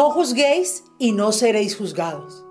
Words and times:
No 0.00 0.10
juzguéis 0.12 0.84
y 0.98 1.12
no 1.12 1.30
seréis 1.30 1.76
juzgados. 1.76 2.42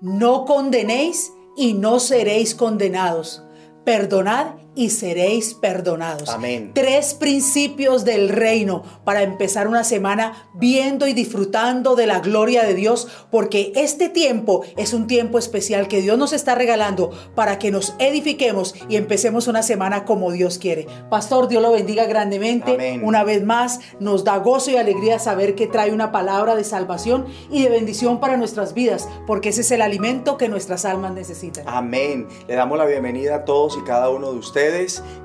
No 0.00 0.44
condenéis 0.44 1.32
y 1.56 1.72
no 1.72 1.98
seréis 1.98 2.54
condenados. 2.54 3.42
Perdonad 3.84 4.58
y 4.74 4.90
seréis 4.90 5.54
perdonados. 5.54 6.28
Amén. 6.28 6.72
Tres 6.74 7.14
principios 7.14 8.04
del 8.04 8.28
reino 8.28 8.82
para 9.04 9.22
empezar 9.22 9.68
una 9.68 9.84
semana 9.84 10.48
viendo 10.54 11.06
y 11.06 11.12
disfrutando 11.12 11.94
de 11.94 12.06
la 12.06 12.20
gloria 12.20 12.64
de 12.64 12.74
Dios, 12.74 13.08
porque 13.30 13.72
este 13.76 14.08
tiempo 14.08 14.62
es 14.76 14.92
un 14.92 15.06
tiempo 15.06 15.38
especial 15.38 15.88
que 15.88 16.00
Dios 16.00 16.18
nos 16.18 16.32
está 16.32 16.54
regalando 16.54 17.10
para 17.34 17.58
que 17.58 17.70
nos 17.70 17.94
edifiquemos 17.98 18.74
y 18.88 18.96
empecemos 18.96 19.46
una 19.48 19.62
semana 19.62 20.04
como 20.04 20.32
Dios 20.32 20.58
quiere. 20.58 20.86
Pastor, 21.10 21.48
Dios 21.48 21.62
lo 21.62 21.72
bendiga 21.72 22.06
grandemente. 22.06 22.74
Amén. 22.74 23.02
Una 23.04 23.24
vez 23.24 23.44
más, 23.44 23.80
nos 24.00 24.24
da 24.24 24.38
gozo 24.38 24.70
y 24.70 24.76
alegría 24.76 25.18
saber 25.18 25.54
que 25.54 25.66
trae 25.66 25.92
una 25.92 26.12
palabra 26.12 26.54
de 26.54 26.64
salvación 26.64 27.26
y 27.50 27.62
de 27.62 27.68
bendición 27.68 28.20
para 28.20 28.36
nuestras 28.36 28.74
vidas, 28.74 29.08
porque 29.26 29.50
ese 29.50 29.60
es 29.60 29.70
el 29.70 29.82
alimento 29.82 30.36
que 30.36 30.48
nuestras 30.48 30.84
almas 30.84 31.12
necesitan. 31.12 31.64
Amén. 31.66 32.28
Le 32.48 32.54
damos 32.54 32.78
la 32.78 32.86
bienvenida 32.86 33.36
a 33.36 33.44
todos 33.44 33.76
y 33.80 33.84
cada 33.84 34.10
uno 34.10 34.32
de 34.32 34.38
ustedes. 34.38 34.63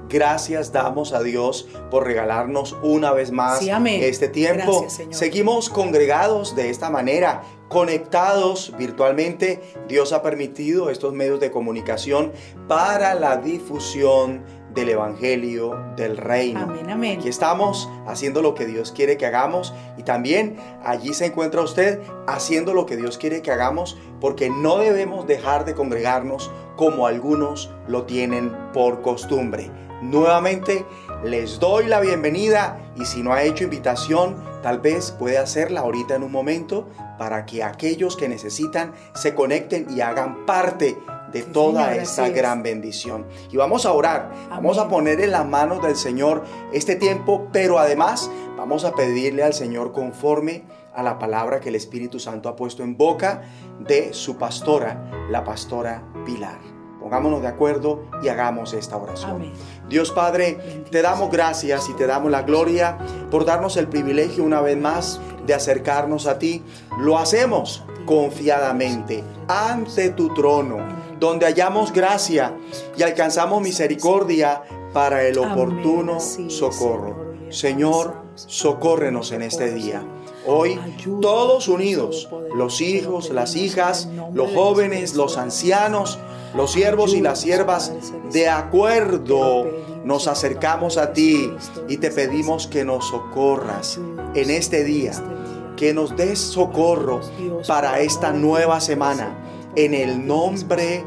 Gracias 0.09 0.71
damos 0.71 1.13
a 1.13 1.21
Dios 1.21 1.67
por 1.91 2.05
regalarnos 2.05 2.75
una 2.81 3.11
vez 3.11 3.31
más 3.31 3.59
Sí, 3.59 3.69
este 3.69 4.27
tiempo. 4.27 4.81
Gracias. 4.81 5.17
Seguimos 5.17 5.69
congregados 5.69 6.55
de 6.55 6.71
esta 6.71 6.89
manera, 6.89 7.43
conectados 7.67 8.73
virtualmente. 8.77 9.61
Dios 9.87 10.11
ha 10.11 10.23
permitido 10.23 10.89
estos 10.89 11.13
medios 11.13 11.39
de 11.39 11.51
comunicación 11.51 12.31
para 12.67 13.13
la 13.13 13.37
difusión 13.37 14.43
del 14.73 14.89
Evangelio 14.89 15.77
del 15.95 16.17
Reino. 16.17 16.61
Amén, 16.61 16.89
amén. 16.89 17.19
Aquí 17.19 17.29
estamos 17.29 17.89
haciendo 18.07 18.41
lo 18.41 18.55
que 18.55 18.65
Dios 18.65 18.91
quiere 18.91 19.17
que 19.17 19.25
hagamos 19.25 19.73
y 19.97 20.03
también 20.03 20.57
allí 20.83 21.13
se 21.13 21.25
encuentra 21.25 21.61
usted 21.61 21.99
haciendo 22.27 22.73
lo 22.73 22.85
que 22.85 22.97
Dios 22.97 23.17
quiere 23.17 23.41
que 23.41 23.51
hagamos 23.51 23.97
porque 24.19 24.49
no 24.49 24.77
debemos 24.77 25.27
dejar 25.27 25.65
de 25.65 25.73
congregarnos 25.73 26.51
como 26.75 27.07
algunos 27.07 27.69
lo 27.87 28.03
tienen 28.03 28.55
por 28.73 29.01
costumbre. 29.01 29.71
Nuevamente 30.01 30.85
les 31.23 31.59
doy 31.59 31.87
la 31.87 31.99
bienvenida 31.99 32.79
y 32.95 33.03
si 33.03 33.21
no 33.21 33.33
ha 33.33 33.43
hecho 33.43 33.65
invitación, 33.65 34.37
tal 34.63 34.79
vez 34.79 35.11
puede 35.11 35.37
hacerla 35.37 35.81
ahorita 35.81 36.15
en 36.15 36.23
un 36.23 36.31
momento 36.31 36.87
para 37.17 37.45
que 37.45 37.63
aquellos 37.63 38.15
que 38.15 38.29
necesitan 38.29 38.93
se 39.13 39.35
conecten 39.35 39.87
y 39.89 39.99
hagan 39.99 40.45
parte 40.45 40.97
de 41.31 41.43
Sí, 41.43 41.49
toda 41.51 41.85
señor, 41.89 42.03
esta 42.03 42.23
así 42.23 42.31
es. 42.31 42.37
gran 42.37 42.63
bendición. 42.63 43.25
Y 43.51 43.57
vamos 43.57 43.85
a 43.85 43.91
orar, 43.93 44.31
vamos 44.49 44.77
a 44.77 44.87
poner 44.87 45.21
en 45.21 45.31
las 45.31 45.47
manos 45.47 45.81
del 45.81 45.95
Señor 45.95 46.43
este 46.73 46.95
tiempo, 46.95 47.47
pero 47.51 47.79
además 47.79 48.29
vamos 48.57 48.83
a 48.85 48.93
pedirle 48.93 49.43
al 49.43 49.53
Señor 49.53 49.91
conforme 49.91 50.63
a 50.93 51.03
la 51.03 51.17
palabra 51.19 51.59
que 51.59 51.69
el 51.69 51.75
Espíritu 51.75 52.19
Santo 52.19 52.49
ha 52.49 52.55
puesto 52.55 52.83
en 52.83 52.97
boca 52.97 53.43
de 53.79 54.13
su 54.13 54.37
pastora, 54.37 55.27
la 55.29 55.43
pastora 55.43 56.03
Pilar. 56.25 56.57
Pongámonos 56.99 57.41
de 57.41 57.47
acuerdo 57.47 58.03
y 58.21 58.27
hagamos 58.27 58.73
esta 58.73 58.97
oración. 58.97 59.31
Amén. 59.31 59.53
Dios 59.87 60.11
Padre, 60.11 60.55
Bendito 60.57 60.91
te 60.91 61.01
damos 61.01 61.31
gracias 61.31 61.87
y 61.89 61.93
te 61.93 62.05
damos 62.05 62.29
la 62.29 62.41
gloria 62.41 62.97
por 63.31 63.45
darnos 63.45 63.77
el 63.77 63.87
privilegio 63.87 64.43
una 64.43 64.59
vez 64.61 64.77
más 64.77 65.21
de 65.47 65.53
acercarnos 65.53 66.27
a 66.27 66.37
ti. 66.37 66.61
Lo 66.99 67.17
hacemos 67.17 67.85
confiadamente 68.05 69.23
ante 69.47 70.09
tu 70.09 70.33
trono, 70.33 70.77
donde 71.19 71.45
hallamos 71.45 71.91
gracia 71.91 72.55
y 72.97 73.03
alcanzamos 73.03 73.61
misericordia 73.61 74.61
para 74.93 75.23
el 75.23 75.37
oportuno 75.37 76.19
socorro. 76.19 77.35
Señor. 77.49 78.29
Socórrenos 78.47 79.33
en 79.33 79.41
este 79.41 79.73
día. 79.73 80.01
Hoy 80.47 80.79
todos 81.21 81.67
unidos, 81.67 82.29
los 82.55 82.79
hijos, 82.79 83.31
las 83.31 83.57
hijas, 83.57 84.07
los 84.33 84.53
jóvenes, 84.53 85.15
los 85.15 85.37
ancianos, 85.37 86.17
los 86.55 86.71
siervos 86.71 87.13
y 87.13 87.21
las 87.21 87.41
siervas, 87.41 87.91
de 88.31 88.47
acuerdo, 88.47 89.67
nos 90.03 90.27
acercamos 90.27 90.97
a 90.97 91.11
ti 91.11 91.51
y 91.89 91.97
te 91.97 92.11
pedimos 92.11 92.67
que 92.67 92.85
nos 92.85 93.09
socorras 93.09 93.99
en 94.33 94.49
este 94.49 94.83
día, 94.85 95.11
este 95.11 95.23
día. 95.23 95.75
que 95.75 95.93
nos 95.93 96.15
des 96.15 96.39
socorro 96.39 97.19
para 97.67 97.99
esta 97.99 98.31
nueva 98.31 98.79
semana, 98.79 99.37
en 99.85 99.93
el 99.93 100.27
nombre 100.27 101.05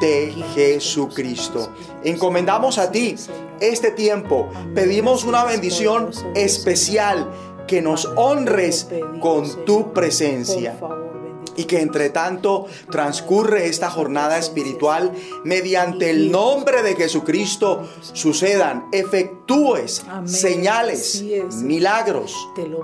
de 0.00 0.32
Jesucristo. 0.54 1.70
Encomendamos 2.02 2.78
a 2.78 2.90
ti 2.90 3.16
este 3.60 3.90
tiempo. 3.90 4.48
Pedimos 4.74 5.24
una 5.24 5.44
bendición 5.44 6.10
especial 6.34 7.30
que 7.68 7.82
nos 7.82 8.06
honres 8.16 8.88
con 9.20 9.64
tu 9.66 9.92
presencia. 9.92 10.78
Y 11.56 11.64
que 11.64 11.80
entre 11.80 12.10
tanto 12.10 12.66
transcurre 12.90 13.66
esta 13.68 13.88
jornada 13.88 14.38
espiritual 14.38 15.12
mediante 15.44 16.10
el 16.10 16.32
nombre 16.32 16.82
de 16.82 16.96
Jesucristo 16.96 17.88
sucedan, 18.12 18.86
efectúes 18.90 20.04
Amén. 20.08 20.28
señales, 20.28 21.22
milagros, 21.62 22.34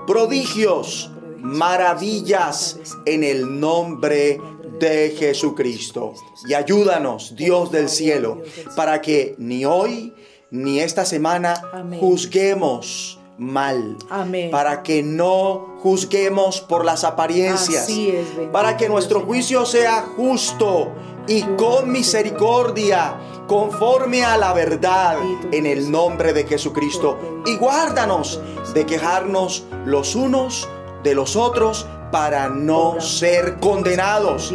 prodigios, 0.07 1.11
en 1.11 1.17
el 1.17 1.19
nombre 1.19 1.41
de 1.41 1.41
maravillas 1.41 2.79
en 3.05 3.23
el 3.23 3.59
nombre 3.59 4.39
de 4.85 5.15
Jesucristo. 5.17 6.13
Y 6.45 6.53
ayúdanos, 6.53 7.35
Dios 7.35 7.71
del 7.71 7.87
cielo, 7.87 8.41
para 8.75 9.01
que 9.01 9.35
ni 9.37 9.63
hoy 9.63 10.13
ni 10.49 10.79
esta 10.79 11.05
semana 11.05 11.53
Amén. 11.71 11.99
juzguemos 11.99 13.19
mal. 13.37 13.97
Amén. 14.09 14.51
Para 14.51 14.83
que 14.83 15.01
no 15.03 15.77
juzguemos 15.81 16.59
por 16.61 16.83
las 16.83 17.03
apariencias. 17.03 17.87
Es, 17.87 18.25
para 18.51 18.75
que 18.75 18.89
nuestro 18.89 19.21
juicio 19.21 19.65
sea 19.65 20.01
justo 20.15 20.91
y 21.27 21.43
con 21.55 21.91
misericordia, 21.91 23.17
conforme 23.47 24.23
a 24.23 24.37
la 24.37 24.53
verdad, 24.53 25.17
en 25.51 25.65
el 25.65 25.89
nombre 25.89 26.33
de 26.33 26.45
Jesucristo. 26.45 27.43
Y 27.45 27.55
guárdanos 27.55 28.41
de 28.73 28.85
quejarnos 28.85 29.63
los 29.85 30.15
unos 30.15 30.67
de 31.03 31.15
los 31.15 31.35
otros 31.35 31.87
para 32.11 32.49
no 32.49 32.99
ser 32.99 33.59
condenados. 33.59 34.53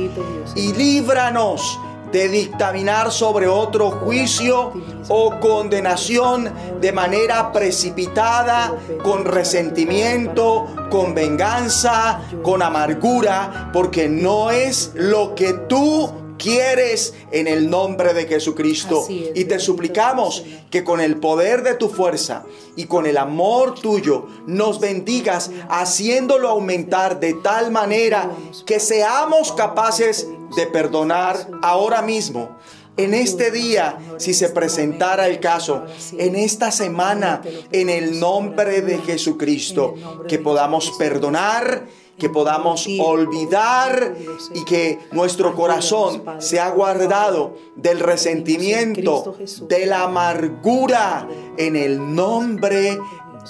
Y 0.55 0.73
líbranos 0.73 1.79
de 2.13 2.29
dictaminar 2.29 3.11
sobre 3.11 3.49
otro 3.49 3.91
juicio 3.91 4.73
o 5.09 5.41
condenación 5.41 6.53
de 6.81 6.93
manera 6.93 7.53
precipitada, 7.53 8.75
con 9.03 9.25
resentimiento, 9.25 10.67
con 10.91 11.15
venganza, 11.15 12.21
con 12.43 12.63
amargura, 12.63 13.71
porque 13.73 14.09
no 14.09 14.51
es 14.51 14.93
lo 14.95 15.35
que 15.35 15.53
tú 15.53 16.26
quieres 16.39 17.15
en 17.31 17.47
el 17.47 17.71
nombre 17.71 18.15
de 18.15 18.27
Jesucristo. 18.27 19.07
Es, 19.09 19.31
Y 19.35 19.45
te 19.45 19.59
suplicamos 19.59 20.45
que 20.71 20.85
con 20.85 21.01
el 21.01 21.17
poder 21.17 21.63
de 21.63 21.75
tu 21.75 21.89
fuerza 21.89 22.45
y 22.77 22.85
con 22.85 23.07
el 23.07 23.17
amor 23.17 23.75
tuyo 23.75 24.27
nos 24.47 24.81
bendigas, 24.81 25.51
haciéndolo 25.69 26.49
aumentar 26.49 27.21
de 27.21 27.35
tal 27.35 27.71
manera 27.71 28.31
que 28.65 28.81
seamos 28.81 29.53
capaces 29.53 30.29
de 30.57 30.67
perdonar 30.67 31.49
ahora 31.63 32.03
mismo. 32.03 32.57
En 32.97 33.13
este 33.13 33.51
día, 33.51 33.99
si 34.17 34.33
se 34.33 34.49
presentara 34.49 35.29
el 35.29 35.39
caso, 35.39 35.85
en 36.17 36.35
esta 36.35 36.71
semana, 36.71 37.43
en 37.71 37.91
el 37.91 38.19
nombre 38.19 38.81
de 38.81 38.99
Jesucristo, 38.99 39.95
que 40.27 40.39
podamos 40.39 40.93
perdonar, 40.99 41.87
que 42.19 42.31
podamos 42.31 42.87
olvidar 42.99 44.15
y 44.55 44.65
que 44.65 44.99
nuestro 45.13 45.55
corazón 45.55 46.23
sea 46.39 46.71
guardado 46.71 47.57
del 47.75 48.01
resentimiento, 48.01 49.37
de 49.69 49.87
la 49.87 50.05
amargura, 50.05 51.29
en 51.57 51.77
el 51.77 52.15
nombre 52.15 52.99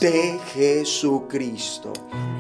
de 0.01 0.39
Jesucristo. 0.55 1.93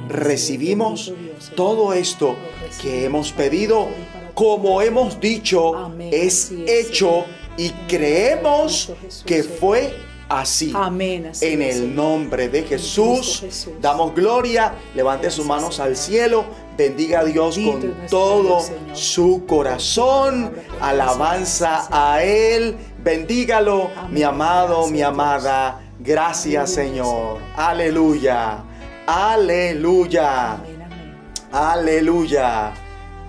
Recibimos 0.08 1.12
todo 1.54 1.92
esto 1.92 2.36
que 2.80 3.04
hemos 3.04 3.32
pedido, 3.32 3.88
como 4.34 4.82
hemos 4.82 5.20
dicho, 5.20 5.90
es, 5.98 6.52
hecho 6.66 7.24
y 7.56 7.70
creemos 7.88 8.92
que 9.24 9.42
fue 9.42 9.94
así. 10.28 10.72
Amén. 10.74 11.26
así 11.26 11.46
En 11.46 11.62
es, 11.62 11.76
el 11.76 11.94
nombre 11.94 12.48
de 12.48 12.62
Jesús, 12.62 13.44
damos 13.80 14.14
gloria, 14.14 14.74
levante 14.94 15.30
sus 15.30 15.46
manos 15.46 15.80
al 15.80 15.96
cielo, 15.96 16.44
bendiga 16.76 17.20
a 17.20 17.24
Dios 17.24 17.58
con 17.58 17.94
todo 18.08 18.60
Señor. 18.60 18.96
su 18.96 19.44
corazón, 19.46 20.52
alabanza 20.80 21.86
a 21.90 22.22
Él, 22.22 22.76
bendígalo, 23.02 23.90
Amén. 23.96 24.14
mi 24.14 24.22
amado, 24.22 24.74
Gracias, 24.76 24.92
mi 24.92 25.02
amada, 25.02 25.80
gracias 26.00 26.70
Señor, 26.70 27.38
aleluya, 27.56 28.58
aleluya, 29.06 30.52
Amén, 30.52 30.82
amén. 30.82 31.16
aleluya, 31.52 32.72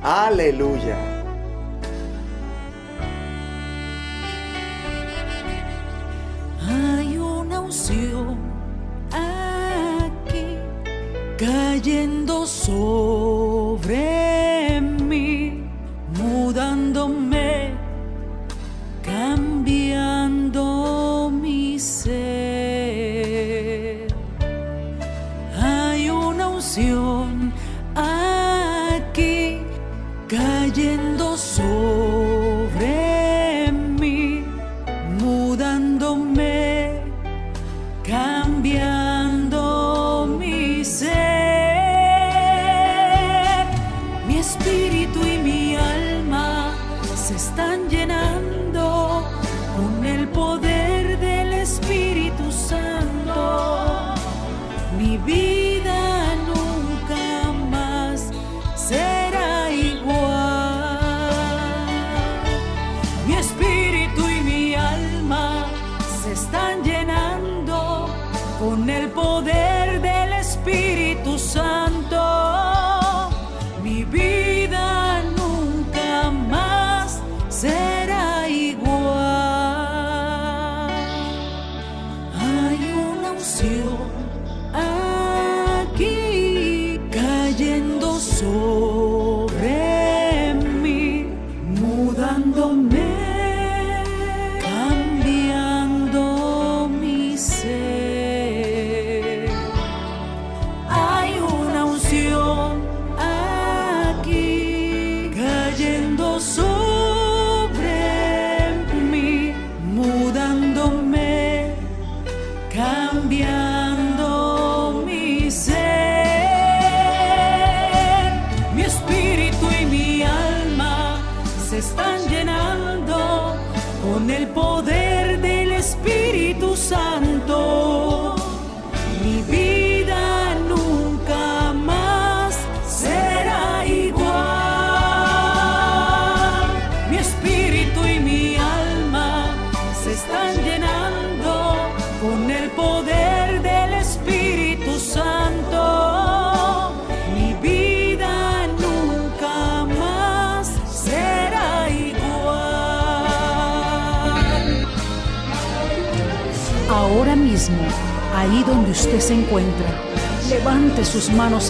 aleluya. 0.01 1.16
Cayendo 11.37 12.45
sobre 12.47 14.01
mí, 14.81 15.63
mudándome, 16.17 17.71
cambiando 19.03 20.61
mi 21.31 21.79
ser. 21.79 22.87
Hay 25.61 26.09
una 26.09 26.47
unción 26.49 27.53
aquí 27.95 29.59
cayendo 30.27 31.37
sobre 31.37 32.26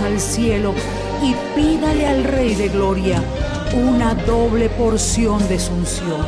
al 0.07 0.19
cielo 0.21 0.73
y 1.21 1.35
pídale 1.53 2.07
al 2.07 2.23
Rey 2.23 2.55
de 2.55 2.69
Gloria 2.69 3.21
una 3.73 4.13
doble 4.13 4.69
porción 4.69 5.45
de 5.49 5.59
su 5.59 5.73
unción. 5.73 6.25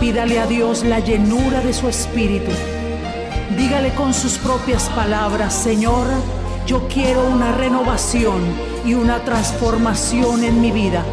Pídale 0.00 0.40
a 0.40 0.46
Dios 0.46 0.82
la 0.82 0.98
llenura 0.98 1.60
de 1.60 1.74
su 1.74 1.88
espíritu. 1.88 2.50
Dígale 3.56 3.90
con 3.94 4.14
sus 4.14 4.38
propias 4.38 4.88
palabras, 4.90 5.52
Señor, 5.52 6.06
yo 6.66 6.88
quiero 6.88 7.26
una 7.26 7.52
renovación 7.52 8.40
y 8.86 8.94
una 8.94 9.22
transformación 9.22 10.42
en 10.42 10.60
mi 10.60 10.72
vida. 10.72 11.04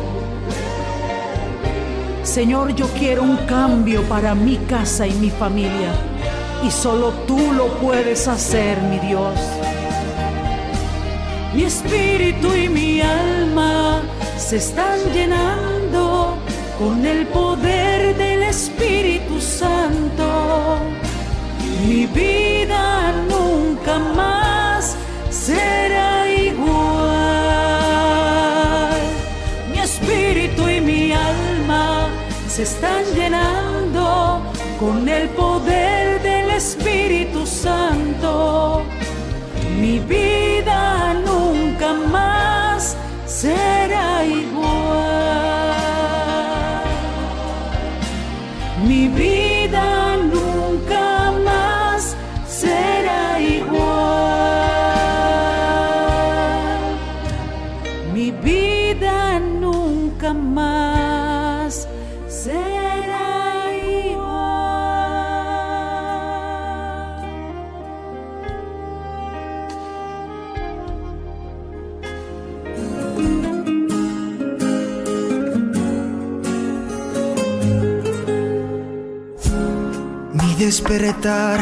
Señor, 2.24 2.74
yo 2.74 2.88
quiero 2.98 3.24
un 3.24 3.38
cambio 3.46 4.04
para 4.04 4.34
mi 4.34 4.56
casa 4.58 5.06
y 5.06 5.12
mi 5.14 5.30
familia. 5.30 5.92
Y 6.66 6.72
solo 6.72 7.12
tú 7.28 7.52
lo 7.52 7.68
puedes 7.80 8.28
hacer, 8.30 8.82
mi 8.82 9.00
Dios. 9.00 9.59
Espíritu 12.40 12.56
y 12.56 12.70
mi 12.70 13.02
alma 13.02 14.02
se 14.38 14.58
están 14.58 14.98
llenando 15.14 16.38
con 16.78 17.06
el 17.06 17.28
poder 17.28 18.16
del 18.16 18.44
Espíritu 18.44 19.42
Santo. 19.42 20.80
Mi 21.86 22.06
vida 22.06 23.12
nunca 23.28 24.00
más 24.16 24.96
será 25.30 26.32
igual. 26.32 26.70
Mi 29.72 29.80
espíritu 29.80 30.70
y 30.70 30.80
mi 30.80 31.12
alma 31.12 32.08
se 32.48 32.64
están 32.64 32.89
Mi 48.88 49.10
vida 49.10 49.99
despertar 80.70 81.60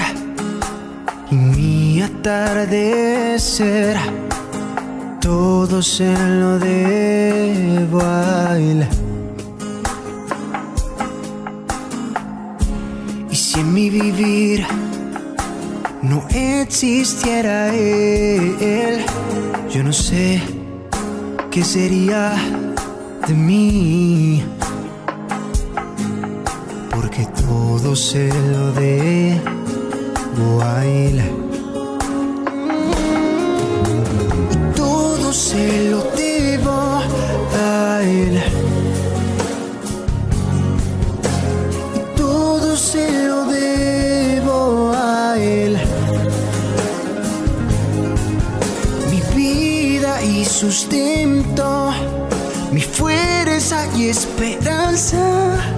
y 1.31 1.35
mi 1.35 2.01
atardecer, 2.01 3.95
todo 5.21 5.81
se 5.81 6.11
lo 6.41 6.59
debo 6.59 8.01
a 8.01 8.57
él. 8.57 8.85
Y 13.31 13.35
si 13.35 13.61
en 13.61 13.73
mi 13.73 13.89
vivir 13.89 14.67
no 16.01 16.27
existiera 16.27 17.73
él, 17.73 19.05
yo 19.73 19.83
no 19.83 19.93
sé 19.93 20.41
qué 21.49 21.63
sería 21.63 22.33
de 23.25 23.33
mí 23.33 24.43
todo 27.87 27.95
se 27.95 28.27
lo 28.27 28.73
debo 28.73 30.61
a 30.61 30.85
él. 30.85 31.21
Y 34.51 34.75
todo 34.75 35.31
se 35.31 35.89
lo 35.89 36.03
debo 36.11 37.01
a 37.57 38.01
él. 38.03 38.41
Y 41.95 42.17
todo 42.17 42.75
se 42.75 43.25
lo 43.25 43.45
debo 43.45 44.91
a 44.93 45.37
él. 45.39 45.77
Mi 49.09 49.21
vida 49.33 50.19
sustento, 50.43 51.93
mi 52.73 52.81
fuerza 52.81 53.87
y 53.95 54.09
esperanza. 54.09 55.76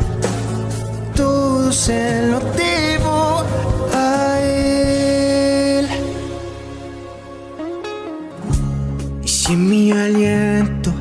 Se 1.71 2.23
lo 2.23 2.39
debo 2.39 3.43
a 3.93 4.39
Él. 4.41 5.88
Y 9.23 9.27
si 9.27 9.55
mi 9.55 9.91
aliento, 9.91 10.91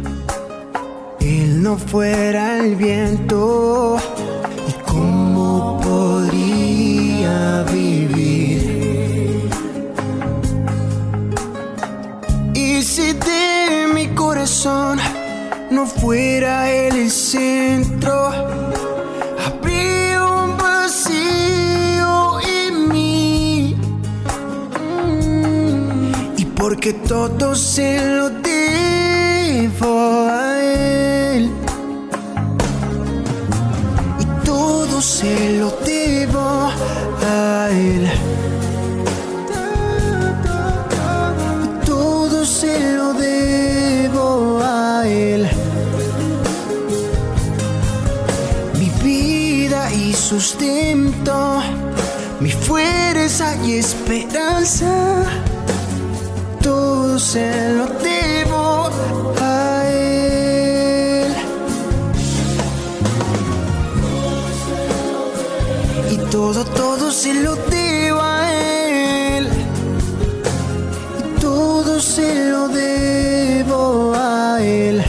Él 1.21 1.63
no 1.63 1.79
fuera 1.79 2.59
el 2.59 2.77
viento, 2.77 3.97
¿y 4.69 4.73
cómo 4.91 5.81
podría 5.81 7.65
vivir? 7.73 9.51
Y 12.55 12.83
si 12.83 13.15
de 13.15 13.87
mi 13.95 14.09
corazón 14.09 14.99
no 15.71 15.87
fuera 15.87 16.71
el 16.71 17.11
centro, 17.11 17.88
porque 26.79 26.93
todo 26.93 27.57
se 27.57 27.99
lo 28.15 28.31
debo 28.31 30.29
a 30.31 30.63
Él. 30.63 31.51
Y 34.21 34.47
todo 34.47 35.01
se 35.01 35.59
lo 35.59 35.71
debo 35.85 36.39
a 36.39 37.69
Él. 37.73 38.09
Todo 41.85 42.47
se 42.47 42.93
lo 42.93 43.13
debo 43.15 44.61
a 44.63 45.05
Él. 45.05 45.49
Mi 48.79 48.89
vida 49.03 49.93
y 49.93 50.13
sustento, 50.15 51.61
mi 52.39 52.53
fuerza 52.53 53.57
y 53.67 53.79
esperanza, 53.79 55.18
se 57.33 57.75
lo 57.75 57.87
debo 57.87 58.89
a 59.39 59.85
Él. 59.87 61.35
Y 66.11 66.17
todo, 66.31 66.65
todo 66.65 67.11
se 67.11 67.35
lo 67.35 67.55
debo 67.57 68.19
a 68.23 68.51
Él. 68.51 69.47
Y 71.19 71.41
todo 71.41 72.01
se 72.01 72.49
lo 72.51 72.69
debo 72.69 74.15
a 74.17 74.63
Él. 74.63 75.05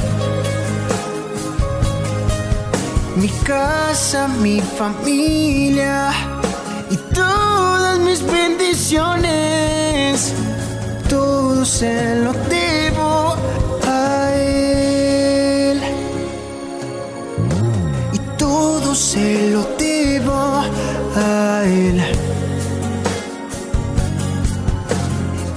Mi 3.15 3.29
casa, 3.51 4.27
mi 4.27 4.59
familia 4.59 6.11
y 6.91 6.97
todas 7.15 7.97
mis 7.99 8.21
bendiciones, 8.23 9.68
se 11.69 12.15
lo 12.15 12.33
debo 12.49 13.35
a 13.85 14.31
Él. 14.33 15.79
Y 18.11 18.19
todo 18.37 18.95
se 18.95 19.51
lo 19.51 19.61
debo 19.77 20.63
a 21.15 21.61
Él. 21.65 22.01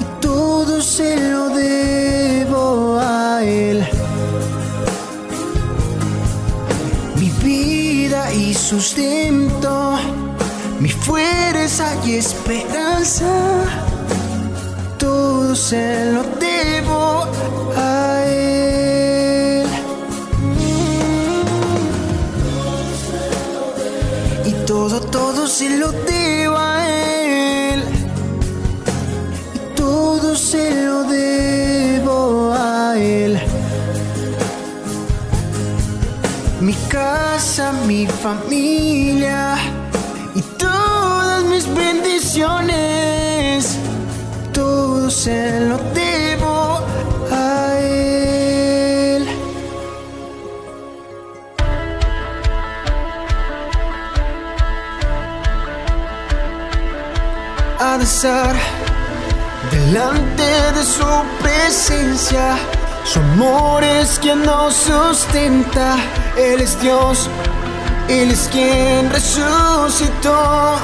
Y 0.00 0.04
todo 0.20 0.82
se 0.82 1.16
lo 1.30 1.48
debo 1.48 2.98
a 3.00 3.42
Él. 3.42 3.82
Mi 7.16 7.30
vida 7.42 8.30
y 8.34 8.52
sustento, 8.52 9.98
mi 10.78 10.90
fuerza 10.90 11.86
y 12.04 12.16
esperanza, 12.16 13.81
se 15.54 16.12
lo 16.12 16.22
debo 16.22 17.26
a 17.76 18.24
Él. 18.26 19.66
Y 24.46 24.52
todo, 24.66 25.00
todo 25.00 25.46
se 25.46 25.76
lo 25.76 25.92
debo 25.92 26.56
a 26.56 26.88
Él. 26.88 27.82
Y 29.54 29.74
todo 29.76 30.34
se 30.36 30.84
lo 30.84 31.04
debo 31.04 32.54
a 32.54 32.98
Él. 32.98 33.38
Mi 36.60 36.74
casa, 36.88 37.72
mi 37.86 38.06
familia 38.06 39.56
y 40.34 40.40
todas 40.56 41.44
mis 41.44 41.66
bendiciones, 41.74 43.21
se 45.12 45.60
lo 45.60 45.76
debo 45.92 46.80
a 47.30 47.78
Él. 47.78 49.28
A 57.78 57.98
delante 59.70 60.42
de 60.76 60.82
su 60.82 61.04
presencia. 61.42 62.56
Su 63.04 63.18
amor 63.18 63.84
es 63.84 64.18
quien 64.18 64.42
nos 64.42 64.74
sustenta. 64.74 65.96
Él 66.38 66.62
es 66.62 66.80
Dios, 66.80 67.28
Él 68.08 68.30
es 68.30 68.48
quien 68.50 69.10
resucitó. 69.10 70.78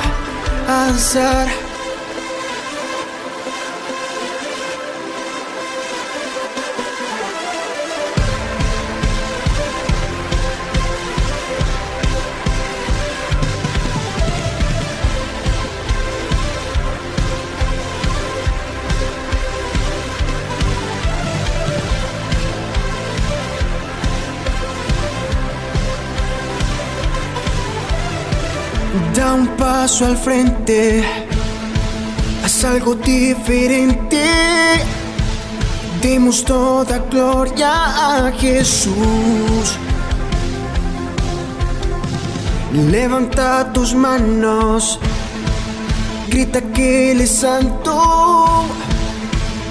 A 0.69 0.91
al 29.89 30.19
frente, 30.19 31.03
haz 32.45 32.65
algo 32.65 32.95
diferente. 32.95 34.23
Demos 36.03 36.45
toda 36.45 36.99
gloria 37.11 38.27
a 38.27 38.33
Jesús. 38.33 39.79
Levanta 42.91 43.73
tus 43.73 43.95
manos, 43.95 45.01
grita 46.29 46.61
que 46.61 47.13
Él 47.13 47.23
es 47.23 47.31
santo. 47.31 48.65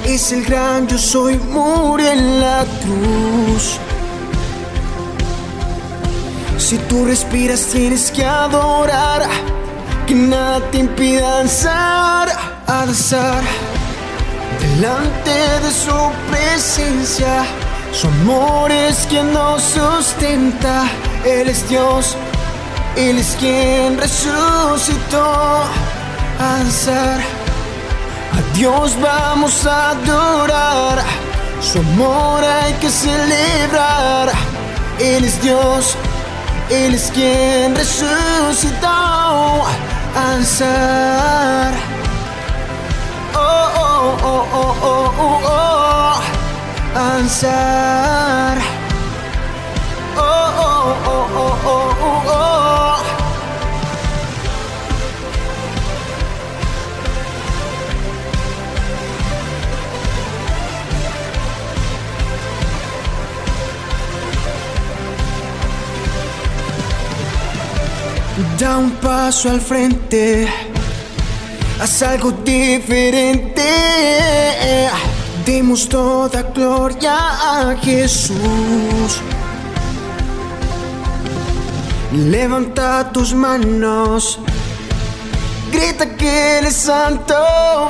Es 0.04 0.32
el 0.32 0.44
gran 0.44 0.88
yo 0.88 0.98
soy, 0.98 1.38
murió 1.38 2.12
en 2.12 2.42
la 2.42 2.66
cruz. 2.82 3.80
Si 6.58 6.78
tú 6.90 7.06
respiras 7.06 7.68
tienes 7.68 8.10
que 8.12 8.26
adorar, 8.26 9.30
que 10.08 10.16
nada 10.16 10.62
te 10.72 10.78
impida 10.78 11.38
danzar, 11.40 12.30
a 12.66 12.86
danzar 12.86 13.42
delante 14.62 15.38
de 15.64 15.72
su 15.72 16.12
presencia. 16.32 17.46
Su 17.92 18.08
amor 18.08 18.72
es 18.72 19.06
quien 19.10 19.34
nos 19.34 19.62
sustenta, 19.62 20.86
Él 21.26 21.50
es 21.50 21.68
Dios, 21.68 22.16
Él 22.96 23.18
es 23.20 23.36
quien 23.38 24.00
resucitó, 24.00 25.64
a 26.40 26.58
danzar. 26.60 27.20
A 28.38 28.56
Dios 28.56 28.96
vamos 29.02 29.66
a 29.66 29.90
adorar, 29.90 31.04
su 31.60 31.80
amor 31.80 32.44
hay 32.46 32.74
que 32.76 32.90
celebrar, 32.90 34.32
Él 35.00 35.26
es 35.26 35.42
Dios. 35.42 35.98
Él 36.70 36.96
es 36.96 37.10
quien 37.12 37.74
resucitó 37.78 38.88
a 40.18 40.24
alzar. 40.34 41.74
Oh, 43.36 43.68
oh, 43.84 44.18
oh, 44.32 44.44
oh, 44.60 44.80
oh, 44.90 45.08
oh, 45.24 45.40
oh. 45.46 46.22
Oh, 50.20 50.24
oh, 50.24 50.86
oh, 51.06 51.26
oh, 51.28 51.56
oh, 51.66 51.74
oh, 51.74 52.06
oh. 52.10 52.17
Da 68.38 68.78
un 68.78 68.92
paso 68.92 69.50
al 69.50 69.60
frente, 69.60 70.48
haz 71.82 72.04
algo 72.04 72.32
diferente. 72.32 73.64
Demos 75.44 75.90
toda 75.90 76.44
gloria 76.44 77.16
a 77.16 77.76
Jesús. 77.82 79.22
Levanta 82.12 83.12
tus 83.12 83.34
manos, 83.34 84.38
grita 85.72 86.16
que 86.16 86.60
Él 86.60 86.68
es 86.68 86.76
santo. 86.76 87.90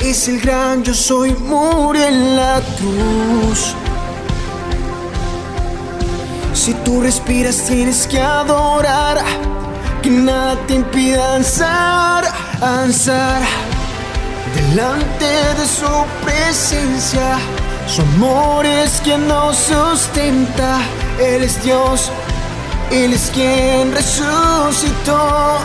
Es 0.00 0.28
el 0.28 0.38
gran 0.40 0.84
yo 0.84 0.94
soy, 0.94 1.34
murió 1.34 2.06
en 2.06 2.36
la 2.36 2.60
cruz. 2.76 3.74
Si 6.68 6.74
tú 6.84 7.00
respiras 7.00 7.64
tienes 7.66 8.06
que 8.06 8.20
adorar, 8.20 9.24
que 10.02 10.10
nada 10.10 10.54
te 10.66 10.74
impida 10.74 11.36
ansar, 11.36 12.24
ansar 12.60 13.40
delante 14.54 15.24
de 15.58 15.66
su 15.66 16.04
presencia. 16.22 17.38
Su 17.86 18.02
amor 18.02 18.66
es 18.66 19.00
quien 19.02 19.26
nos 19.26 19.56
sustenta, 19.56 20.80
Él 21.18 21.42
es 21.42 21.62
Dios, 21.62 22.10
Él 22.90 23.14
es 23.14 23.30
quien 23.32 23.90
resucitó. 23.90 25.56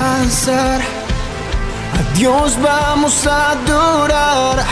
Ansar, 0.00 0.80
a 0.80 2.16
Dios 2.18 2.58
vamos 2.60 3.24
a 3.28 3.52
adorar, 3.52 4.64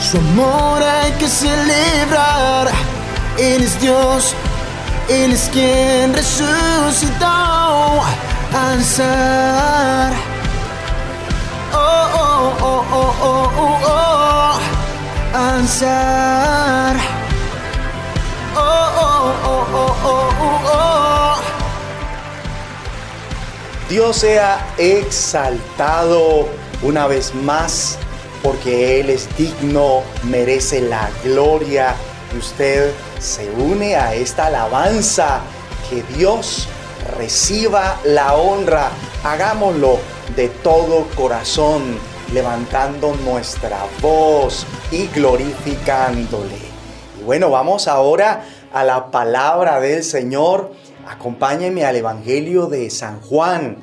su 0.00 0.16
amor 0.16 0.82
hay 0.82 1.12
que 1.18 1.28
celebrar, 1.28 2.70
Él 3.36 3.62
es 3.62 3.78
Dios. 3.78 4.34
Él 5.12 5.32
es 5.32 5.50
quien 5.52 6.14
resucitó 6.14 7.26
ansar. 8.54 10.14
Oh, 11.74 12.08
oh, 12.14 12.56
oh, 12.62 12.86
oh, 12.90 13.14
oh, 13.20 13.50
oh, 13.58 13.78
oh, 13.86 14.58
ansar. 15.36 16.96
Oh, 18.56 18.60
oh, 19.02 19.34
oh, 19.44 19.66
oh, 19.74 19.96
oh, 20.02 20.30
oh, 20.40 20.60
oh. 20.72 21.36
Dios 23.90 24.16
sea 24.16 24.66
exaltado 24.78 26.48
una 26.80 27.06
vez 27.06 27.34
más 27.34 27.98
porque 28.42 29.00
Él 29.00 29.10
es 29.10 29.28
digno, 29.36 30.02
merece 30.22 30.80
la 30.80 31.10
gloria 31.22 31.94
y 32.34 32.38
usted 32.38 32.94
se 33.22 33.48
une 33.50 33.94
a 33.94 34.14
esta 34.14 34.46
alabanza. 34.46 35.40
Que 35.88 36.02
Dios 36.14 36.68
reciba 37.16 37.98
la 38.04 38.34
honra. 38.34 38.90
Hagámoslo 39.22 39.98
de 40.34 40.48
todo 40.48 41.06
corazón, 41.14 41.98
levantando 42.32 43.14
nuestra 43.24 43.86
voz 44.00 44.66
y 44.90 45.06
glorificándole. 45.08 46.56
Y 47.20 47.24
bueno, 47.24 47.50
vamos 47.50 47.86
ahora 47.86 48.44
a 48.72 48.84
la 48.84 49.10
palabra 49.10 49.80
del 49.80 50.02
Señor. 50.02 50.72
Acompáñeme 51.06 51.84
al 51.84 51.96
Evangelio 51.96 52.66
de 52.66 52.90
San 52.90 53.20
Juan. 53.20 53.76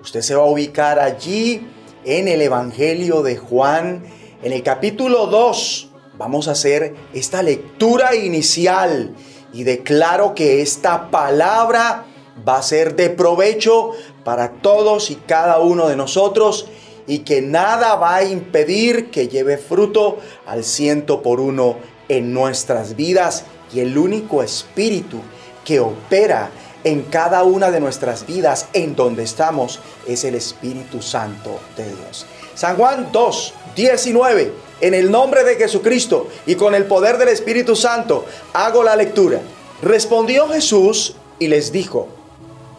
Usted 0.00 0.22
se 0.22 0.34
va 0.34 0.42
a 0.42 0.46
ubicar 0.46 1.00
allí 1.00 1.68
en 2.04 2.28
el 2.28 2.40
Evangelio 2.40 3.22
de 3.22 3.36
Juan, 3.36 4.04
en 4.42 4.52
el 4.52 4.62
capítulo 4.62 5.26
2 5.26 5.90
Vamos 6.18 6.48
a 6.48 6.52
hacer 6.52 6.94
esta 7.12 7.42
lectura 7.42 8.14
inicial 8.14 9.14
y 9.52 9.64
declaro 9.64 10.34
que 10.34 10.62
esta 10.62 11.10
palabra 11.10 12.06
va 12.46 12.56
a 12.56 12.62
ser 12.62 12.96
de 12.96 13.10
provecho 13.10 13.90
para 14.24 14.52
todos 14.52 15.10
y 15.10 15.16
cada 15.16 15.58
uno 15.58 15.88
de 15.88 15.96
nosotros 15.96 16.68
y 17.06 17.18
que 17.18 17.42
nada 17.42 17.96
va 17.96 18.16
a 18.16 18.24
impedir 18.24 19.10
que 19.10 19.28
lleve 19.28 19.58
fruto 19.58 20.18
al 20.46 20.64
ciento 20.64 21.22
por 21.22 21.38
uno 21.38 21.76
en 22.08 22.32
nuestras 22.32 22.96
vidas. 22.96 23.44
Y 23.74 23.80
el 23.80 23.98
único 23.98 24.42
espíritu 24.42 25.20
que 25.66 25.80
opera 25.80 26.50
en 26.86 27.02
cada 27.02 27.42
una 27.42 27.72
de 27.72 27.80
nuestras 27.80 28.24
vidas 28.26 28.68
en 28.72 28.94
donde 28.94 29.24
estamos 29.24 29.80
es 30.06 30.22
el 30.22 30.36
Espíritu 30.36 31.02
Santo 31.02 31.58
de 31.76 31.84
Dios. 31.84 32.26
San 32.54 32.76
Juan 32.76 33.08
2, 33.10 33.54
19 33.74 34.52
en 34.80 34.94
el 34.94 35.10
nombre 35.10 35.42
de 35.42 35.56
Jesucristo 35.56 36.28
y 36.46 36.54
con 36.54 36.76
el 36.76 36.84
poder 36.84 37.18
del 37.18 37.30
Espíritu 37.30 37.74
Santo, 37.74 38.24
hago 38.52 38.84
la 38.84 38.94
lectura. 38.94 39.40
Respondió 39.82 40.48
Jesús 40.48 41.16
y 41.40 41.48
les 41.48 41.72
dijo, 41.72 42.06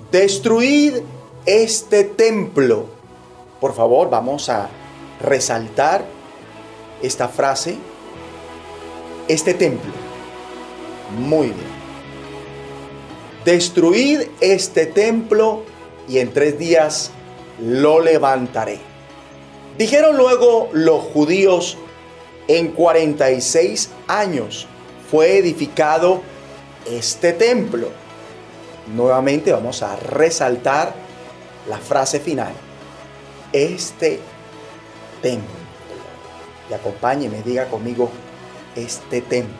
destruid 0.09 0.99
este 1.45 2.05
templo. 2.05 2.85
Por 3.59 3.75
favor, 3.75 4.09
vamos 4.09 4.47
a 4.47 4.69
resaltar 5.21 6.05
esta 7.01 7.27
frase, 7.27 7.75
este 9.27 9.53
templo. 9.53 9.91
Muy 11.19 11.47
bien. 11.47 11.66
Destruid 13.47 14.23
este 14.41 14.87
templo 14.87 15.63
y 16.09 16.19
en 16.19 16.33
tres 16.33 16.59
días 16.59 17.11
lo 17.61 18.01
levantaré. 18.01 18.77
Dijeron 19.77 20.17
luego 20.17 20.67
los 20.73 21.01
judíos 21.01 21.77
en 22.49 22.73
46 22.73 23.89
años 24.09 24.67
fue 25.09 25.37
edificado 25.37 26.23
este 26.91 27.31
templo. 27.31 27.87
Nuevamente 28.93 29.53
vamos 29.53 29.81
a 29.81 29.95
resaltar 29.95 30.93
la 31.69 31.77
frase 31.77 32.19
final. 32.19 32.51
Este 33.53 34.19
templo. 35.21 35.55
Y 36.69 36.73
acompáñeme, 36.73 37.43
diga 37.43 37.69
conmigo, 37.69 38.09
este 38.75 39.21
templo. 39.21 39.55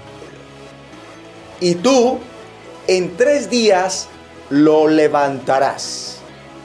Y 1.62 1.76
tú 1.76 2.20
en 2.88 3.16
tres 3.18 3.50
días 3.50 4.08
lo 4.50 4.88
levantarás. 4.88 6.20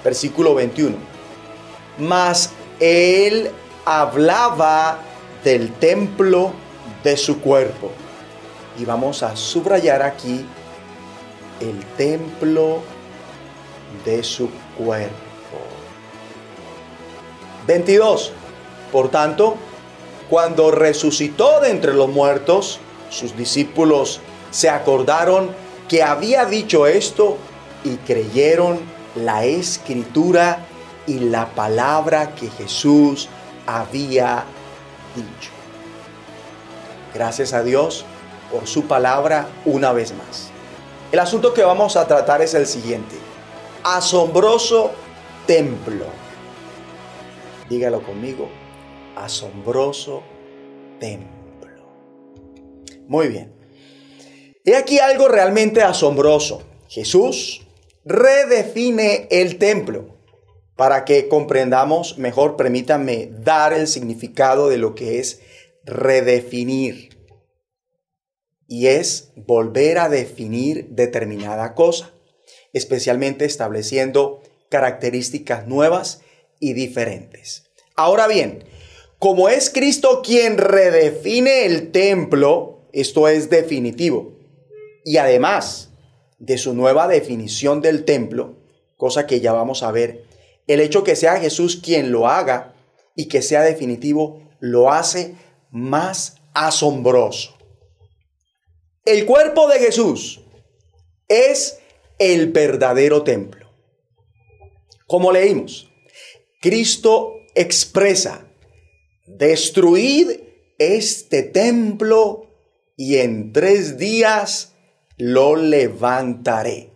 Versículo 0.04 0.54
21. 0.54 0.96
Mas 1.98 2.50
él 2.80 3.50
hablaba 3.84 4.98
del 5.44 5.72
templo 5.74 6.52
de 7.02 7.16
su 7.16 7.40
cuerpo. 7.40 7.90
Y 8.78 8.84
vamos 8.84 9.22
a 9.22 9.36
subrayar 9.36 10.02
aquí 10.02 10.46
el 11.60 11.84
templo 11.96 12.80
de 14.04 14.22
su 14.22 14.48
cuerpo. 14.76 15.12
22. 17.66 18.32
Por 18.90 19.10
tanto, 19.10 19.56
cuando 20.28 20.70
resucitó 20.70 21.60
de 21.60 21.70
entre 21.70 21.94
los 21.94 22.08
muertos, 22.08 22.80
sus 23.10 23.36
discípulos 23.36 24.20
se 24.50 24.68
acordaron 24.68 25.61
que 25.88 26.02
había 26.02 26.44
dicho 26.46 26.86
esto 26.86 27.38
y 27.84 27.96
creyeron 27.96 28.80
la 29.14 29.44
escritura 29.44 30.64
y 31.06 31.18
la 31.18 31.46
palabra 31.54 32.34
que 32.34 32.48
Jesús 32.48 33.28
había 33.66 34.44
dicho. 35.14 35.50
Gracias 37.14 37.52
a 37.52 37.62
Dios 37.62 38.04
por 38.50 38.66
su 38.66 38.86
palabra 38.86 39.48
una 39.64 39.92
vez 39.92 40.14
más. 40.14 40.50
El 41.10 41.18
asunto 41.18 41.52
que 41.52 41.62
vamos 41.62 41.96
a 41.96 42.06
tratar 42.06 42.40
es 42.40 42.54
el 42.54 42.66
siguiente. 42.66 43.16
Asombroso 43.84 44.92
templo. 45.46 46.06
Dígalo 47.68 48.02
conmigo. 48.02 48.48
Asombroso 49.16 50.22
templo. 50.98 51.32
Muy 53.08 53.28
bien. 53.28 53.61
He 54.64 54.76
aquí 54.76 55.00
algo 55.00 55.26
realmente 55.26 55.82
asombroso. 55.82 56.62
Jesús 56.88 57.62
redefine 58.04 59.26
el 59.30 59.58
templo. 59.58 60.16
Para 60.76 61.04
que 61.04 61.28
comprendamos 61.28 62.18
mejor, 62.18 62.56
permítanme 62.56 63.28
dar 63.30 63.72
el 63.72 63.88
significado 63.88 64.68
de 64.68 64.78
lo 64.78 64.94
que 64.94 65.18
es 65.18 65.40
redefinir. 65.84 67.10
Y 68.68 68.86
es 68.86 69.32
volver 69.36 69.98
a 69.98 70.08
definir 70.08 70.88
determinada 70.90 71.74
cosa, 71.74 72.12
especialmente 72.72 73.44
estableciendo 73.44 74.42
características 74.70 75.66
nuevas 75.66 76.22
y 76.58 76.72
diferentes. 76.72 77.64
Ahora 77.96 78.28
bien, 78.28 78.64
como 79.18 79.48
es 79.48 79.70
Cristo 79.70 80.22
quien 80.24 80.56
redefine 80.56 81.66
el 81.66 81.90
templo, 81.90 82.88
esto 82.92 83.28
es 83.28 83.50
definitivo. 83.50 84.41
Y 85.04 85.16
además 85.16 85.90
de 86.38 86.58
su 86.58 86.74
nueva 86.74 87.08
definición 87.08 87.80
del 87.80 88.04
templo, 88.04 88.56
cosa 88.96 89.26
que 89.26 89.40
ya 89.40 89.52
vamos 89.52 89.82
a 89.82 89.92
ver 89.92 90.24
el 90.66 90.80
hecho 90.80 91.04
que 91.04 91.16
sea 91.16 91.40
Jesús 91.40 91.76
quien 91.76 92.12
lo 92.12 92.28
haga 92.28 92.74
y 93.14 93.26
que 93.26 93.42
sea 93.42 93.62
definitivo 93.62 94.42
lo 94.60 94.92
hace 94.92 95.34
más 95.70 96.36
asombroso. 96.54 97.56
El 99.04 99.26
cuerpo 99.26 99.68
de 99.68 99.80
Jesús 99.80 100.40
es 101.28 101.80
el 102.18 102.52
verdadero 102.52 103.22
templo. 103.24 103.68
Como 105.06 105.32
leímos, 105.32 105.90
Cristo 106.60 107.34
expresa, 107.54 108.46
destruid 109.26 110.30
este 110.78 111.42
templo 111.42 112.46
y 112.96 113.16
en 113.16 113.52
tres 113.52 113.98
días 113.98 114.71
lo 115.24 115.54
levantaré. 115.54 116.90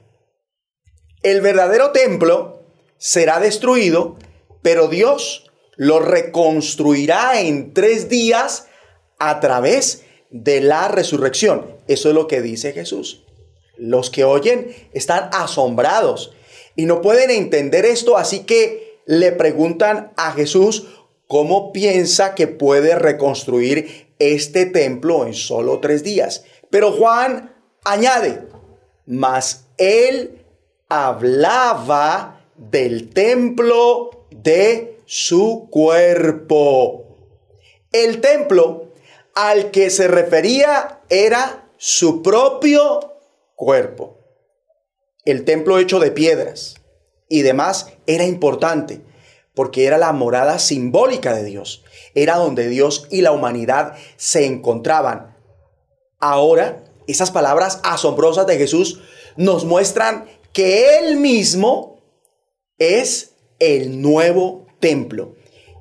El 1.23 1.41
verdadero 1.43 1.93
templo 1.93 2.61
será 2.99 3.39
destruido, 3.39 4.17
pero 4.63 4.89
Dios 4.89 5.53
lo 5.77 6.01
reconstruirá 6.01 7.41
en 7.41 7.73
tres 7.73 8.09
días 8.09 8.67
a 9.21 9.39
través 9.39 10.03
de 10.31 10.61
la 10.61 10.89
resurrección. 10.89 11.77
Eso 11.87 12.09
es 12.09 12.17
lo 12.17 12.27
que 12.27 12.43
dice 12.43 12.73
Jesús. 12.73 13.23
Los 13.77 14.11
que 14.11 14.25
oyen 14.25 14.75
están 14.93 15.31
asombrados 15.33 16.35
y 16.75 16.87
no 16.87 17.03
pueden 17.03 17.31
entender 17.31 17.85
esto, 17.85 18.17
así 18.17 18.41
que 18.41 19.03
le 19.07 19.31
preguntan 19.31 20.11
a 20.17 20.33
Jesús 20.33 20.89
cómo 21.29 21.73
piensa 21.73 22.35
que 22.35 22.49
puede 22.49 22.97
reconstruir 22.97 24.09
este 24.19 24.67
templo 24.67 25.27
en 25.27 25.35
solo 25.35 25.79
tres 25.79 26.03
días. 26.03 26.43
Pero 26.71 26.91
Juan 26.91 27.56
añade, 27.87 28.49
mas 29.07 29.67
él 29.79 30.45
hablaba 30.89 32.41
del 32.57 33.11
templo 33.11 34.27
de 34.31 35.01
su 35.07 35.69
cuerpo. 35.71 37.17
El 37.93 38.21
templo 38.21 38.93
al 39.35 39.71
que 39.71 39.91
se 39.91 40.09
refería 40.09 41.01
era 41.09 41.69
su 41.77 42.23
propio 42.23 43.15
cuerpo. 43.55 44.19
El 45.25 45.45
templo 45.45 45.79
hecho 45.79 46.01
de 46.01 46.11
piedras 46.11 46.77
y 47.29 47.43
demás 47.43 47.93
era 48.07 48.25
importante 48.25 49.01
porque 49.55 49.87
era 49.87 49.97
la 49.97 50.13
morada 50.13 50.59
simbólica 50.59 51.35
de 51.35 51.45
Dios. 51.45 51.85
Era 52.15 52.37
donde 52.37 52.69
Dios 52.69 53.07
y 53.11 53.23
la 53.23 53.33
humanidad 53.33 53.95
se 54.17 54.45
encontraban. 54.45 55.37
Ahora, 56.19 56.85
esas 57.07 57.31
palabras 57.31 57.81
asombrosas 57.83 58.47
de 58.47 58.59
Jesús 58.59 59.01
nos 59.37 59.65
muestran 59.65 60.27
que 60.53 60.99
Él 60.99 61.17
mismo 61.17 62.01
es 62.79 63.33
el 63.59 64.01
nuevo 64.01 64.67
templo. 64.81 65.35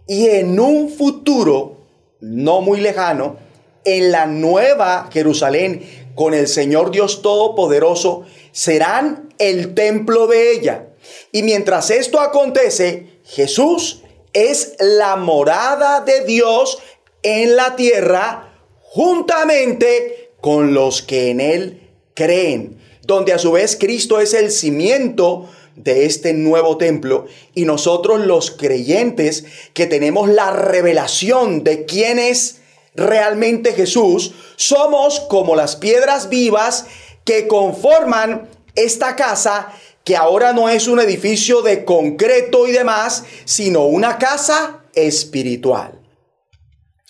Y 0.07 0.27
en 0.27 0.59
un 0.59 0.89
futuro 0.89 1.77
no 2.21 2.61
muy 2.61 2.81
lejano, 2.81 3.37
en 3.83 4.11
la 4.11 4.25
nueva 4.25 5.09
Jerusalén, 5.11 5.87
con 6.15 6.33
el 6.33 6.47
Señor 6.47 6.91
Dios 6.91 7.21
Todopoderoso 7.21 8.23
serán 8.51 9.33
el 9.37 9.73
templo 9.75 10.27
de 10.27 10.53
ella. 10.53 10.87
Y 11.31 11.43
mientras 11.43 11.91
esto 11.91 12.19
acontece, 12.19 13.19
Jesús 13.25 14.01
es 14.33 14.75
la 14.79 15.17
morada 15.17 16.01
de 16.01 16.23
Dios 16.25 16.79
en 17.21 17.55
la 17.55 17.75
tierra 17.75 18.53
juntamente 18.81 20.24
con 20.45 20.75
los 20.75 21.01
que 21.01 21.31
en 21.31 21.41
Él 21.41 21.89
creen, 22.13 22.77
donde 23.01 23.33
a 23.33 23.39
su 23.39 23.53
vez 23.53 23.75
Cristo 23.75 24.19
es 24.19 24.35
el 24.35 24.51
cimiento 24.51 25.49
de 25.75 26.05
este 26.05 26.33
nuevo 26.33 26.77
templo 26.77 27.25
y 27.55 27.65
nosotros 27.65 28.27
los 28.27 28.51
creyentes 28.51 29.45
que 29.73 29.87
tenemos 29.87 30.29
la 30.29 30.51
revelación 30.51 31.63
de 31.63 31.85
quién 31.85 32.19
es 32.19 32.61
realmente 32.93 33.73
Jesús, 33.73 34.35
somos 34.55 35.19
como 35.19 35.55
las 35.55 35.77
piedras 35.77 36.29
vivas 36.29 36.85
que 37.23 37.47
conforman 37.47 38.47
esta 38.75 39.15
casa 39.15 39.73
que 40.03 40.15
ahora 40.15 40.53
no 40.53 40.69
es 40.69 40.87
un 40.87 40.99
edificio 40.99 41.63
de 41.63 41.85
concreto 41.85 42.67
y 42.67 42.71
demás, 42.71 43.23
sino 43.45 43.85
una 43.85 44.19
casa 44.19 44.83
espiritual. 44.93 45.99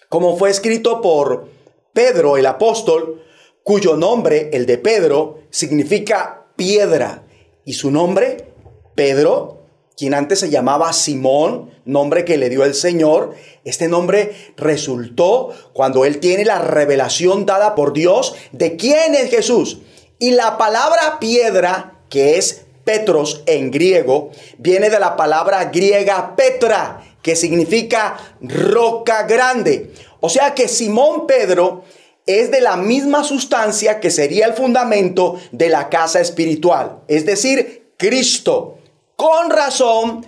Como 0.08 0.38
fue 0.38 0.52
escrito 0.52 1.02
por 1.02 1.50
Pedro 1.92 2.38
el 2.38 2.46
apóstol, 2.46 3.25
cuyo 3.66 3.98
nombre, 3.98 4.52
el 4.54 4.68
de 4.68 4.78
Pedro, 4.78 5.40
significa 5.50 6.46
piedra, 6.56 7.24
y 7.66 7.74
su 7.74 7.90
nombre, 7.90 8.54
Pedro, 8.94 9.64
quien 9.98 10.14
antes 10.14 10.40
se 10.42 10.52
llamaba 10.52 10.94
Simón, 10.94 11.72
nombre 11.84 12.26
que 12.26 12.38
le 12.38 12.50
dio 12.50 12.64
el 12.64 12.76
Señor, 12.76 13.34
este 13.64 13.88
nombre 13.88 14.36
resultó 14.56 15.50
cuando 15.74 16.06
él 16.06 16.20
tiene 16.20 16.46
la 16.46 16.60
revelación 16.60 17.48
dada 17.48 17.74
por 17.74 17.92
Dios 17.92 18.36
de 18.52 18.76
quién 18.76 19.16
es 19.16 19.32
Jesús. 19.32 19.80
Y 20.20 20.32
la 20.32 20.60
palabra 20.60 21.20
piedra, 21.20 22.02
que 22.08 22.38
es 22.38 22.66
Petros 22.84 23.42
en 23.48 23.72
griego, 23.72 24.30
viene 24.60 24.92
de 24.92 25.00
la 25.00 25.16
palabra 25.16 25.66
griega 25.66 26.36
Petra, 26.36 27.02
que 27.24 27.36
significa 27.36 28.36
roca 28.42 29.24
grande. 29.24 29.92
O 30.20 30.30
sea 30.30 30.54
que 30.54 30.68
Simón 30.68 31.26
Pedro 31.26 31.84
es 32.26 32.50
de 32.52 32.62
la 32.62 32.76
misma 32.76 33.24
sustancia 33.24 34.00
que 34.00 34.10
sería 34.10 34.48
el 34.48 34.54
fundamento 34.54 35.40
de 35.52 35.70
la 35.70 35.90
casa 35.90 36.20
espiritual, 36.20 37.04
es 37.08 37.26
decir, 37.26 37.94
Cristo. 37.98 38.80
Con 39.16 39.50
razón, 39.50 40.26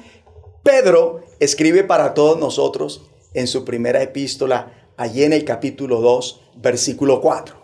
Pedro 0.63 1.23
escribe 1.39 1.83
para 1.83 2.13
todos 2.13 2.39
nosotros 2.39 3.09
en 3.33 3.47
su 3.47 3.65
primera 3.65 4.01
epístola, 4.01 4.91
allí 4.95 5.23
en 5.23 5.33
el 5.33 5.43
capítulo 5.43 6.01
2, 6.01 6.41
versículo 6.57 7.21
4. 7.21 7.55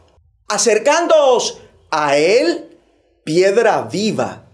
Acercándoos 0.47 1.61
a 1.91 2.17
él, 2.17 2.77
piedra 3.23 3.83
viva. 3.83 4.49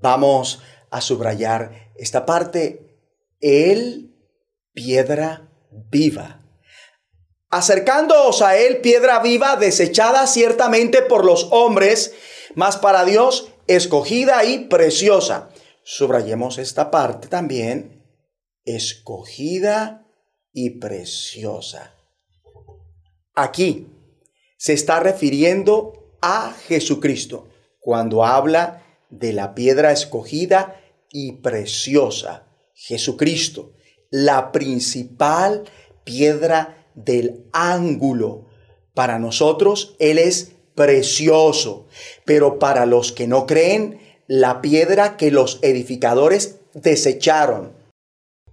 Vamos 0.00 0.62
a 0.90 1.00
subrayar 1.00 1.90
esta 1.96 2.24
parte. 2.26 2.98
Él, 3.40 4.14
piedra 4.72 5.48
viva. 5.90 6.45
Acercándoos 7.56 8.42
a 8.42 8.58
él, 8.58 8.82
piedra 8.82 9.20
viva, 9.20 9.56
desechada 9.56 10.26
ciertamente 10.26 11.00
por 11.00 11.24
los 11.24 11.48
hombres, 11.52 12.12
mas 12.54 12.76
para 12.76 13.06
Dios 13.06 13.48
escogida 13.66 14.44
y 14.44 14.66
preciosa 14.66 15.48
subrayemos 15.82 16.58
esta 16.58 16.90
parte 16.90 17.28
también, 17.28 18.04
escogida 18.64 20.04
y 20.52 20.80
preciosa. 20.80 21.94
Aquí 23.36 23.86
se 24.58 24.72
está 24.72 24.98
refiriendo 24.98 26.18
a 26.20 26.52
Jesucristo 26.66 27.48
cuando 27.78 28.24
habla 28.24 28.84
de 29.10 29.32
la 29.32 29.54
piedra 29.54 29.92
escogida 29.92 30.82
y 31.10 31.40
preciosa. 31.40 32.48
Jesucristo, 32.74 33.72
la 34.10 34.50
principal 34.50 35.64
piedra 36.02 36.85
del 36.96 37.44
ángulo. 37.52 38.46
Para 38.94 39.20
nosotros 39.20 39.94
Él 40.00 40.18
es 40.18 40.52
precioso, 40.74 41.86
pero 42.24 42.58
para 42.58 42.84
los 42.84 43.12
que 43.12 43.28
no 43.28 43.46
creen, 43.46 44.00
la 44.26 44.60
piedra 44.60 45.16
que 45.16 45.30
los 45.30 45.60
edificadores 45.62 46.56
desecharon. 46.74 47.72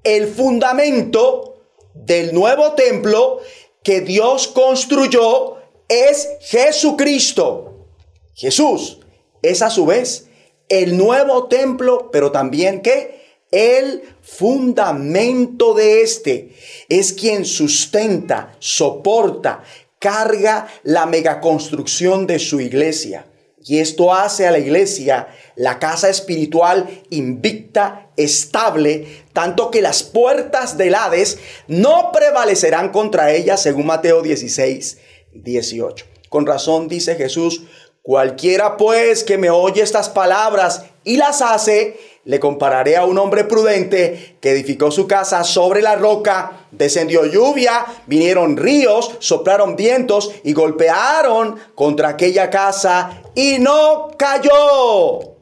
El 0.03 0.27
fundamento 0.27 1.56
del 1.95 2.34
nuevo 2.34 2.73
templo 2.73 3.39
que 3.84 4.01
Dios 4.01 4.47
construyó 4.47 5.58
es 5.88 6.29
Jesucristo. 6.41 7.88
Jesús 8.36 8.99
es 9.41 9.62
a 9.62 9.69
su 9.69 9.86
vez 9.86 10.27
el 10.69 10.97
nuevo 10.97 11.47
templo, 11.47 12.10
pero 12.12 12.32
también 12.32 12.82
que 12.82 13.22
el 13.54 14.02
fundamento 14.24 15.76
de 15.76 16.02
este 16.02 16.56
es 16.89 17.13
quien 17.13 17.46
sustenta, 17.46 18.56
soporta, 18.58 19.63
carga 20.00 20.68
la 20.82 21.06
megaconstrucción 21.06 22.26
de 22.26 22.39
su 22.39 22.60
iglesia. 22.60 23.28
Y 23.63 23.78
esto 23.78 24.12
hace 24.12 24.48
a 24.48 24.52
la 24.52 24.58
iglesia 24.58 25.28
la 25.56 25.78
casa 25.78 26.10
espiritual 26.10 27.04
invicta, 27.12 28.10
estable, 28.18 29.24
tanto 29.34 29.70
que 29.70 29.84
las 29.84 30.02
puertas 30.02 30.76
del 30.76 30.96
Hades 30.96 31.38
no 31.68 32.12
prevalecerán 32.12 32.89
contra 32.89 33.32
ella, 33.32 33.56
según 33.56 33.86
Mateo 33.86 34.24
16, 34.24 34.98
18. 35.32 36.06
Con 36.28 36.48
razón 36.48 36.88
dice 36.88 37.16
Jesús, 37.16 37.62
cualquiera 38.02 38.78
pues 38.78 39.24
que 39.24 39.38
me 39.38 39.52
oye 39.52 39.84
estas 39.84 40.10
palabras 40.10 40.86
y 41.04 41.18
las 41.18 41.42
hace, 41.42 41.98
le 42.25 42.39
compararé 42.39 42.95
a 42.95 43.05
un 43.05 43.17
hombre 43.17 43.43
prudente 43.43 44.38
que 44.39 44.51
edificó 44.51 44.91
su 44.91 45.07
casa 45.07 45.43
sobre 45.43 45.81
la 45.81 45.95
roca, 45.95 46.67
descendió 46.71 47.25
lluvia, 47.25 47.86
vinieron 48.07 48.55
ríos, 48.55 49.15
soplaron 49.19 49.75
vientos 49.75 50.31
y 50.43 50.53
golpearon 50.53 51.57
contra 51.75 52.09
aquella 52.09 52.49
casa 52.49 53.23
y 53.36 53.59
no 53.59 54.12
cayó. 54.17 55.33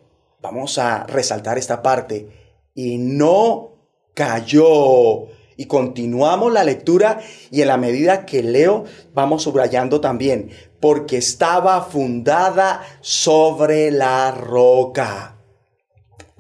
Vamos 0.42 0.80
a 0.80 1.04
resaltar 1.04 1.60
esta 1.60 1.84
parte. 1.84 2.28
Y 2.74 2.98
no 2.98 3.74
cayó. 4.16 5.28
Y 5.58 5.66
continuamos 5.68 6.52
la 6.52 6.64
lectura 6.64 7.20
y 7.52 7.62
en 7.62 7.68
la 7.68 7.78
medida 7.78 8.26
que 8.26 8.42
leo 8.42 8.86
vamos 9.14 9.44
subrayando 9.44 10.02
también, 10.02 10.50
porque 10.80 11.18
estaba 11.18 11.84
fundada 11.84 12.82
sobre 13.02 13.92
la 13.92 14.32
roca. 14.32 15.41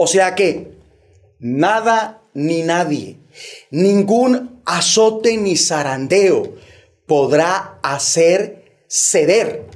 O 0.03 0.07
sea 0.07 0.33
que 0.33 0.71
nada 1.37 2.23
ni 2.33 2.63
nadie, 2.63 3.17
ningún 3.69 4.59
azote 4.65 5.37
ni 5.37 5.55
zarandeo 5.55 6.55
podrá 7.05 7.77
hacer 7.83 8.81
ceder 8.87 9.67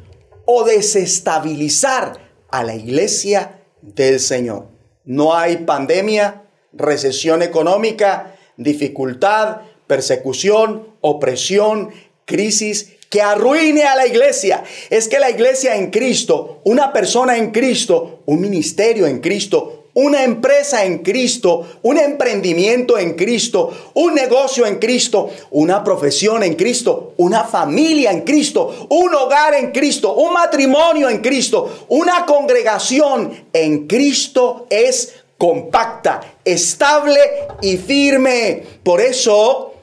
o 0.45 0.63
desestabilizar 0.63 2.17
a 2.49 2.63
la 2.63 2.73
iglesia 2.73 3.61
del 3.83 4.19
Señor. 4.19 4.69
No 5.03 5.35
hay 5.35 5.57
pandemia, 5.57 6.49
recesión 6.73 7.43
económica, 7.43 8.35
dificultad, 8.57 9.57
persecución, 9.85 10.87
opresión, 11.01 11.91
crisis 12.25 12.95
que 13.11 13.21
arruine 13.21 13.83
a 13.83 13.95
la 13.95 14.07
iglesia. 14.07 14.63
Es 14.89 15.07
que 15.07 15.19
la 15.19 15.29
iglesia 15.29 15.75
en 15.75 15.91
Cristo, 15.91 16.61
una 16.63 16.91
persona 16.93 17.37
en 17.37 17.51
Cristo, 17.51 18.23
un 18.25 18.41
ministerio 18.41 19.05
en 19.05 19.19
Cristo, 19.19 19.83
una 19.95 20.23
empresa 20.23 20.83
en 20.83 20.99
Cristo, 20.99 21.65
un 21.81 21.97
emprendimiento 21.97 22.97
en 22.97 23.15
Cristo, 23.15 23.71
un 23.93 24.13
negocio 24.13 24.65
en 24.65 24.77
Cristo, 24.77 25.29
una 25.51 25.83
profesión 25.83 26.43
en 26.43 26.55
Cristo, 26.55 27.13
una 27.17 27.45
familia 27.45 28.11
en 28.11 28.21
Cristo, 28.21 28.87
un 28.89 29.15
hogar 29.15 29.53
en 29.53 29.71
Cristo, 29.71 30.13
un 30.13 30.33
matrimonio 30.33 31.09
en 31.09 31.19
Cristo, 31.21 31.85
una 31.89 32.25
congregación 32.25 33.47
en 33.53 33.87
Cristo 33.87 34.67
es 34.69 35.13
compacta, 35.37 36.21
estable 36.43 37.19
y 37.61 37.77
firme. 37.77 38.63
Por 38.83 38.99
eso 38.99 39.73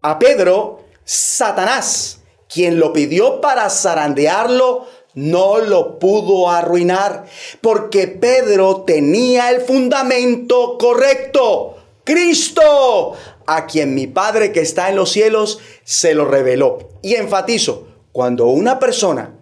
a 0.00 0.18
Pedro, 0.18 0.84
Satanás, 1.04 2.20
quien 2.48 2.78
lo 2.78 2.92
pidió 2.92 3.40
para 3.40 3.68
zarandearlo, 3.68 4.86
no 5.14 5.58
lo 5.58 5.98
pudo 5.98 6.50
arruinar, 6.50 7.26
porque 7.60 8.08
Pedro 8.08 8.82
tenía 8.82 9.50
el 9.50 9.60
fundamento 9.60 10.76
correcto. 10.78 11.76
Cristo, 12.04 13.14
a 13.46 13.66
quien 13.66 13.94
mi 13.94 14.06
Padre 14.06 14.52
que 14.52 14.60
está 14.60 14.90
en 14.90 14.96
los 14.96 15.10
cielos 15.10 15.60
se 15.84 16.14
lo 16.14 16.26
reveló. 16.26 16.90
Y 17.02 17.14
enfatizo, 17.14 17.88
cuando 18.12 18.46
una 18.46 18.78
persona 18.78 19.34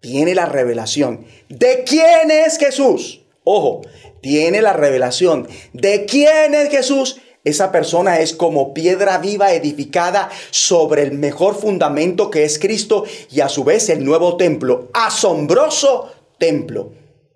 tiene 0.00 0.34
la 0.34 0.46
revelación 0.46 1.26
de 1.48 1.84
quién 1.84 2.30
es 2.30 2.58
Jesús, 2.58 3.22
ojo, 3.42 3.82
tiene 4.20 4.62
la 4.62 4.72
revelación 4.72 5.48
de 5.72 6.06
quién 6.06 6.54
es 6.54 6.70
Jesús, 6.70 7.20
esa 7.44 7.70
persona 7.70 8.20
es 8.20 8.32
como 8.32 8.72
piedra 8.72 9.18
viva 9.18 9.52
edificada 9.52 10.30
sobre 10.50 11.02
el 11.02 11.12
mejor 11.12 11.54
fundamento 11.54 12.30
que 12.30 12.44
es 12.44 12.58
Cristo 12.58 13.04
y 13.30 13.40
a 13.40 13.50
su 13.50 13.64
vez 13.64 13.90
el 13.90 14.02
nuevo 14.02 14.38
templo, 14.38 14.88
asombroso 14.94 16.10
templo. 16.38 16.92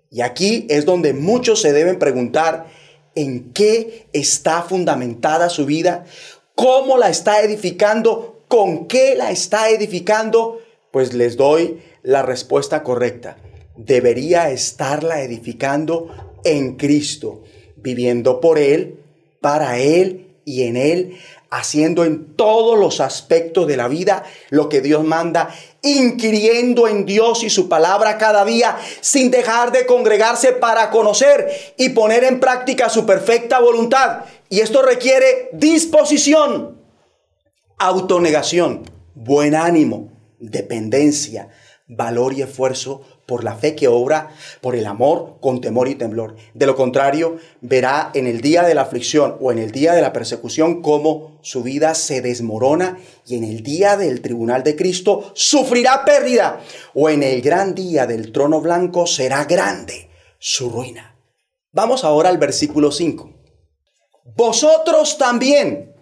Y 0.09 0.21
aquí 0.21 0.65
es 0.69 0.85
donde 0.85 1.13
muchos 1.13 1.61
se 1.61 1.73
deben 1.73 1.99
preguntar 1.99 2.65
en 3.13 3.53
qué 3.53 4.07
está 4.11 4.63
fundamentada 4.63 5.49
su 5.49 5.67
vida, 5.67 6.05
cómo 6.55 6.97
la 6.97 7.09
está 7.09 7.41
edificando, 7.41 8.43
con 8.47 8.87
qué 8.87 9.13
la 9.15 9.29
está 9.29 9.69
edificando. 9.69 10.59
Pues 10.89 11.13
les 11.13 11.37
doy 11.37 11.81
la 12.01 12.23
respuesta 12.23 12.81
correcta. 12.81 13.37
Debería 13.77 14.49
estarla 14.49 15.21
edificando 15.21 16.07
en 16.43 16.77
Cristo, 16.77 17.43
viviendo 17.75 18.41
por 18.41 18.57
Él 18.57 18.98
para 19.41 19.77
Él 19.77 20.35
y 20.45 20.63
en 20.63 20.77
Él, 20.77 21.19
haciendo 21.51 22.05
en 22.05 22.35
todos 22.35 22.77
los 22.77 22.99
aspectos 22.99 23.67
de 23.67 23.77
la 23.77 23.87
vida 23.87 24.23
lo 24.49 24.69
que 24.69 24.81
Dios 24.81 25.03
manda, 25.03 25.49
inquiriendo 25.81 26.87
en 26.87 27.05
Dios 27.05 27.43
y 27.43 27.49
su 27.49 27.69
palabra 27.69 28.17
cada 28.17 28.45
día, 28.45 28.77
sin 29.01 29.31
dejar 29.31 29.71
de 29.71 29.85
congregarse 29.85 30.53
para 30.53 30.89
conocer 30.89 31.49
y 31.77 31.89
poner 31.89 32.23
en 32.23 32.39
práctica 32.39 32.89
su 32.89 33.05
perfecta 33.05 33.59
voluntad. 33.59 34.25
Y 34.49 34.59
esto 34.59 34.81
requiere 34.81 35.49
disposición, 35.53 36.81
autonegación, 37.77 38.83
buen 39.15 39.55
ánimo, 39.55 40.11
dependencia, 40.39 41.49
valor 41.87 42.33
y 42.33 42.41
esfuerzo 42.41 43.01
por 43.29 43.43
la 43.43 43.55
fe 43.55 43.75
que 43.75 43.87
obra, 43.87 44.31
por 44.59 44.75
el 44.75 44.87
amor 44.87 45.37
con 45.39 45.61
temor 45.61 45.87
y 45.87 45.93
temblor. 45.93 46.35
De 46.55 46.65
lo 46.65 46.75
contrario, 46.75 47.37
verá 47.61 48.09
en 48.15 48.25
el 48.25 48.41
día 48.41 48.63
de 48.63 48.73
la 48.73 48.81
aflicción 48.81 49.37
o 49.39 49.51
en 49.51 49.59
el 49.59 49.69
día 49.71 49.93
de 49.93 50.01
la 50.01 50.11
persecución 50.11 50.81
cómo 50.81 51.37
su 51.43 51.61
vida 51.61 51.93
se 51.93 52.21
desmorona 52.21 52.97
y 53.27 53.37
en 53.37 53.43
el 53.43 53.61
día 53.61 53.97
del 53.97 54.21
tribunal 54.21 54.63
de 54.63 54.75
Cristo 54.75 55.31
sufrirá 55.35 56.03
pérdida 56.05 56.59
o 56.95 57.07
en 57.11 57.21
el 57.21 57.43
gran 57.43 57.75
día 57.75 58.07
del 58.07 58.31
trono 58.31 58.61
blanco 58.61 59.05
será 59.05 59.45
grande 59.45 60.09
su 60.39 60.71
ruina. 60.71 61.15
Vamos 61.71 62.03
ahora 62.03 62.29
al 62.29 62.39
versículo 62.39 62.91
5. 62.91 63.31
Vosotros 64.35 65.19
también, 65.19 65.93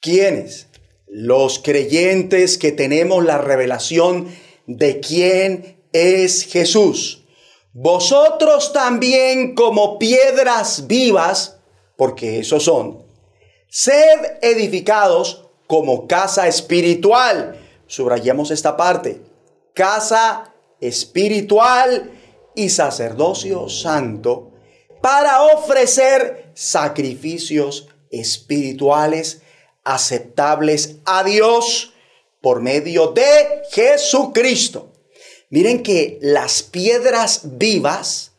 ¿quiénes? 0.00 0.68
Los 1.06 1.58
creyentes 1.58 2.56
que 2.56 2.72
tenemos 2.72 3.26
la 3.26 3.36
revelación 3.36 4.28
de 4.66 5.00
quién 5.00 5.79
es 5.92 6.44
Jesús. 6.44 7.24
Vosotros 7.72 8.72
también 8.72 9.54
como 9.54 9.98
piedras 9.98 10.86
vivas, 10.86 11.58
porque 11.96 12.40
esos 12.40 12.64
son, 12.64 13.04
sed 13.68 14.38
edificados 14.42 15.46
como 15.66 16.08
casa 16.08 16.48
espiritual. 16.48 17.56
Subrayemos 17.86 18.50
esta 18.50 18.76
parte. 18.76 19.22
Casa 19.72 20.52
espiritual 20.80 22.10
y 22.54 22.70
sacerdocio 22.70 23.68
santo 23.68 24.50
para 25.00 25.42
ofrecer 25.44 26.50
sacrificios 26.54 27.88
espirituales 28.10 29.42
aceptables 29.84 30.96
a 31.04 31.24
Dios 31.24 31.92
por 32.40 32.60
medio 32.60 33.08
de 33.08 33.62
Jesucristo. 33.70 34.89
Miren 35.50 35.82
que 35.82 36.18
las 36.22 36.62
piedras 36.62 37.40
vivas 37.58 38.32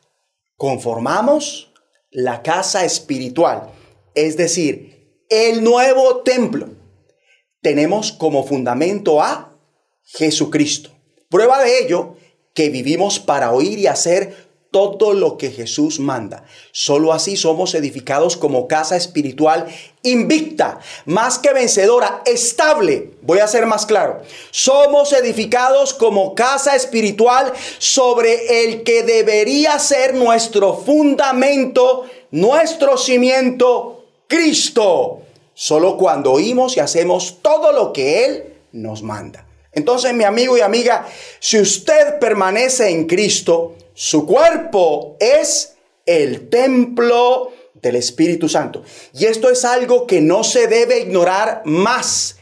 conformamos 0.56 1.74
la 2.10 2.42
casa 2.42 2.86
espiritual, 2.86 3.70
es 4.16 4.38
decir, 4.38 5.26
el 5.30 5.64
nuevo 5.64 6.22
templo. 6.22 6.70
Tenemos 7.62 8.14
como 8.14 8.46
fundamento 8.46 9.22
a 9.22 9.58
Jesucristo. 10.04 10.92
Prueba 11.30 11.62
de 11.62 11.80
ello 11.80 12.16
que 12.54 12.70
vivimos 12.70 13.20
para 13.20 13.52
oír 13.52 13.78
y 13.80 13.88
hacer 13.88 14.51
todo 14.72 15.14
lo 15.14 15.38
que 15.38 15.52
Jesús 15.52 16.00
manda. 16.00 16.46
Solo 16.72 17.12
así 17.12 17.36
somos 17.36 17.76
edificados 17.76 18.38
como 18.38 18.68
casa 18.70 18.96
espiritual 18.96 19.68
invicta, 20.04 20.80
más 21.06 21.38
que 21.38 21.54
vencedora, 21.54 22.24
estable. 22.26 23.12
Voy 23.22 23.40
a 23.40 23.48
ser 23.48 23.66
más 23.66 23.86
claro. 23.86 24.22
Somos 24.50 25.12
edificados 25.14 25.94
como 25.94 26.34
casa 26.36 26.76
espiritual 26.76 27.52
sobre 27.78 28.64
el 28.64 28.84
que 28.84 29.04
debería 29.04 29.78
ser 29.78 30.16
nuestro 30.16 30.76
fundamento, 30.76 32.06
nuestro 32.32 32.98
cimiento, 32.98 34.06
Cristo. 34.28 35.20
Solo 35.54 35.98
cuando 35.98 36.32
oímos 36.32 36.78
y 36.78 36.80
hacemos 36.80 37.40
todo 37.42 37.74
lo 37.74 37.92
que 37.92 38.26
Él 38.26 38.54
nos 38.72 39.04
manda. 39.04 39.46
Entonces, 39.74 40.14
mi 40.14 40.24
amigo 40.24 40.58
y 40.58 40.62
amiga, 40.62 41.08
si 41.40 41.60
usted 41.60 42.20
permanece 42.20 42.90
en 42.90 43.06
Cristo, 43.08 43.76
su 44.04 44.26
cuerpo 44.26 45.16
es 45.20 45.76
el 46.08 46.50
templo 46.50 47.52
del 47.76 47.98
Espíritu 47.98 48.50
Santo. 48.50 48.82
Y 49.14 49.26
esto 49.26 49.48
es 49.48 49.64
algo 49.64 50.08
que 50.08 50.22
no 50.22 50.44
se 50.44 50.66
debe 50.66 51.02
ignorar 51.02 51.62
más. 51.66 52.38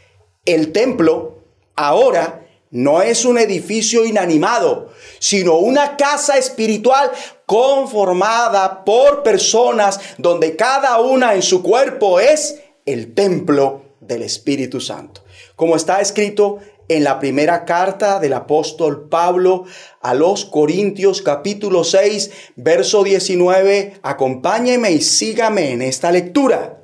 El 0.46 0.72
templo 0.72 1.40
ahora 1.76 2.46
no 2.70 3.02
es 3.02 3.26
un 3.26 3.36
edificio 3.36 4.06
inanimado, 4.06 4.90
sino 5.18 5.56
una 5.56 5.98
casa 5.98 6.38
espiritual 6.38 7.10
conformada 7.44 8.82
por 8.82 9.22
personas 9.22 10.00
donde 10.16 10.56
cada 10.56 10.98
una 11.00 11.34
en 11.34 11.42
su 11.42 11.62
cuerpo 11.62 12.20
es 12.20 12.58
el 12.86 13.12
templo 13.12 13.82
del 14.00 14.22
Espíritu 14.22 14.80
Santo. 14.80 15.22
Como 15.56 15.76
está 15.76 16.00
escrito 16.00 16.60
en 16.90 17.04
la 17.04 17.20
primera 17.20 17.64
carta 17.64 18.18
del 18.18 18.32
apóstol 18.32 19.08
Pablo 19.08 19.64
a 20.00 20.12
los 20.12 20.44
Corintios 20.44 21.22
capítulo 21.22 21.84
6, 21.84 22.32
verso 22.56 23.04
19. 23.04 24.00
Acompáñeme 24.02 24.90
y 24.90 25.00
sígame 25.00 25.70
en 25.70 25.82
esta 25.82 26.10
lectura. 26.10 26.82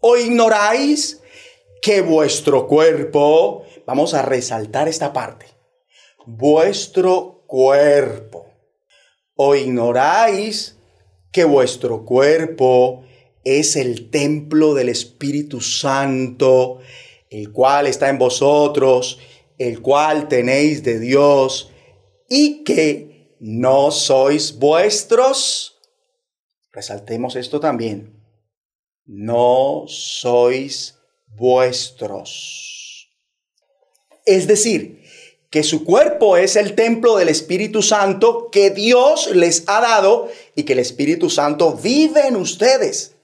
¿O 0.00 0.16
ignoráis 0.16 1.22
que 1.80 2.00
vuestro 2.00 2.66
cuerpo, 2.66 3.62
vamos 3.86 4.14
a 4.14 4.22
resaltar 4.22 4.88
esta 4.88 5.12
parte, 5.12 5.46
vuestro 6.26 7.44
cuerpo, 7.46 8.48
o 9.36 9.54
ignoráis 9.54 10.76
que 11.30 11.44
vuestro 11.44 12.04
cuerpo 12.04 13.04
es 13.44 13.76
el 13.76 14.10
templo 14.10 14.74
del 14.74 14.88
Espíritu 14.88 15.60
Santo, 15.60 16.80
el 17.30 17.52
cual 17.52 17.86
está 17.86 18.08
en 18.08 18.18
vosotros, 18.18 19.20
el 19.58 19.80
cual 19.80 20.28
tenéis 20.28 20.82
de 20.82 20.98
Dios, 20.98 21.70
y 22.28 22.64
que 22.64 23.36
no 23.40 23.90
sois 23.90 24.58
vuestros. 24.58 25.78
Resaltemos 26.72 27.36
esto 27.36 27.60
también. 27.60 28.14
no 29.08 29.84
sois 29.86 30.98
vuestros. 31.28 33.08
Es 34.24 34.48
decir, 34.48 35.04
que 35.48 35.62
su 35.62 35.84
cuerpo 35.84 36.36
es 36.36 36.56
el 36.56 36.74
templo 36.74 37.16
del 37.16 37.28
Espíritu 37.28 37.82
Santo 37.82 38.50
que 38.50 38.70
Dios 38.70 39.30
les 39.34 39.62
ha 39.68 39.80
dado 39.80 40.28
y 40.56 40.64
que 40.64 40.72
el 40.72 40.80
Espíritu 40.80 41.30
Santo 41.30 41.72
vive 41.74 42.26
en 42.26 42.34
ustedes. 42.34 43.14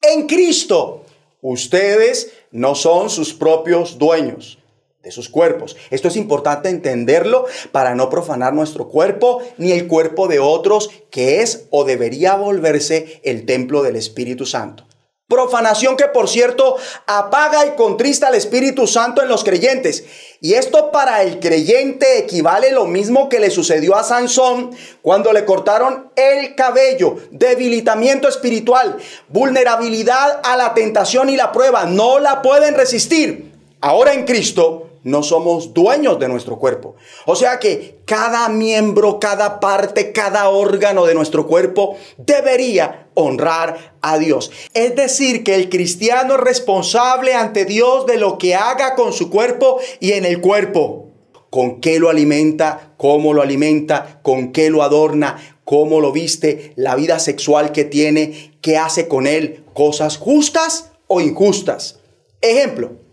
En 0.00 0.28
Cristo, 0.28 1.04
ustedes 1.42 2.32
no 2.52 2.76
son 2.76 3.10
sus 3.10 3.34
propios 3.34 3.98
dueños 3.98 4.58
de 5.04 5.12
sus 5.12 5.28
cuerpos. 5.28 5.76
Esto 5.90 6.08
es 6.08 6.16
importante 6.16 6.70
entenderlo 6.70 7.44
para 7.70 7.94
no 7.94 8.08
profanar 8.08 8.54
nuestro 8.54 8.88
cuerpo 8.88 9.42
ni 9.58 9.72
el 9.72 9.86
cuerpo 9.86 10.26
de 10.26 10.40
otros, 10.40 10.90
que 11.10 11.42
es 11.42 11.66
o 11.70 11.84
debería 11.84 12.34
volverse 12.34 13.20
el 13.22 13.44
templo 13.44 13.82
del 13.82 13.96
Espíritu 13.96 14.46
Santo. 14.46 14.86
Profanación 15.26 15.96
que 15.96 16.06
por 16.06 16.28
cierto 16.28 16.76
apaga 17.06 17.66
y 17.66 17.70
contrista 17.76 18.28
al 18.28 18.34
Espíritu 18.34 18.86
Santo 18.86 19.22
en 19.22 19.28
los 19.28 19.42
creyentes. 19.42 20.04
Y 20.40 20.52
esto 20.54 20.92
para 20.92 21.22
el 21.22 21.40
creyente 21.40 22.18
equivale 22.18 22.72
lo 22.72 22.84
mismo 22.84 23.28
que 23.30 23.40
le 23.40 23.50
sucedió 23.50 23.96
a 23.96 24.04
Sansón 24.04 24.70
cuando 25.00 25.32
le 25.32 25.46
cortaron 25.46 26.10
el 26.16 26.54
cabello, 26.54 27.16
debilitamiento 27.30 28.28
espiritual, 28.28 28.98
vulnerabilidad 29.28 30.40
a 30.44 30.56
la 30.56 30.74
tentación 30.74 31.30
y 31.30 31.36
la 31.36 31.52
prueba. 31.52 31.84
No 31.86 32.18
la 32.18 32.42
pueden 32.42 32.74
resistir. 32.74 33.52
Ahora 33.80 34.12
en 34.12 34.24
Cristo 34.24 34.93
no 35.04 35.22
somos 35.22 35.74
dueños 35.74 36.18
de 36.18 36.28
nuestro 36.28 36.58
cuerpo. 36.58 36.96
O 37.26 37.36
sea 37.36 37.60
que 37.60 38.00
cada 38.06 38.48
miembro, 38.48 39.20
cada 39.20 39.60
parte, 39.60 40.12
cada 40.12 40.48
órgano 40.48 41.04
de 41.04 41.14
nuestro 41.14 41.46
cuerpo 41.46 41.96
debería 42.16 43.08
honrar 43.14 43.94
a 44.00 44.18
Dios. 44.18 44.50
Es 44.72 44.96
decir, 44.96 45.44
que 45.44 45.54
el 45.54 45.68
cristiano 45.68 46.34
es 46.34 46.40
responsable 46.40 47.34
ante 47.34 47.66
Dios 47.66 48.06
de 48.06 48.16
lo 48.16 48.38
que 48.38 48.54
haga 48.54 48.94
con 48.94 49.12
su 49.12 49.30
cuerpo 49.30 49.78
y 50.00 50.12
en 50.12 50.24
el 50.24 50.40
cuerpo. 50.40 51.10
Con 51.50 51.80
qué 51.80 52.00
lo 52.00 52.10
alimenta, 52.10 52.94
cómo 52.96 53.32
lo 53.32 53.42
alimenta, 53.42 54.20
con 54.22 54.52
qué 54.52 54.70
lo 54.70 54.82
adorna, 54.82 55.36
cómo 55.64 56.00
lo 56.00 56.10
viste, 56.10 56.72
la 56.76 56.96
vida 56.96 57.18
sexual 57.18 57.70
que 57.70 57.84
tiene, 57.84 58.56
qué 58.60 58.76
hace 58.76 59.06
con 59.06 59.26
él, 59.26 59.64
cosas 59.72 60.16
justas 60.16 60.92
o 61.06 61.20
injustas. 61.20 62.00
Ejemplo, 62.40 63.03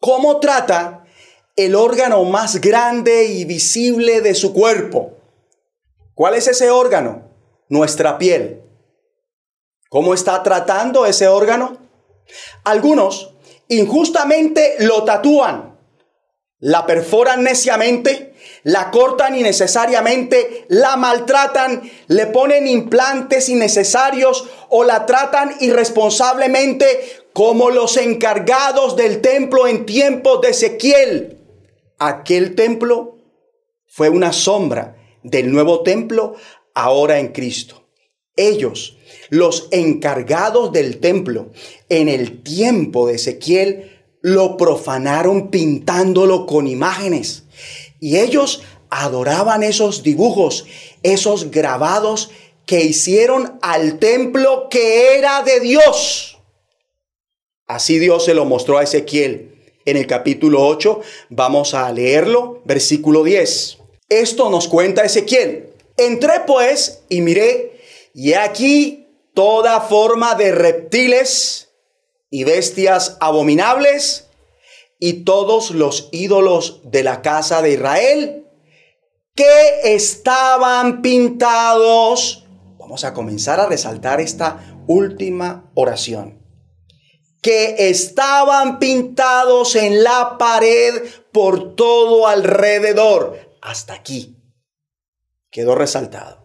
¿Cómo 0.00 0.40
trata 0.40 1.04
el 1.56 1.74
órgano 1.74 2.24
más 2.24 2.60
grande 2.60 3.24
y 3.26 3.44
visible 3.44 4.20
de 4.20 4.34
su 4.34 4.52
cuerpo? 4.52 5.12
¿Cuál 6.14 6.34
es 6.34 6.46
ese 6.48 6.70
órgano? 6.70 7.30
Nuestra 7.68 8.18
piel. 8.18 8.62
¿Cómo 9.88 10.14
está 10.14 10.42
tratando 10.42 11.06
ese 11.06 11.28
órgano? 11.28 11.78
Algunos 12.64 13.34
injustamente 13.68 14.76
lo 14.80 15.04
tatúan, 15.04 15.78
la 16.58 16.86
perforan 16.86 17.42
neciamente, 17.42 18.34
la 18.62 18.90
cortan 18.90 19.36
innecesariamente, 19.36 20.66
la 20.68 20.96
maltratan, 20.96 21.82
le 22.08 22.26
ponen 22.26 22.66
implantes 22.66 23.48
innecesarios 23.48 24.48
o 24.68 24.84
la 24.84 25.06
tratan 25.06 25.54
irresponsablemente 25.60 27.25
como 27.36 27.68
los 27.68 27.98
encargados 27.98 28.96
del 28.96 29.20
templo 29.20 29.66
en 29.66 29.84
tiempos 29.84 30.40
de 30.40 30.48
Ezequiel. 30.48 31.36
Aquel 31.98 32.54
templo 32.54 33.18
fue 33.86 34.08
una 34.08 34.32
sombra 34.32 34.96
del 35.22 35.52
nuevo 35.52 35.82
templo 35.82 36.36
ahora 36.72 37.18
en 37.18 37.34
Cristo. 37.34 37.84
Ellos, 38.36 38.96
los 39.28 39.68
encargados 39.70 40.72
del 40.72 40.96
templo, 40.96 41.50
en 41.90 42.08
el 42.08 42.42
tiempo 42.42 43.06
de 43.06 43.16
Ezequiel, 43.16 44.02
lo 44.22 44.56
profanaron 44.56 45.50
pintándolo 45.50 46.46
con 46.46 46.66
imágenes. 46.66 47.44
Y 48.00 48.16
ellos 48.16 48.62
adoraban 48.88 49.62
esos 49.62 50.02
dibujos, 50.02 50.64
esos 51.02 51.50
grabados 51.50 52.30
que 52.64 52.82
hicieron 52.82 53.58
al 53.60 53.98
templo 53.98 54.68
que 54.70 55.18
era 55.18 55.42
de 55.42 55.60
Dios. 55.60 56.35
Así 57.66 57.98
Dios 57.98 58.24
se 58.24 58.34
lo 58.34 58.44
mostró 58.44 58.78
a 58.78 58.84
Ezequiel. 58.84 59.52
En 59.84 59.96
el 59.96 60.06
capítulo 60.06 60.64
8 60.66 61.00
vamos 61.30 61.74
a 61.74 61.90
leerlo, 61.92 62.62
versículo 62.64 63.24
10. 63.24 63.78
Esto 64.08 64.50
nos 64.50 64.68
cuenta 64.68 65.04
Ezequiel. 65.04 65.70
Entré 65.96 66.42
pues 66.46 67.02
y 67.08 67.22
miré, 67.22 67.80
y 68.14 68.34
aquí 68.34 69.08
toda 69.34 69.80
forma 69.80 70.36
de 70.36 70.52
reptiles 70.52 71.70
y 72.30 72.44
bestias 72.44 73.16
abominables 73.20 74.28
y 75.00 75.24
todos 75.24 75.72
los 75.72 76.08
ídolos 76.12 76.80
de 76.84 77.02
la 77.02 77.20
casa 77.20 77.62
de 77.62 77.72
Israel 77.72 78.46
que 79.34 79.94
estaban 79.94 81.02
pintados. 81.02 82.46
Vamos 82.78 83.04
a 83.04 83.12
comenzar 83.12 83.58
a 83.58 83.66
resaltar 83.66 84.20
esta 84.20 84.84
última 84.86 85.70
oración 85.74 86.45
que 87.46 87.90
estaban 87.90 88.80
pintados 88.80 89.76
en 89.76 90.02
la 90.02 90.36
pared 90.36 90.94
por 91.30 91.76
todo 91.76 92.26
alrededor. 92.26 93.38
Hasta 93.62 93.94
aquí 93.94 94.36
quedó 95.48 95.76
resaltado. 95.76 96.44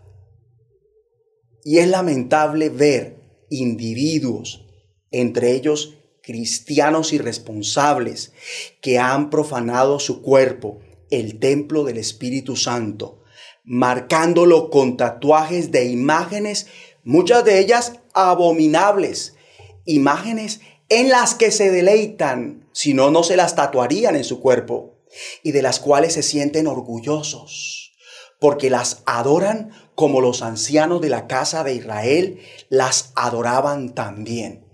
Y 1.64 1.80
es 1.80 1.88
lamentable 1.88 2.70
ver 2.70 3.16
individuos, 3.50 4.68
entre 5.10 5.54
ellos 5.54 5.98
cristianos 6.22 7.14
irresponsables, 7.14 8.34
que 8.80 9.00
han 9.00 9.32
profanado 9.32 10.00
su 10.00 10.22
cuerpo, 10.22 10.82
el 11.10 11.40
templo 11.40 11.84
del 11.84 11.98
Espíritu 11.98 12.56
Santo, 12.56 13.24
marcándolo 13.64 14.70
con 14.70 14.98
tatuajes 14.98 15.72
de 15.72 15.86
imágenes, 15.86 16.68
muchas 17.04 17.44
de 17.44 17.58
ellas 17.58 17.94
abominables, 18.14 19.36
imágenes 19.86 20.62
en 20.92 21.08
las 21.08 21.36
que 21.36 21.52
se 21.52 21.72
deleitan, 21.72 22.68
si 22.74 22.94
no, 22.94 23.12
no 23.12 23.24
se 23.24 23.38
las 23.38 23.56
tatuarían 23.56 24.18
en 24.18 24.26
su 24.26 24.42
cuerpo, 24.42 25.00
y 25.42 25.54
de 25.54 25.62
las 25.62 25.80
cuales 25.80 26.14
se 26.14 26.22
sienten 26.22 26.68
orgullosos, 26.68 27.94
porque 28.42 28.70
las 28.70 29.02
adoran 29.06 29.72
como 29.96 30.20
los 30.20 30.42
ancianos 30.42 31.00
de 31.00 31.08
la 31.08 31.28
casa 31.28 31.64
de 31.64 31.76
Israel 31.76 32.42
las 32.68 33.14
adoraban 33.16 33.96
también. 33.96 34.68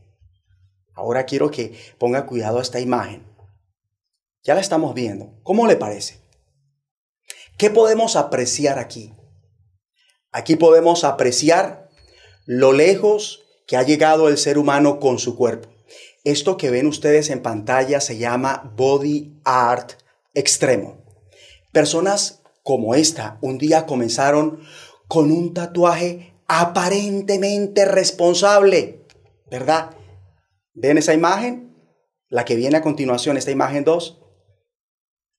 Ahora 0.96 1.28
quiero 1.28 1.52
que 1.52 1.78
ponga 2.00 2.26
cuidado 2.26 2.58
a 2.58 2.64
esta 2.64 2.80
imagen. 2.80 3.24
Ya 4.44 4.56
la 4.56 4.62
estamos 4.62 4.96
viendo. 4.96 5.40
¿Cómo 5.44 5.68
le 5.68 5.76
parece? 5.76 6.20
¿Qué 7.60 7.70
podemos 7.70 8.16
apreciar 8.16 8.80
aquí? 8.80 9.14
Aquí 10.32 10.56
podemos 10.56 11.04
apreciar 11.04 11.90
lo 12.46 12.74
lejos 12.74 13.44
que 13.68 13.78
ha 13.78 13.84
llegado 13.84 14.30
el 14.30 14.40
ser 14.40 14.58
humano 14.58 15.00
con 15.00 15.20
su 15.20 15.36
cuerpo. 15.36 15.77
Esto 16.28 16.58
que 16.58 16.70
ven 16.70 16.88
ustedes 16.88 17.30
en 17.30 17.42
pantalla 17.42 18.02
se 18.02 18.18
llama 18.18 18.74
body 18.76 19.40
art 19.46 19.94
extremo. 20.34 20.98
Personas 21.72 22.42
como 22.64 22.96
esta 22.96 23.38
un 23.40 23.58
día 23.58 23.86
comenzaron 23.86 24.60
con 25.08 25.32
un 25.32 25.54
tatuaje 25.54 26.34
aparentemente 26.46 27.86
responsable, 27.86 29.06
¿verdad? 29.50 29.92
¿Ven 30.74 30.98
esa 30.98 31.14
imagen? 31.14 31.74
La 32.28 32.44
que 32.44 32.58
viene 32.58 32.76
a 32.76 32.82
continuación, 32.82 33.38
esta 33.38 33.52
imagen 33.52 33.86
2. 33.86 34.22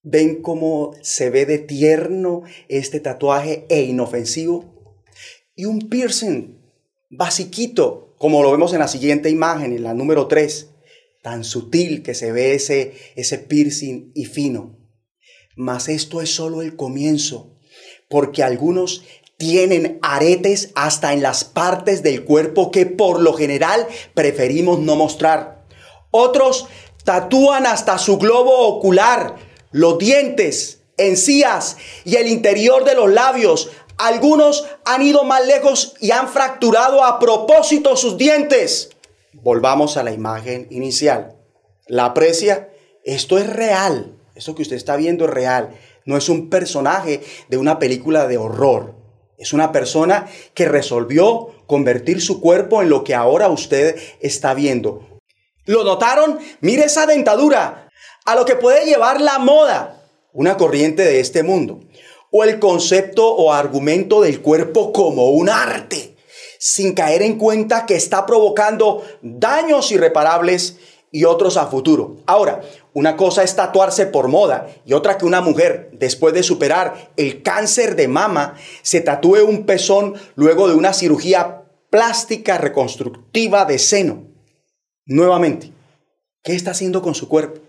¿Ven 0.05 0.41
cómo 0.41 0.93
se 1.03 1.29
ve 1.29 1.45
de 1.45 1.59
tierno 1.59 2.45
este 2.69 2.99
tatuaje 2.99 3.67
e 3.69 3.83
inofensivo? 3.83 5.05
Y 5.55 5.67
un 5.67 5.91
piercing 5.91 6.59
basiquito, 7.11 8.15
como 8.17 8.43
lo 8.43 8.51
vemos 8.51 8.73
en 8.73 8.79
la 8.79 8.89
siguiente 8.89 9.29
imagen, 9.29 9.75
en 9.75 9.83
la 9.83 9.93
número 9.93 10.29
3 10.29 10.77
tan 11.23 11.45
sutil 11.45 12.03
que 12.03 12.15
se 12.15 12.33
ve 12.33 12.55
ese, 12.55 12.95
ese 13.17 13.39
piercing 13.39 14.13
y 14.15 14.25
fino. 14.25 14.79
Mas 15.57 15.89
esto 15.89 16.21
es 16.21 16.35
solo 16.35 16.63
el 16.63 16.77
comienzo, 16.77 17.59
porque 18.09 18.43
algunos 18.43 19.03
tienen 19.39 19.99
aretes 20.03 20.71
hasta 20.75 21.13
en 21.13 21.23
las 21.23 21.45
partes 21.45 22.03
del 22.03 22.25
cuerpo 22.25 22.71
que 22.71 22.87
por 22.87 23.21
lo 23.21 23.33
general 23.33 23.87
preferimos 24.15 24.81
no 24.81 24.97
mostrar. 24.97 25.65
Otros 26.11 26.67
tatúan 27.05 27.67
hasta 27.67 27.99
su 27.99 28.19
globo 28.19 28.67
ocular, 28.67 29.37
los 29.71 29.99
dientes, 29.99 30.81
encías 30.97 31.77
y 32.05 32.17
el 32.17 32.27
interior 32.27 32.85
de 32.85 32.95
los 32.95 33.11
labios. 33.11 33.71
Algunos 33.97 34.67
han 34.85 35.03
ido 35.03 35.25
más 35.25 35.47
lejos 35.47 35.95
y 36.01 36.11
han 36.11 36.29
fracturado 36.29 37.05
a 37.05 37.19
propósito 37.19 37.97
sus 37.97 38.17
dientes. 38.17 38.91
Volvamos 39.43 39.97
a 39.97 40.03
la 40.03 40.13
imagen 40.13 40.67
inicial. 40.71 41.37
¿La 41.87 42.07
aprecia? 42.07 42.71
Esto 43.05 43.39
es 43.39 43.49
real. 43.49 44.17
Esto 44.35 44.55
que 44.55 44.63
usted 44.63 44.77
está 44.77 44.97
viendo 44.97 45.25
es 45.25 45.31
real. 45.31 45.75
No 46.05 46.17
es 46.17 46.29
un 46.29 46.51
personaje 46.51 47.23
de 47.49 47.57
una 47.57 47.79
película 47.79 48.27
de 48.27 48.39
horror. 48.39 48.95
Es 49.37 49.53
una 49.53 49.71
persona 49.71 50.27
que 50.55 50.67
resolvió 50.67 51.49
convertir 51.67 52.21
su 52.21 52.41
cuerpo 52.41 52.83
en 52.83 52.91
lo 52.91 53.05
que 53.05 53.15
ahora 53.15 53.49
usted 53.49 53.97
está 54.21 54.55
viendo. 54.55 55.21
¿Lo 55.65 55.85
notaron? 55.85 56.39
Mire 56.61 56.85
esa 56.85 57.07
dentadura. 57.07 57.89
A 58.25 58.35
lo 58.35 58.45
que 58.45 58.57
puede 58.57 58.85
llevar 58.85 59.21
la 59.21 59.39
moda, 59.39 60.03
una 60.33 60.57
corriente 60.57 61.03
de 61.03 61.21
este 61.21 61.43
mundo. 61.43 61.81
O 62.31 62.43
el 62.43 62.59
concepto 62.59 63.29
o 63.29 63.53
argumento 63.53 64.21
del 64.21 64.43
cuerpo 64.43 64.93
como 64.93 65.31
un 65.31 65.49
arte, 65.49 66.17
sin 66.59 66.95
caer 66.95 67.23
en 67.23 67.39
cuenta 67.39 67.87
que 67.87 67.97
está 67.97 68.27
provocando 68.27 69.03
daños 69.23 69.91
irreparables 69.93 70.79
y 71.11 71.25
otros 71.25 71.57
a 71.57 71.67
futuro. 71.67 72.17
Ahora, 72.27 72.61
una 72.93 73.17
cosa 73.17 73.43
es 73.43 73.57
tatuarse 73.57 74.07
por 74.07 74.29
moda 74.29 74.69
y 74.85 74.93
otra 74.93 75.17
que 75.17 75.25
una 75.25 75.41
mujer, 75.41 75.91
después 75.93 76.35
de 76.35 76.43
superar 76.43 77.13
el 77.17 77.43
cáncer 77.43 77.97
de 77.97 78.09
mama, 78.09 78.55
se 78.83 79.01
tatúe 79.01 79.45
un 79.45 79.65
pezón 79.65 80.15
luego 80.35 80.69
de 80.69 80.75
una 80.75 80.93
cirugía 80.93 81.63
plástica 81.91 82.59
reconstructiva 82.59 83.65
de 83.65 83.79
seno. 83.79 84.25
Nuevamente, 85.07 85.73
¿qué 86.43 86.55
está 86.55 86.73
haciendo 86.73 87.01
con 87.01 87.15
su 87.15 87.29
cuerpo? 87.29 87.61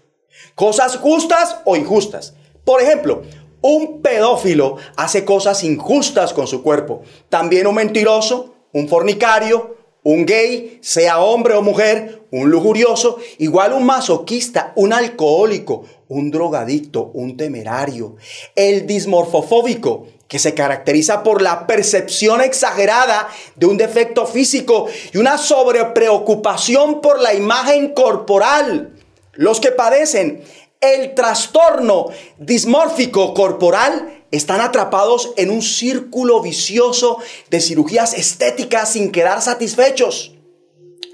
Cosas 0.56 0.98
justas 0.98 1.58
o 1.66 1.76
injustas. 1.76 2.34
Por 2.66 2.82
ejemplo, 2.82 3.24
un 3.62 4.02
pedófilo 4.02 4.78
hace 4.96 5.26
cosas 5.26 5.64
injustas 5.64 6.34
con 6.34 6.48
su 6.48 6.62
cuerpo. 6.64 7.02
También 7.30 7.68
un 7.68 7.76
mentiroso, 7.76 8.56
un 8.74 8.88
fornicario, 8.88 9.78
un 10.04 10.26
gay, 10.26 10.80
sea 10.82 11.20
hombre 11.20 11.56
o 11.56 11.62
mujer, 11.62 12.24
un 12.32 12.50
lujurioso, 12.50 13.18
igual 13.38 13.74
un 13.74 13.86
masoquista, 13.86 14.74
un 14.76 14.94
alcohólico, 14.94 15.84
un 16.08 16.32
drogadicto, 16.32 17.12
un 17.14 17.38
temerario, 17.38 18.16
el 18.56 18.88
dismorfofóbico, 18.88 20.08
que 20.28 20.40
se 20.40 20.54
caracteriza 20.54 21.24
por 21.24 21.42
la 21.42 21.66
percepción 21.66 22.42
exagerada 22.42 23.28
de 23.56 23.66
un 23.66 23.78
defecto 23.78 24.28
físico 24.28 24.88
y 25.12 25.18
una 25.18 25.40
sobrepreocupación 25.40 27.02
por 27.02 27.20
la 27.20 27.34
imagen 27.34 27.96
corporal. 27.96 28.94
Los 29.34 29.60
que 29.60 29.72
padecen 29.72 30.44
el 30.82 31.16
trastorno 31.16 32.10
dismórfico 32.38 33.34
corporal 33.34 34.19
están 34.32 34.62
atrapados 34.62 35.34
en 35.38 35.50
un 35.50 35.62
círculo 35.62 36.42
vicioso 36.42 37.18
de 37.50 37.62
cirugías 37.62 38.14
estéticas 38.14 38.94
sin 38.94 39.12
quedar 39.12 39.42
satisfechos. 39.42 40.36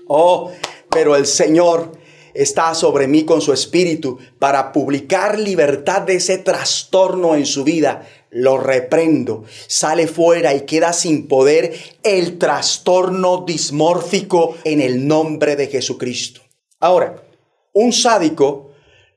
Oh, 0.08 0.52
pero 0.90 1.16
el 1.16 1.26
Señor 1.26 1.92
está 2.34 2.76
sobre 2.76 3.08
mí 3.08 3.24
con 3.24 3.42
su 3.42 3.54
espíritu 3.54 4.20
para 4.38 4.72
publicar 4.72 5.40
libertad 5.40 6.02
de 6.02 6.16
ese 6.16 6.38
trastorno 6.38 7.36
en 7.36 7.46
su 7.46 7.64
vida. 7.64 8.08
Lo 8.30 8.58
reprendo, 8.58 9.46
sale 9.68 10.08
fuera 10.08 10.54
y 10.54 10.62
queda 10.62 10.92
sin 10.92 11.28
poder 11.28 11.74
el 12.04 12.38
trastorno 12.38 13.46
dismórfico 13.48 14.58
en 14.66 14.82
el 14.82 15.08
nombre 15.08 15.56
de 15.56 15.68
Jesucristo. 15.68 16.42
Ahora, 16.82 17.24
un 17.72 17.94
sádico 17.94 18.72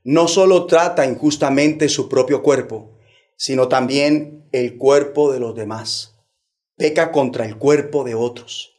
no 0.05 0.29
solo 0.29 0.67
trata 0.67 1.05
injustamente 1.05 1.89
su 1.89 2.09
propio 2.09 2.43
cuerpo, 2.43 2.98
sino 3.39 3.69
también 3.69 4.47
el 4.53 4.77
cuerpo 4.77 5.33
de 5.33 5.39
los 5.39 5.55
demás. 5.55 6.17
Peca 6.77 7.13
contra 7.13 7.47
el 7.47 7.57
cuerpo 7.57 8.05
de 8.05 8.15
otros. 8.15 8.75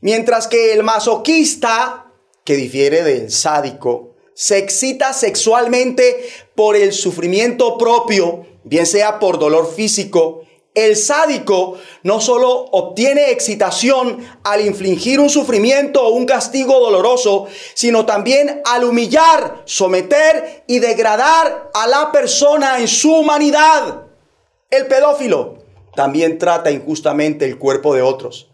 Mientras 0.00 0.46
que 0.46 0.74
el 0.74 0.82
masoquista, 0.82 2.12
que 2.44 2.54
difiere 2.54 3.02
del 3.02 3.30
sádico, 3.30 4.14
se 4.34 4.58
excita 4.58 5.14
sexualmente 5.14 6.28
por 6.54 6.76
el 6.76 6.92
sufrimiento 6.92 7.78
propio, 7.78 8.46
bien 8.64 8.86
sea 8.86 9.18
por 9.18 9.38
dolor 9.38 9.72
físico, 9.72 10.42
el 10.74 10.96
sádico 10.96 11.78
no 12.02 12.20
solo 12.20 12.50
obtiene 12.50 13.30
excitación 13.30 14.26
al 14.42 14.60
infligir 14.60 15.20
un 15.20 15.30
sufrimiento 15.30 16.02
o 16.02 16.10
un 16.10 16.26
castigo 16.26 16.80
doloroso, 16.80 17.46
sino 17.74 18.04
también 18.04 18.60
al 18.64 18.82
humillar, 18.82 19.62
someter 19.66 20.64
y 20.66 20.80
degradar 20.80 21.70
a 21.72 21.86
la 21.86 22.10
persona 22.10 22.80
en 22.80 22.88
su 22.88 23.14
humanidad. 23.14 24.02
El 24.68 24.86
pedófilo 24.86 25.58
también 25.94 26.38
trata 26.38 26.72
injustamente 26.72 27.44
el 27.44 27.56
cuerpo 27.56 27.94
de 27.94 28.02
otros, 28.02 28.48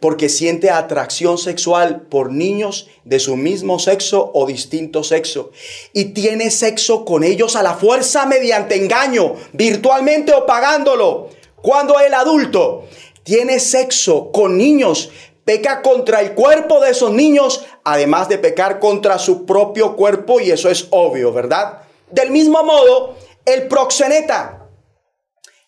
porque 0.00 0.28
siente 0.28 0.70
atracción 0.70 1.38
sexual 1.38 2.02
por 2.08 2.32
niños 2.32 2.88
de 3.04 3.20
su 3.20 3.36
mismo 3.36 3.78
sexo 3.78 4.32
o 4.34 4.44
distinto 4.44 5.04
sexo, 5.04 5.52
y 5.92 6.06
tiene 6.06 6.50
sexo 6.50 7.04
con 7.04 7.22
ellos 7.22 7.54
a 7.54 7.62
la 7.62 7.74
fuerza 7.74 8.26
mediante 8.26 8.74
engaño, 8.74 9.36
virtualmente 9.52 10.32
o 10.32 10.46
pagándolo 10.46 11.28
cuando 11.62 11.98
el 12.00 12.14
adulto 12.14 12.84
tiene 13.22 13.60
sexo 13.60 14.32
con 14.32 14.56
niños, 14.56 15.10
peca 15.44 15.82
contra 15.82 16.20
el 16.20 16.34
cuerpo 16.34 16.80
de 16.80 16.90
esos 16.90 17.12
niños, 17.12 17.66
además 17.84 18.28
de 18.28 18.38
pecar 18.38 18.78
contra 18.78 19.18
su 19.18 19.46
propio 19.46 19.96
cuerpo, 19.96 20.40
y 20.40 20.50
eso 20.50 20.68
es 20.68 20.86
obvio, 20.90 21.32
¿verdad? 21.32 21.82
Del 22.10 22.30
mismo 22.30 22.62
modo, 22.62 23.16
el 23.44 23.68
proxeneta, 23.68 24.68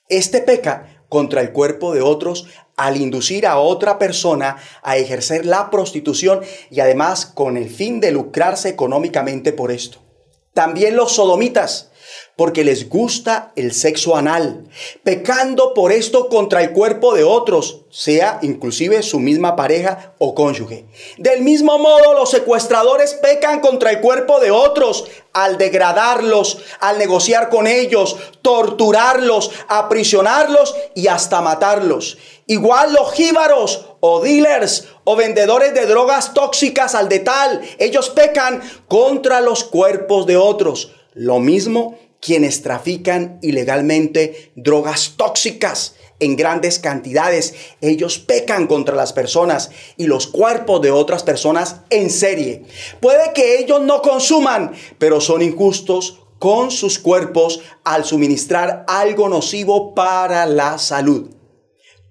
este 0.08 0.40
peca 0.40 1.04
contra 1.08 1.40
el 1.40 1.52
cuerpo 1.52 1.92
de 1.92 2.02
otros 2.02 2.46
al 2.76 2.96
inducir 2.96 3.46
a 3.46 3.58
otra 3.58 3.98
persona 3.98 4.56
a 4.82 4.96
ejercer 4.96 5.44
la 5.46 5.70
prostitución 5.70 6.40
y 6.70 6.80
además 6.80 7.26
con 7.26 7.56
el 7.56 7.68
fin 7.68 8.00
de 8.00 8.12
lucrarse 8.12 8.70
económicamente 8.70 9.52
por 9.52 9.70
esto. 9.70 9.98
También 10.54 10.96
los 10.96 11.12
sodomitas 11.12 11.91
porque 12.42 12.64
les 12.64 12.88
gusta 12.88 13.52
el 13.54 13.72
sexo 13.72 14.16
anal, 14.16 14.64
pecando 15.04 15.74
por 15.74 15.92
esto 15.92 16.28
contra 16.28 16.60
el 16.60 16.72
cuerpo 16.72 17.14
de 17.14 17.22
otros, 17.22 17.82
sea 17.88 18.40
inclusive 18.42 19.04
su 19.04 19.20
misma 19.20 19.54
pareja 19.54 20.14
o 20.18 20.34
cónyuge. 20.34 20.84
Del 21.18 21.42
mismo 21.42 21.78
modo, 21.78 22.14
los 22.14 22.32
secuestradores 22.32 23.14
pecan 23.14 23.60
contra 23.60 23.92
el 23.92 24.00
cuerpo 24.00 24.40
de 24.40 24.50
otros 24.50 25.04
al 25.32 25.56
degradarlos, 25.56 26.58
al 26.80 26.98
negociar 26.98 27.48
con 27.48 27.68
ellos, 27.68 28.16
torturarlos, 28.42 29.52
aprisionarlos 29.68 30.74
y 30.96 31.06
hasta 31.06 31.42
matarlos. 31.42 32.18
Igual 32.48 32.92
los 32.92 33.12
jíbaros 33.12 33.86
o 34.00 34.20
dealers 34.20 34.88
o 35.04 35.14
vendedores 35.14 35.74
de 35.74 35.86
drogas 35.86 36.34
tóxicas 36.34 36.96
al 36.96 37.08
de 37.08 37.20
tal, 37.20 37.60
ellos 37.78 38.10
pecan 38.10 38.60
contra 38.88 39.40
los 39.40 39.62
cuerpos 39.62 40.26
de 40.26 40.36
otros. 40.36 40.90
Lo 41.14 41.40
mismo 41.40 41.98
quienes 42.22 42.62
trafican 42.62 43.40
ilegalmente 43.42 44.52
drogas 44.54 45.14
tóxicas 45.16 45.96
en 46.20 46.36
grandes 46.36 46.78
cantidades. 46.78 47.52
Ellos 47.80 48.20
pecan 48.20 48.68
contra 48.68 48.94
las 48.94 49.12
personas 49.12 49.72
y 49.96 50.06
los 50.06 50.28
cuerpos 50.28 50.80
de 50.82 50.92
otras 50.92 51.24
personas 51.24 51.80
en 51.90 52.10
serie. 52.10 52.62
Puede 53.00 53.32
que 53.34 53.58
ellos 53.58 53.82
no 53.82 54.02
consuman, 54.02 54.72
pero 54.98 55.20
son 55.20 55.42
injustos 55.42 56.20
con 56.38 56.70
sus 56.70 57.00
cuerpos 57.00 57.60
al 57.82 58.04
suministrar 58.04 58.84
algo 58.86 59.28
nocivo 59.28 59.92
para 59.92 60.46
la 60.46 60.78
salud. 60.78 61.30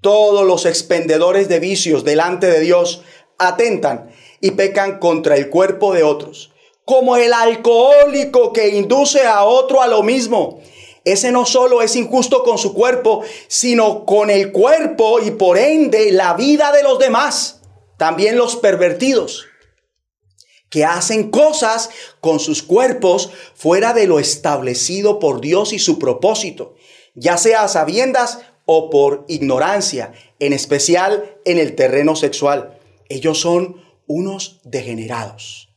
Todos 0.02 0.46
los 0.46 0.66
expendedores 0.66 1.48
de 1.48 1.62
vicios 1.62 2.04
delante 2.04 2.48
de 2.48 2.60
Dios 2.60 3.02
atentan 3.38 4.10
y 4.42 4.52
pecan 4.52 5.00
contra 5.00 5.38
el 5.38 5.50
cuerpo 5.50 5.94
de 5.94 6.04
otros 6.04 6.51
como 6.92 7.16
el 7.16 7.32
alcohólico 7.32 8.52
que 8.52 8.68
induce 8.76 9.26
a 9.26 9.46
otro 9.46 9.82
a 9.82 9.88
lo 9.88 10.04
mismo. 10.04 10.60
Ese 11.06 11.32
no 11.32 11.46
solo 11.46 11.82
es 11.82 11.96
injusto 11.96 12.44
con 12.44 12.58
su 12.58 12.74
cuerpo, 12.74 13.24
sino 13.48 14.06
con 14.06 14.30
el 14.30 14.52
cuerpo 14.52 15.22
y 15.22 15.32
por 15.32 15.58
ende 15.58 16.12
la 16.12 16.34
vida 16.34 16.74
de 16.74 16.84
los 16.84 17.00
demás. 17.00 17.62
También 17.96 18.36
los 18.36 18.58
pervertidos, 18.58 19.46
que 20.70 20.84
hacen 20.84 21.32
cosas 21.32 21.92
con 22.20 22.42
sus 22.42 22.62
cuerpos 22.62 23.32
fuera 23.56 23.94
de 23.94 24.06
lo 24.06 24.20
establecido 24.20 25.18
por 25.18 25.40
Dios 25.40 25.72
y 25.72 25.80
su 25.80 25.98
propósito, 25.98 26.76
ya 27.16 27.38
sea 27.38 27.64
a 27.64 27.70
sabiendas 27.70 28.40
o 28.66 28.90
por 28.90 29.24
ignorancia, 29.30 30.12
en 30.40 30.52
especial 30.52 31.38
en 31.46 31.58
el 31.58 31.74
terreno 31.74 32.18
sexual. 32.18 32.78
Ellos 33.08 33.40
son 33.40 33.82
unos 34.08 34.60
degenerados 34.66 35.71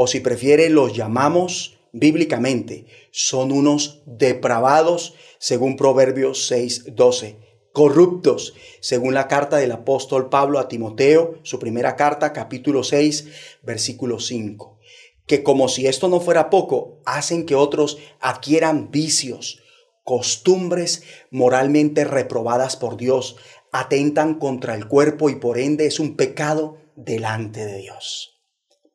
o 0.00 0.06
si 0.06 0.20
prefiere 0.20 0.70
los 0.70 0.94
llamamos 0.94 1.80
bíblicamente, 1.92 2.86
son 3.10 3.50
unos 3.50 4.00
depravados, 4.06 5.14
según 5.40 5.76
Proverbios 5.76 6.48
6:12, 6.48 7.34
corruptos, 7.72 8.54
según 8.80 9.12
la 9.12 9.26
carta 9.26 9.56
del 9.56 9.72
apóstol 9.72 10.28
Pablo 10.28 10.60
a 10.60 10.68
Timoteo, 10.68 11.40
su 11.42 11.58
primera 11.58 11.96
carta, 11.96 12.32
capítulo 12.32 12.84
6, 12.84 13.26
versículo 13.64 14.20
5, 14.20 14.78
que 15.26 15.42
como 15.42 15.66
si 15.66 15.88
esto 15.88 16.06
no 16.06 16.20
fuera 16.20 16.48
poco, 16.48 17.00
hacen 17.04 17.44
que 17.44 17.56
otros 17.56 17.98
adquieran 18.20 18.92
vicios, 18.92 19.64
costumbres 20.04 21.02
moralmente 21.32 22.04
reprobadas 22.04 22.76
por 22.76 22.98
Dios, 22.98 23.34
atentan 23.72 24.38
contra 24.38 24.76
el 24.76 24.86
cuerpo 24.86 25.28
y 25.28 25.34
por 25.34 25.58
ende 25.58 25.86
es 25.86 25.98
un 25.98 26.14
pecado 26.14 26.78
delante 26.94 27.66
de 27.66 27.78
Dios. 27.78 28.38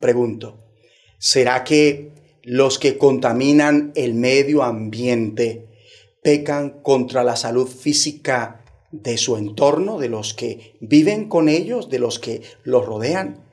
Pregunto, 0.00 0.63
¿Será 1.18 1.64
que 1.64 2.12
los 2.42 2.78
que 2.78 2.98
contaminan 2.98 3.92
el 3.94 4.14
medio 4.14 4.62
ambiente 4.62 5.66
pecan 6.22 6.82
contra 6.82 7.24
la 7.24 7.36
salud 7.36 7.68
física 7.68 8.64
de 9.02 9.18
su 9.18 9.36
entorno, 9.36 9.98
de 9.98 10.08
los 10.08 10.34
que 10.34 10.76
viven 10.80 11.28
con 11.28 11.48
ellos, 11.48 11.90
de 11.90 11.98
los 11.98 12.18
que 12.18 12.42
los 12.62 12.86
rodean. 12.86 13.44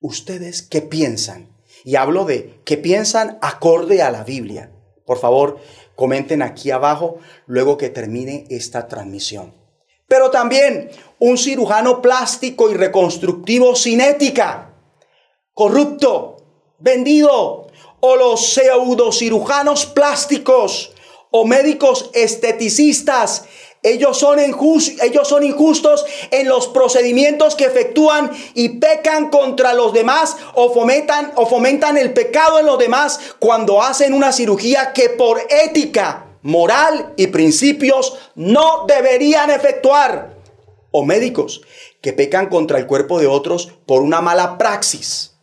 ¿Ustedes 0.00 0.62
qué 0.62 0.82
piensan? 0.82 1.56
Y 1.84 1.96
hablo 1.96 2.24
de 2.24 2.60
qué 2.64 2.76
piensan 2.76 3.38
acorde 3.40 4.02
a 4.02 4.10
la 4.10 4.24
Biblia. 4.24 4.72
Por 5.06 5.18
favor, 5.18 5.58
comenten 5.94 6.42
aquí 6.42 6.70
abajo 6.70 7.18
luego 7.46 7.78
que 7.78 7.90
termine 7.90 8.44
esta 8.50 8.88
transmisión. 8.88 9.54
Pero 10.08 10.30
también 10.30 10.90
un 11.18 11.38
cirujano 11.38 12.02
plástico 12.02 12.70
y 12.70 12.74
reconstructivo 12.74 13.76
sin 13.76 14.00
ética, 14.00 14.74
corrupto, 15.52 16.37
vendido, 16.78 17.68
o 18.00 18.16
los 18.16 18.54
pseudocirujanos 18.54 19.86
plásticos 19.86 20.92
o 21.30 21.44
médicos 21.44 22.10
esteticistas 22.14 23.44
ellos 23.82 24.18
son, 24.18 24.38
ellos 24.40 25.28
son 25.28 25.44
injustos 25.44 26.04
en 26.32 26.48
los 26.48 26.66
procedimientos 26.66 27.54
que 27.54 27.64
efectúan 27.64 28.30
y 28.54 28.70
pecan 28.80 29.30
contra 29.30 29.72
los 29.72 29.92
demás 29.92 30.36
o 30.54 30.72
fomentan, 30.74 31.32
o 31.36 31.46
fomentan 31.46 31.96
el 31.96 32.12
pecado 32.12 32.58
en 32.58 32.66
los 32.66 32.78
demás 32.78 33.20
cuando 33.38 33.80
hacen 33.80 34.14
una 34.14 34.32
cirugía 34.32 34.92
que 34.92 35.10
por 35.10 35.40
ética, 35.48 36.26
moral 36.42 37.14
y 37.16 37.28
principios 37.28 38.16
no 38.34 38.84
deberían 38.86 39.50
efectuar. 39.50 40.36
O 40.90 41.04
médicos 41.04 41.60
que 42.00 42.12
pecan 42.12 42.48
contra 42.48 42.78
el 42.78 42.86
cuerpo 42.86 43.20
de 43.20 43.26
otros 43.26 43.74
por 43.86 44.02
una 44.02 44.20
mala 44.20 44.58
praxis. 44.58 45.37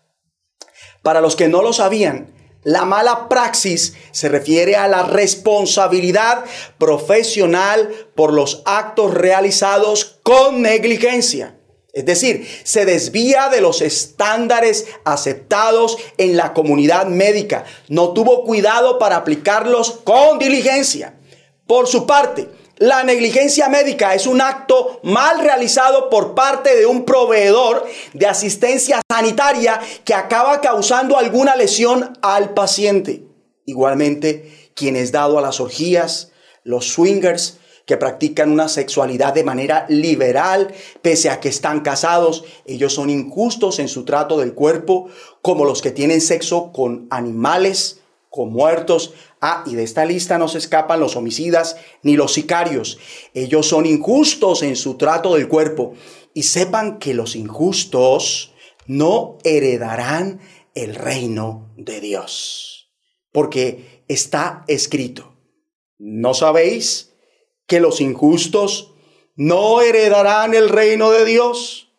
Para 1.06 1.22
los 1.22 1.36
que 1.36 1.48
no 1.48 1.62
lo 1.62 1.72
sabían, 1.72 2.34
la 2.64 2.84
mala 2.84 3.30
praxis 3.30 3.94
se 4.10 4.28
refiere 4.28 4.76
a 4.76 4.88
la 4.88 5.04
responsabilidad 5.04 6.44
profesional 6.80 7.92
por 8.16 8.34
los 8.34 8.64
actos 8.66 9.14
realizados 9.14 10.18
con 10.24 10.64
negligencia. 10.64 11.60
Es 11.94 12.08
decir, 12.08 12.48
se 12.64 12.86
desvía 12.86 13.50
de 13.50 13.62
los 13.62 13.84
estándares 13.84 14.88
aceptados 15.04 15.96
en 16.18 16.36
la 16.36 16.54
comunidad 16.54 17.06
médica. 17.06 17.66
No 17.88 18.14
tuvo 18.14 18.44
cuidado 18.44 18.98
para 18.98 19.18
aplicarlos 19.18 20.00
con 20.04 20.40
diligencia. 20.40 21.20
Por 21.68 21.86
su 21.86 22.08
parte, 22.08 22.50
la 22.78 23.04
negligencia 23.04 23.70
médica 23.70 24.16
es 24.16 24.28
un 24.28 24.42
acto 24.42 25.00
mal 25.04 25.40
realizado 25.40 26.10
por 26.10 26.36
parte 26.36 26.76
de 26.76 26.86
un 26.86 27.06
proveedor 27.06 27.86
de 28.14 28.28
asistencia 28.28 29.02
sanitaria 29.10 29.80
que 30.04 30.14
acaba 30.14 30.60
causando 30.60 31.18
alguna 31.18 31.56
lesión 31.56 32.18
al 32.22 32.54
paciente. 32.54 33.24
Igualmente, 33.66 34.72
quien 34.76 34.98
es 34.98 35.14
dado 35.14 35.40
a 35.40 35.42
las 35.42 35.62
orgías, 35.62 36.32
los 36.64 36.90
swingers, 36.90 37.60
que 37.86 37.98
practican 37.98 38.52
una 38.52 38.68
sexualidad 38.68 39.34
de 39.34 39.44
manera 39.44 39.86
liberal, 39.88 40.74
pese 41.02 41.30
a 41.30 41.40
que 41.40 41.50
están 41.50 41.82
casados, 41.82 42.44
ellos 42.66 42.94
son 42.94 43.10
injustos 43.10 43.80
en 43.80 43.88
su 43.88 44.06
trato 44.06 44.40
del 44.40 44.54
cuerpo, 44.54 45.08
como 45.42 45.66
los 45.66 45.82
que 45.82 45.92
tienen 45.92 46.20
sexo 46.20 46.72
con 46.74 47.08
animales, 47.12 48.02
con 48.30 48.52
muertos, 48.52 49.14
Ah, 49.48 49.64
y 49.68 49.76
de 49.76 49.84
esta 49.84 50.06
lista 50.06 50.40
no 50.40 50.48
se 50.48 50.58
escapan 50.58 51.00
los 51.00 51.16
homicidas 51.16 51.78
ni 52.02 52.16
los 52.16 52.34
sicarios. 52.34 52.98
Ellos 53.36 53.68
son 53.68 53.86
injustos 53.86 54.64
en 54.64 54.76
su 54.76 54.98
trato 54.98 55.36
del 55.36 55.48
cuerpo. 55.48 55.94
Y 56.34 56.42
sepan 56.42 56.98
que 56.98 57.14
los 57.14 57.36
injustos 57.36 58.56
no 58.88 59.38
heredarán 59.44 60.40
el 60.74 60.96
reino 60.96 61.72
de 61.78 62.02
Dios. 62.02 62.92
Porque 63.32 64.04
está 64.08 64.64
escrito. 64.68 65.36
¿No 66.00 66.34
sabéis 66.34 67.14
que 67.68 67.80
los 67.80 68.02
injustos 68.02 68.96
no 69.36 69.80
heredarán 69.82 70.56
el 70.56 70.70
reino 70.70 71.12
de 71.12 71.24
Dios? 71.24 71.92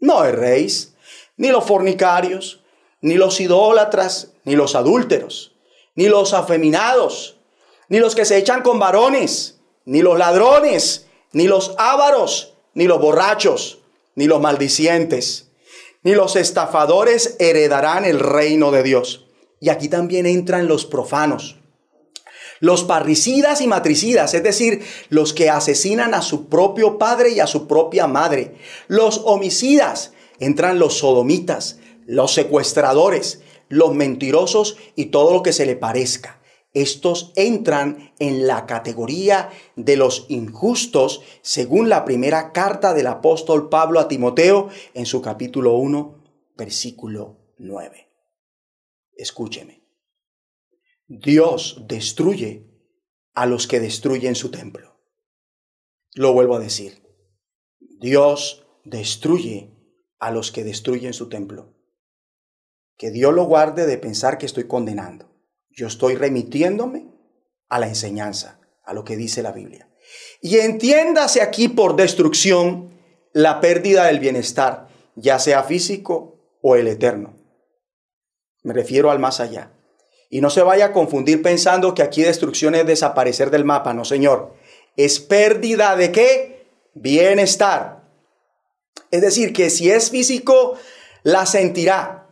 No 0.00 0.24
erréis, 0.24 0.96
ni 1.36 1.50
los 1.50 1.64
fornicarios, 1.64 2.64
ni 3.00 3.14
los 3.14 3.40
idólatras, 3.40 4.32
ni 4.42 4.56
los 4.56 4.74
adúlteros 4.74 5.54
ni 5.98 6.06
los 6.06 6.32
afeminados, 6.32 7.40
ni 7.88 7.98
los 7.98 8.14
que 8.14 8.24
se 8.24 8.36
echan 8.36 8.62
con 8.62 8.78
varones, 8.78 9.58
ni 9.84 10.00
los 10.00 10.16
ladrones, 10.16 11.06
ni 11.32 11.48
los 11.48 11.74
ávaros, 11.76 12.54
ni 12.72 12.84
los 12.84 13.00
borrachos, 13.00 13.80
ni 14.14 14.28
los 14.28 14.40
maldicientes, 14.40 15.48
ni 16.04 16.12
los 16.12 16.36
estafadores 16.36 17.34
heredarán 17.40 18.04
el 18.04 18.20
reino 18.20 18.70
de 18.70 18.84
Dios. 18.84 19.26
Y 19.58 19.70
aquí 19.70 19.88
también 19.88 20.26
entran 20.26 20.68
los 20.68 20.86
profanos, 20.86 21.56
los 22.60 22.84
parricidas 22.84 23.60
y 23.60 23.66
matricidas, 23.66 24.34
es 24.34 24.44
decir, 24.44 24.86
los 25.08 25.32
que 25.32 25.50
asesinan 25.50 26.14
a 26.14 26.22
su 26.22 26.48
propio 26.48 26.96
padre 26.96 27.30
y 27.30 27.40
a 27.40 27.48
su 27.48 27.66
propia 27.66 28.06
madre, 28.06 28.54
los 28.86 29.22
homicidas, 29.24 30.12
entran 30.38 30.78
los 30.78 30.98
sodomitas, 30.98 31.80
los 32.06 32.32
secuestradores, 32.32 33.40
los 33.68 33.94
mentirosos 33.94 34.76
y 34.96 35.06
todo 35.06 35.32
lo 35.32 35.42
que 35.42 35.52
se 35.52 35.66
le 35.66 35.76
parezca. 35.76 36.40
Estos 36.74 37.32
entran 37.34 38.12
en 38.18 38.46
la 38.46 38.66
categoría 38.66 39.50
de 39.76 39.96
los 39.96 40.26
injustos 40.28 41.22
según 41.42 41.88
la 41.88 42.04
primera 42.04 42.52
carta 42.52 42.92
del 42.94 43.06
apóstol 43.06 43.68
Pablo 43.68 44.00
a 44.00 44.08
Timoteo 44.08 44.68
en 44.94 45.06
su 45.06 45.22
capítulo 45.22 45.76
1, 45.76 46.22
versículo 46.56 47.54
9. 47.58 48.08
Escúcheme. 49.16 49.82
Dios 51.06 51.84
destruye 51.88 52.66
a 53.34 53.46
los 53.46 53.66
que 53.66 53.80
destruyen 53.80 54.34
su 54.34 54.50
templo. 54.50 55.00
Lo 56.14 56.32
vuelvo 56.32 56.56
a 56.56 56.60
decir. 56.60 57.02
Dios 57.78 58.66
destruye 58.84 59.74
a 60.18 60.30
los 60.30 60.52
que 60.52 60.64
destruyen 60.64 61.14
su 61.14 61.28
templo. 61.28 61.77
Que 62.98 63.10
Dios 63.10 63.32
lo 63.32 63.44
guarde 63.44 63.86
de 63.86 63.96
pensar 63.96 64.36
que 64.36 64.46
estoy 64.46 64.64
condenando. 64.64 65.30
Yo 65.70 65.86
estoy 65.86 66.16
remitiéndome 66.16 67.06
a 67.68 67.78
la 67.78 67.86
enseñanza, 67.86 68.60
a 68.84 68.92
lo 68.92 69.04
que 69.04 69.16
dice 69.16 69.42
la 69.42 69.52
Biblia. 69.52 69.88
Y 70.40 70.58
entiéndase 70.58 71.40
aquí 71.40 71.68
por 71.68 71.96
destrucción 71.96 72.98
la 73.32 73.60
pérdida 73.60 74.06
del 74.06 74.18
bienestar, 74.18 74.88
ya 75.14 75.38
sea 75.38 75.62
físico 75.62 76.58
o 76.60 76.74
el 76.74 76.88
eterno. 76.88 77.36
Me 78.62 78.74
refiero 78.74 79.10
al 79.10 79.20
más 79.20 79.38
allá. 79.38 79.72
Y 80.28 80.40
no 80.40 80.50
se 80.50 80.62
vaya 80.62 80.86
a 80.86 80.92
confundir 80.92 81.40
pensando 81.40 81.94
que 81.94 82.02
aquí 82.02 82.22
destrucción 82.22 82.74
es 82.74 82.86
desaparecer 82.86 83.50
del 83.50 83.64
mapa, 83.64 83.94
no 83.94 84.04
señor. 84.04 84.54
Es 84.96 85.20
pérdida 85.20 85.96
de 85.96 86.12
qué? 86.12 86.66
Bienestar. 86.94 88.08
Es 89.10 89.20
decir, 89.20 89.52
que 89.52 89.70
si 89.70 89.90
es 89.90 90.10
físico, 90.10 90.74
la 91.22 91.46
sentirá, 91.46 92.27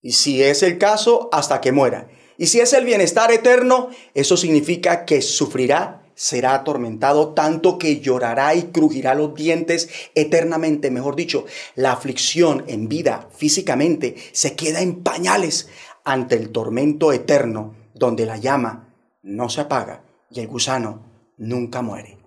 y 0.00 0.12
si 0.12 0.42
es 0.42 0.62
el 0.62 0.78
caso, 0.78 1.28
hasta 1.32 1.60
que 1.60 1.72
muera. 1.72 2.08
Y 2.36 2.46
si 2.46 2.60
es 2.60 2.72
el 2.72 2.84
bienestar 2.84 3.32
eterno, 3.32 3.90
eso 4.14 4.36
significa 4.36 5.04
que 5.04 5.22
sufrirá, 5.22 6.08
será 6.14 6.54
atormentado, 6.54 7.34
tanto 7.34 7.78
que 7.78 8.00
llorará 8.00 8.54
y 8.54 8.64
crujirá 8.64 9.14
los 9.14 9.34
dientes 9.34 9.88
eternamente. 10.14 10.90
Mejor 10.90 11.16
dicho, 11.16 11.46
la 11.74 11.92
aflicción 11.92 12.64
en 12.68 12.88
vida 12.88 13.28
físicamente 13.34 14.16
se 14.32 14.54
queda 14.54 14.80
en 14.80 15.02
pañales 15.02 15.68
ante 16.04 16.36
el 16.36 16.50
tormento 16.50 17.12
eterno, 17.12 17.76
donde 17.94 18.24
la 18.24 18.36
llama 18.36 18.94
no 19.22 19.48
se 19.48 19.62
apaga 19.62 20.04
y 20.30 20.40
el 20.40 20.46
gusano 20.46 21.32
nunca 21.36 21.82
muere, 21.82 22.18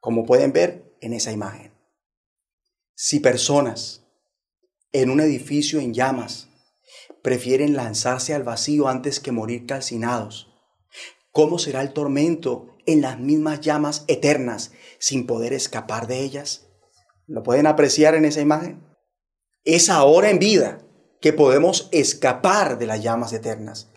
como 0.00 0.24
pueden 0.24 0.52
ver 0.52 0.96
en 1.00 1.12
esa 1.12 1.32
imagen. 1.32 1.72
Si 2.94 3.20
personas 3.20 4.06
en 4.92 5.10
un 5.10 5.20
edificio 5.20 5.80
en 5.80 5.92
llamas 5.92 6.45
prefieren 7.26 7.74
lanzarse 7.74 8.34
al 8.34 8.44
vacío 8.44 8.86
antes 8.86 9.18
que 9.18 9.32
morir 9.32 9.66
calcinados. 9.66 10.46
¿Cómo 11.32 11.58
será 11.58 11.82
el 11.82 11.92
tormento 11.92 12.68
en 12.86 13.00
las 13.00 13.18
mismas 13.18 13.60
llamas 13.62 14.04
eternas 14.06 14.70
sin 15.00 15.26
poder 15.26 15.52
escapar 15.52 16.06
de 16.06 16.20
ellas? 16.20 16.68
¿Lo 17.26 17.42
pueden 17.42 17.66
apreciar 17.66 18.14
en 18.14 18.26
esa 18.26 18.42
imagen? 18.42 18.86
Es 19.64 19.90
ahora 19.90 20.30
en 20.30 20.38
vida 20.38 20.86
que 21.20 21.32
podemos 21.32 21.88
escapar 21.90 22.78
de 22.78 22.86
las 22.86 23.02
llamas 23.02 23.32
eternas. 23.32 23.90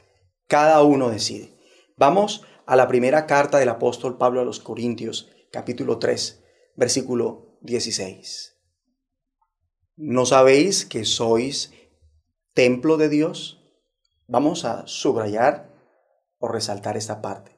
Cada 0.47 0.81
uno 0.81 1.11
decide. 1.11 1.55
Vamos 1.97 2.47
a 2.65 2.75
la 2.75 2.87
primera 2.87 3.27
carta 3.27 3.59
del 3.59 3.69
apóstol 3.69 4.17
Pablo 4.17 4.41
a 4.41 4.45
los 4.45 4.59
Corintios, 4.59 5.29
capítulo 5.51 5.99
3, 5.99 6.43
versículo 6.75 7.59
16. 7.61 8.55
¿No 9.97 10.25
sabéis 10.25 10.83
que 10.83 11.05
sois 11.05 11.73
templo 12.59 12.97
de 12.97 13.07
Dios, 13.07 13.63
vamos 14.27 14.65
a 14.65 14.85
subrayar 14.85 15.73
o 16.39 16.49
resaltar 16.49 16.97
esta 16.97 17.21
parte. 17.21 17.57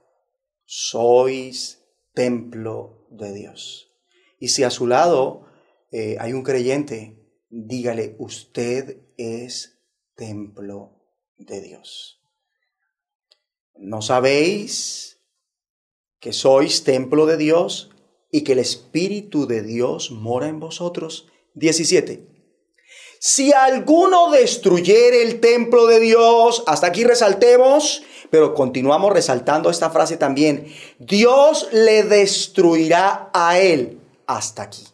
Sois 0.63 1.83
templo 2.13 3.07
de 3.09 3.33
Dios. 3.33 3.97
Y 4.37 4.49
si 4.49 4.63
a 4.63 4.69
su 4.69 4.85
lado 4.85 5.47
eh, 5.91 6.17
hay 6.19 6.33
un 6.33 6.43
creyente, 6.43 7.19
dígale, 7.49 8.15
usted 8.19 9.01
es 9.17 9.81
templo 10.13 11.01
de 11.35 11.61
Dios. 11.61 12.21
¿No 13.73 14.03
sabéis 14.03 15.19
que 16.19 16.31
sois 16.31 16.83
templo 16.83 17.25
de 17.25 17.37
Dios 17.37 17.89
y 18.31 18.43
que 18.43 18.51
el 18.51 18.59
Espíritu 18.59 19.47
de 19.47 19.63
Dios 19.63 20.11
mora 20.11 20.47
en 20.47 20.59
vosotros. 20.59 21.27
17. 21.55 22.30
Si 23.23 23.53
alguno 23.53 24.31
destruyere 24.31 25.21
el 25.21 25.41
templo 25.41 25.85
de 25.85 25.99
Dios, 25.99 26.63
hasta 26.65 26.87
aquí 26.87 27.03
resaltemos, 27.03 28.01
pero 28.31 28.55
continuamos 28.55 29.13
resaltando 29.13 29.69
esta 29.69 29.91
frase 29.91 30.17
también, 30.17 30.73
Dios 30.97 31.69
le 31.71 32.01
destruirá 32.01 33.29
a 33.31 33.59
él 33.59 34.01
hasta 34.25 34.63
aquí. 34.63 34.87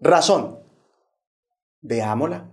Razón, 0.00 0.60
veámosla, 1.80 2.52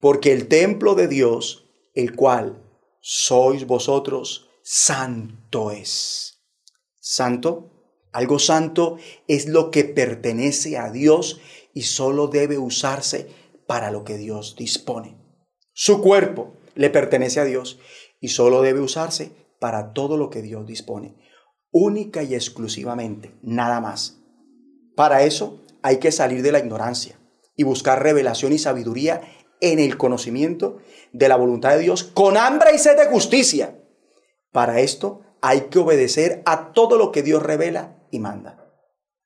porque 0.00 0.32
el 0.32 0.48
templo 0.48 0.94
de 0.94 1.08
Dios, 1.08 1.68
el 1.92 2.16
cual 2.16 2.58
sois 3.02 3.66
vosotros, 3.66 4.48
santo 4.62 5.72
es. 5.72 6.40
Santo 6.98 7.78
algo 8.12 8.38
santo 8.38 8.96
es 9.26 9.46
lo 9.46 9.70
que 9.70 9.84
pertenece 9.84 10.78
a 10.78 10.90
Dios 10.90 11.40
y 11.74 11.82
solo 11.82 12.28
debe 12.28 12.58
usarse 12.58 13.28
para 13.66 13.90
lo 13.90 14.04
que 14.04 14.16
Dios 14.16 14.56
dispone. 14.56 15.16
Su 15.72 16.00
cuerpo 16.00 16.54
le 16.74 16.90
pertenece 16.90 17.40
a 17.40 17.44
Dios 17.44 17.78
y 18.20 18.28
solo 18.28 18.62
debe 18.62 18.80
usarse 18.80 19.32
para 19.60 19.92
todo 19.92 20.16
lo 20.16 20.30
que 20.30 20.42
Dios 20.42 20.66
dispone. 20.66 21.16
Única 21.70 22.22
y 22.22 22.34
exclusivamente, 22.34 23.34
nada 23.42 23.80
más. 23.80 24.18
Para 24.96 25.22
eso 25.22 25.62
hay 25.82 25.98
que 25.98 26.12
salir 26.12 26.42
de 26.42 26.52
la 26.52 26.58
ignorancia 26.58 27.18
y 27.56 27.64
buscar 27.64 28.02
revelación 28.02 28.52
y 28.52 28.58
sabiduría 28.58 29.20
en 29.60 29.78
el 29.78 29.96
conocimiento 29.96 30.78
de 31.12 31.28
la 31.28 31.36
voluntad 31.36 31.70
de 31.70 31.80
Dios 31.80 32.04
con 32.04 32.36
hambre 32.36 32.70
y 32.74 32.78
sed 32.78 32.96
de 32.96 33.06
justicia. 33.06 33.78
Para 34.52 34.80
esto 34.80 35.22
hay 35.40 35.62
que 35.62 35.78
obedecer 35.78 36.42
a 36.46 36.72
todo 36.72 36.96
lo 36.96 37.12
que 37.12 37.22
Dios 37.22 37.42
revela 37.42 37.96
y 38.10 38.18
manda. 38.18 38.64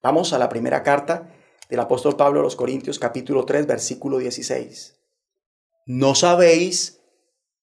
Vamos 0.03 0.33
a 0.33 0.39
la 0.39 0.49
primera 0.49 0.83
carta 0.83 1.33
del 1.73 1.81
apóstol 1.81 2.17
Pablo 2.19 2.41
a 2.41 2.43
los 2.43 2.55
Corintios 2.55 2.99
capítulo 2.99 3.47
3 3.47 3.67
versículo 3.67 4.19
16. 4.19 4.95
¿No 5.87 6.15
sabéis 6.15 7.01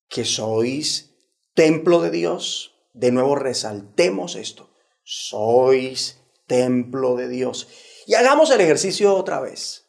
que 0.07 0.26
sois 0.26 1.12
templo 1.53 2.01
de 2.01 2.10
Dios? 2.10 2.74
De 2.93 3.12
nuevo 3.12 3.36
resaltemos 3.36 4.36
esto. 4.36 4.72
Sois 5.03 6.24
templo 6.47 7.18
de 7.18 7.30
Dios. 7.30 7.68
Y 8.07 8.16
hagamos 8.16 8.49
el 8.49 8.62
ejercicio 8.62 9.16
otra 9.16 9.41
vez. 9.41 9.88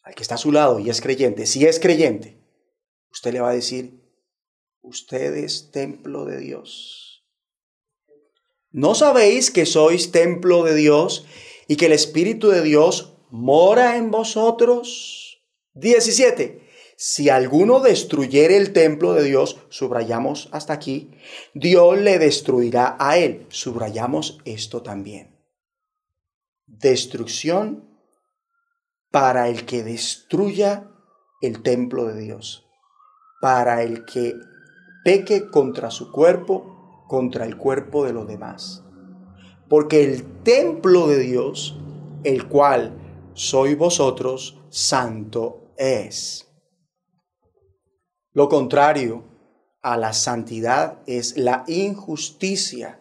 Al 0.00 0.14
que 0.14 0.22
está 0.22 0.36
a 0.36 0.38
su 0.38 0.50
lado 0.50 0.78
y 0.78 0.88
es 0.88 1.02
creyente, 1.02 1.44
si 1.44 1.66
es 1.66 1.78
creyente, 1.78 2.42
usted 3.10 3.34
le 3.34 3.40
va 3.40 3.50
a 3.50 3.54
decir, 3.54 4.00
usted 4.80 5.34
es 5.34 5.70
templo 5.72 6.24
de 6.24 6.38
Dios. 6.38 7.22
¿No 8.70 8.94
sabéis 8.94 9.50
que 9.50 9.66
sois 9.66 10.10
templo 10.10 10.62
de 10.64 10.74
Dios 10.74 11.26
y 11.68 11.76
que 11.76 11.84
el 11.84 11.92
Espíritu 11.92 12.48
de 12.48 12.62
Dios 12.62 13.12
mora 13.30 13.96
en 13.96 14.10
vosotros? 14.10 15.42
17. 15.74 16.66
Si 16.96 17.28
alguno 17.28 17.80
destruyere 17.80 18.56
el 18.56 18.72
templo 18.72 19.12
de 19.12 19.24
Dios, 19.24 19.58
subrayamos 19.68 20.48
hasta 20.52 20.72
aquí, 20.72 21.10
Dios 21.52 21.98
le 21.98 22.18
destruirá 22.18 22.96
a 22.98 23.18
él. 23.18 23.46
Subrayamos 23.50 24.38
esto 24.44 24.82
también. 24.82 25.36
Destrucción 26.66 27.88
para 29.10 29.48
el 29.48 29.66
que 29.66 29.82
destruya 29.82 30.90
el 31.42 31.62
templo 31.62 32.06
de 32.06 32.20
Dios, 32.20 32.66
para 33.40 33.82
el 33.82 34.04
que 34.04 34.34
peque 35.04 35.50
contra 35.50 35.90
su 35.90 36.10
cuerpo 36.10 36.76
contra 37.06 37.44
el 37.44 37.56
cuerpo 37.56 38.04
de 38.04 38.12
los 38.12 38.26
demás. 38.26 38.82
Porque 39.68 40.04
el 40.04 40.42
templo 40.42 41.08
de 41.08 41.18
Dios, 41.18 41.78
el 42.24 42.46
cual 42.46 43.05
sois 43.36 43.76
vosotros, 43.76 44.58
santo 44.70 45.72
es. 45.76 46.48
Lo 48.32 48.48
contrario 48.48 49.24
a 49.82 49.96
la 49.96 50.12
santidad 50.12 51.02
es 51.06 51.36
la 51.36 51.64
injusticia, 51.68 53.00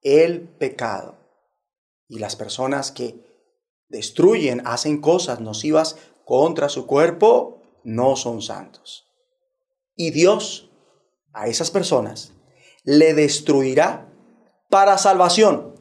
el 0.00 0.48
pecado. 0.48 1.18
Y 2.08 2.18
las 2.20 2.36
personas 2.36 2.92
que 2.92 3.16
destruyen, 3.88 4.62
hacen 4.66 5.00
cosas 5.00 5.40
nocivas 5.40 5.96
contra 6.24 6.68
su 6.68 6.86
cuerpo, 6.86 7.60
no 7.84 8.16
son 8.16 8.40
santos. 8.40 9.08
Y 9.96 10.10
Dios 10.10 10.70
a 11.32 11.48
esas 11.48 11.70
personas 11.70 12.32
le 12.84 13.14
destruirá 13.14 14.08
para 14.70 14.96
salvación. 14.96 15.74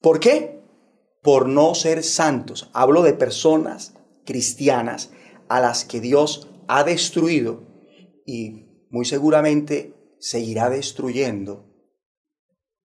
¿Por 0.00 0.20
qué? 0.20 0.55
Por 1.26 1.48
no 1.48 1.74
ser 1.74 2.04
santos. 2.04 2.70
Hablo 2.72 3.02
de 3.02 3.12
personas 3.12 3.94
cristianas 4.24 5.10
a 5.48 5.60
las 5.60 5.84
que 5.84 6.00
Dios 6.00 6.48
ha 6.68 6.84
destruido 6.84 7.64
y 8.24 8.86
muy 8.90 9.04
seguramente 9.04 10.14
seguirá 10.20 10.70
destruyendo 10.70 11.66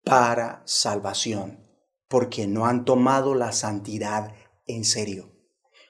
para 0.03 0.63
salvación, 0.65 1.61
porque 2.09 2.47
no 2.47 2.65
han 2.65 2.87
tomado 2.87 3.35
la 3.35 3.53
santidad 3.53 4.35
en 4.67 4.85
serio, 4.85 5.33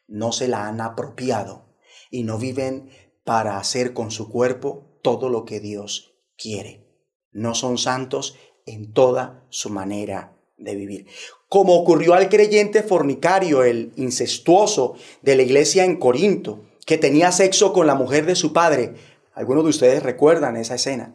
no 0.08 0.32
se 0.32 0.48
la 0.48 0.66
han 0.66 0.80
apropiado 0.80 1.76
y 2.10 2.24
no 2.24 2.38
viven 2.38 2.90
para 3.24 3.58
hacer 3.58 3.94
con 3.94 4.10
su 4.10 4.28
cuerpo 4.28 4.98
todo 5.04 5.28
lo 5.28 5.44
que 5.44 5.60
Dios 5.60 6.14
quiere 6.36 6.82
no 7.32 7.54
son 7.54 7.78
santos 7.78 8.36
en 8.66 8.92
toda 8.92 9.46
su 9.48 9.70
manera 9.70 10.31
de 10.62 10.74
vivir. 10.74 11.06
Como 11.48 11.74
ocurrió 11.74 12.14
al 12.14 12.28
creyente 12.28 12.82
fornicario, 12.82 13.62
el 13.62 13.92
incestuoso 13.96 14.94
de 15.22 15.36
la 15.36 15.42
iglesia 15.42 15.84
en 15.84 15.96
Corinto, 15.96 16.60
que 16.86 16.98
tenía 16.98 17.32
sexo 17.32 17.72
con 17.72 17.86
la 17.86 17.94
mujer 17.94 18.26
de 18.26 18.34
su 18.34 18.52
padre. 18.52 18.94
Algunos 19.34 19.64
de 19.64 19.70
ustedes 19.70 20.02
recuerdan 20.02 20.56
esa 20.56 20.74
escena. 20.74 21.14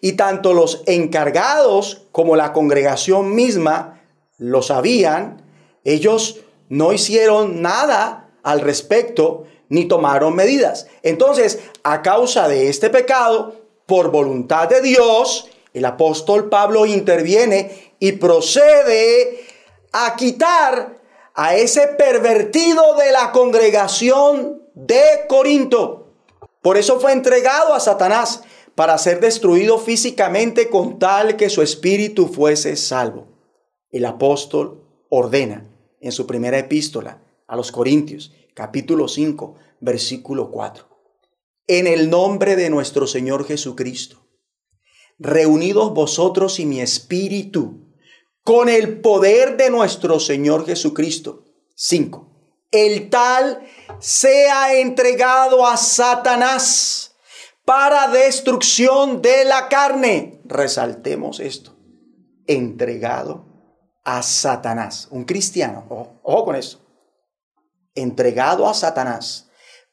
Y 0.00 0.12
tanto 0.12 0.52
los 0.52 0.82
encargados 0.86 2.06
como 2.12 2.36
la 2.36 2.52
congregación 2.52 3.34
misma 3.34 4.02
lo 4.38 4.62
sabían, 4.62 5.42
ellos 5.84 6.40
no 6.68 6.92
hicieron 6.92 7.62
nada 7.62 8.30
al 8.42 8.60
respecto 8.60 9.44
ni 9.68 9.86
tomaron 9.86 10.34
medidas. 10.34 10.86
Entonces, 11.02 11.60
a 11.82 12.02
causa 12.02 12.48
de 12.48 12.68
este 12.68 12.90
pecado, 12.90 13.62
por 13.86 14.10
voluntad 14.10 14.68
de 14.68 14.80
Dios, 14.80 15.48
el 15.72 15.84
apóstol 15.84 16.48
Pablo 16.48 16.86
interviene 16.86 17.94
y 17.98 18.12
procede 18.12 19.40
a 19.92 20.16
quitar 20.16 21.00
a 21.34 21.54
ese 21.56 21.88
pervertido 21.88 22.96
de 22.96 23.12
la 23.12 23.32
congregación 23.32 24.62
de 24.74 25.02
Corinto. 25.28 26.12
Por 26.60 26.76
eso 26.76 27.00
fue 27.00 27.12
entregado 27.12 27.74
a 27.74 27.80
Satanás 27.80 28.42
para 28.74 28.96
ser 28.98 29.20
destruido 29.20 29.78
físicamente 29.78 30.68
con 30.68 30.98
tal 30.98 31.36
que 31.36 31.50
su 31.50 31.62
espíritu 31.62 32.28
fuese 32.28 32.76
salvo. 32.76 33.26
El 33.90 34.04
apóstol 34.04 34.84
ordena 35.08 35.68
en 36.00 36.12
su 36.12 36.26
primera 36.26 36.58
epístola 36.58 37.22
a 37.46 37.56
los 37.56 37.72
Corintios, 37.72 38.32
capítulo 38.54 39.08
5, 39.08 39.56
versículo 39.80 40.50
4 40.50 40.92
en 41.66 41.86
el 41.86 42.10
nombre 42.10 42.56
de 42.56 42.70
nuestro 42.70 43.06
Señor 43.06 43.46
Jesucristo, 43.46 44.21
reunidos 45.22 45.94
vosotros 45.94 46.58
y 46.58 46.66
mi 46.66 46.80
espíritu, 46.80 47.94
con 48.42 48.68
el 48.68 49.00
poder 49.00 49.56
de 49.56 49.70
nuestro 49.70 50.18
Señor 50.18 50.66
Jesucristo. 50.66 51.44
5. 51.76 52.28
El 52.72 53.08
tal 53.08 53.60
sea 54.00 54.74
entregado 54.74 55.66
a 55.66 55.76
Satanás 55.76 57.14
para 57.64 58.08
destrucción 58.08 59.22
de 59.22 59.44
la 59.44 59.68
carne. 59.68 60.40
Resaltemos 60.44 61.38
esto. 61.38 61.76
Entregado 62.46 63.46
a 64.04 64.22
Satanás. 64.22 65.06
Un 65.10 65.24
cristiano, 65.24 65.86
ojo, 65.88 66.20
ojo 66.24 66.44
con 66.46 66.56
eso. 66.56 66.80
Entregado 67.94 68.68
a 68.68 68.74
Satanás 68.74 69.48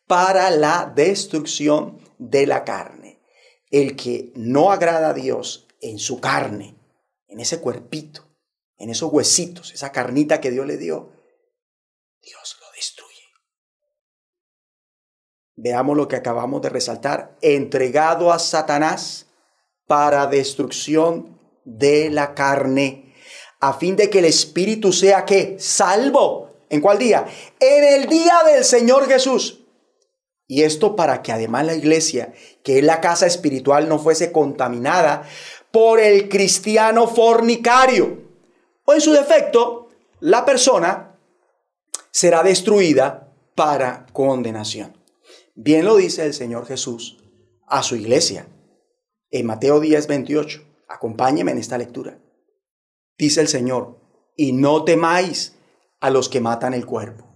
para 0.07 0.49
la 0.49 0.91
destrucción 0.95 1.99
de 2.17 2.47
la 2.47 2.63
carne. 2.63 2.98
El 3.69 3.95
que 3.95 4.31
no 4.35 4.71
agrada 4.71 5.09
a 5.09 5.13
Dios 5.13 5.67
en 5.81 5.99
su 5.99 6.19
carne, 6.19 6.75
en 7.27 7.39
ese 7.39 7.59
cuerpito, 7.59 8.27
en 8.77 8.89
esos 8.89 9.11
huesitos, 9.11 9.73
esa 9.73 9.91
carnita 9.91 10.41
que 10.41 10.51
Dios 10.51 10.65
le 10.65 10.77
dio, 10.77 11.11
Dios 12.21 12.57
lo 12.59 12.67
destruye. 12.75 13.09
Veamos 15.55 15.97
lo 15.97 16.07
que 16.07 16.15
acabamos 16.15 16.61
de 16.61 16.69
resaltar, 16.69 17.37
entregado 17.41 18.31
a 18.31 18.39
Satanás 18.39 19.27
para 19.85 20.27
destrucción 20.27 21.39
de 21.65 22.09
la 22.09 22.33
carne, 22.33 23.13
a 23.59 23.73
fin 23.73 23.95
de 23.95 24.09
que 24.09 24.19
el 24.19 24.25
espíritu 24.25 24.93
sea 24.93 25.25
que 25.25 25.59
salvo. 25.59 26.49
¿En 26.69 26.81
cuál 26.81 26.97
día? 26.97 27.25
En 27.59 27.83
el 27.83 28.07
día 28.07 28.41
del 28.45 28.63
Señor 28.63 29.07
Jesús. 29.07 29.58
Y 30.51 30.63
esto 30.63 30.95
para 30.95 31.21
que 31.21 31.31
además 31.31 31.63
la 31.67 31.75
iglesia, 31.75 32.33
que 32.63 32.79
es 32.79 32.83
la 32.83 33.01
casa 33.01 33.27
espiritual, 33.27 33.87
no 33.87 33.99
fuese 33.99 34.31
contaminada 34.31 35.21
por 35.69 35.99
el 35.99 36.27
cristiano 36.27 37.07
fornicario 37.07 38.23
o 38.83 38.93
en 38.95 38.99
su 38.99 39.11
defecto, 39.11 39.89
la 40.21 40.45
persona 40.45 41.15
será 42.09 42.41
destruida 42.41 43.31
para 43.53 44.07
condenación. 44.11 44.97
Bien 45.53 45.85
lo 45.85 45.97
dice 45.97 46.25
el 46.25 46.33
Señor 46.33 46.65
Jesús 46.65 47.19
a 47.67 47.83
su 47.83 47.95
iglesia 47.95 48.47
en 49.29 49.45
Mateo 49.45 49.79
10, 49.79 50.07
28. 50.07 50.63
Acompáñeme 50.87 51.51
en 51.51 51.59
esta 51.59 51.77
lectura. 51.77 52.17
Dice 53.19 53.41
el 53.41 53.49
Señor, 53.49 53.99
y 54.35 54.53
no 54.53 54.83
temáis 54.83 55.59
a 55.99 56.09
los 56.09 56.27
que 56.27 56.41
matan 56.41 56.73
el 56.73 56.87
cuerpo, 56.87 57.27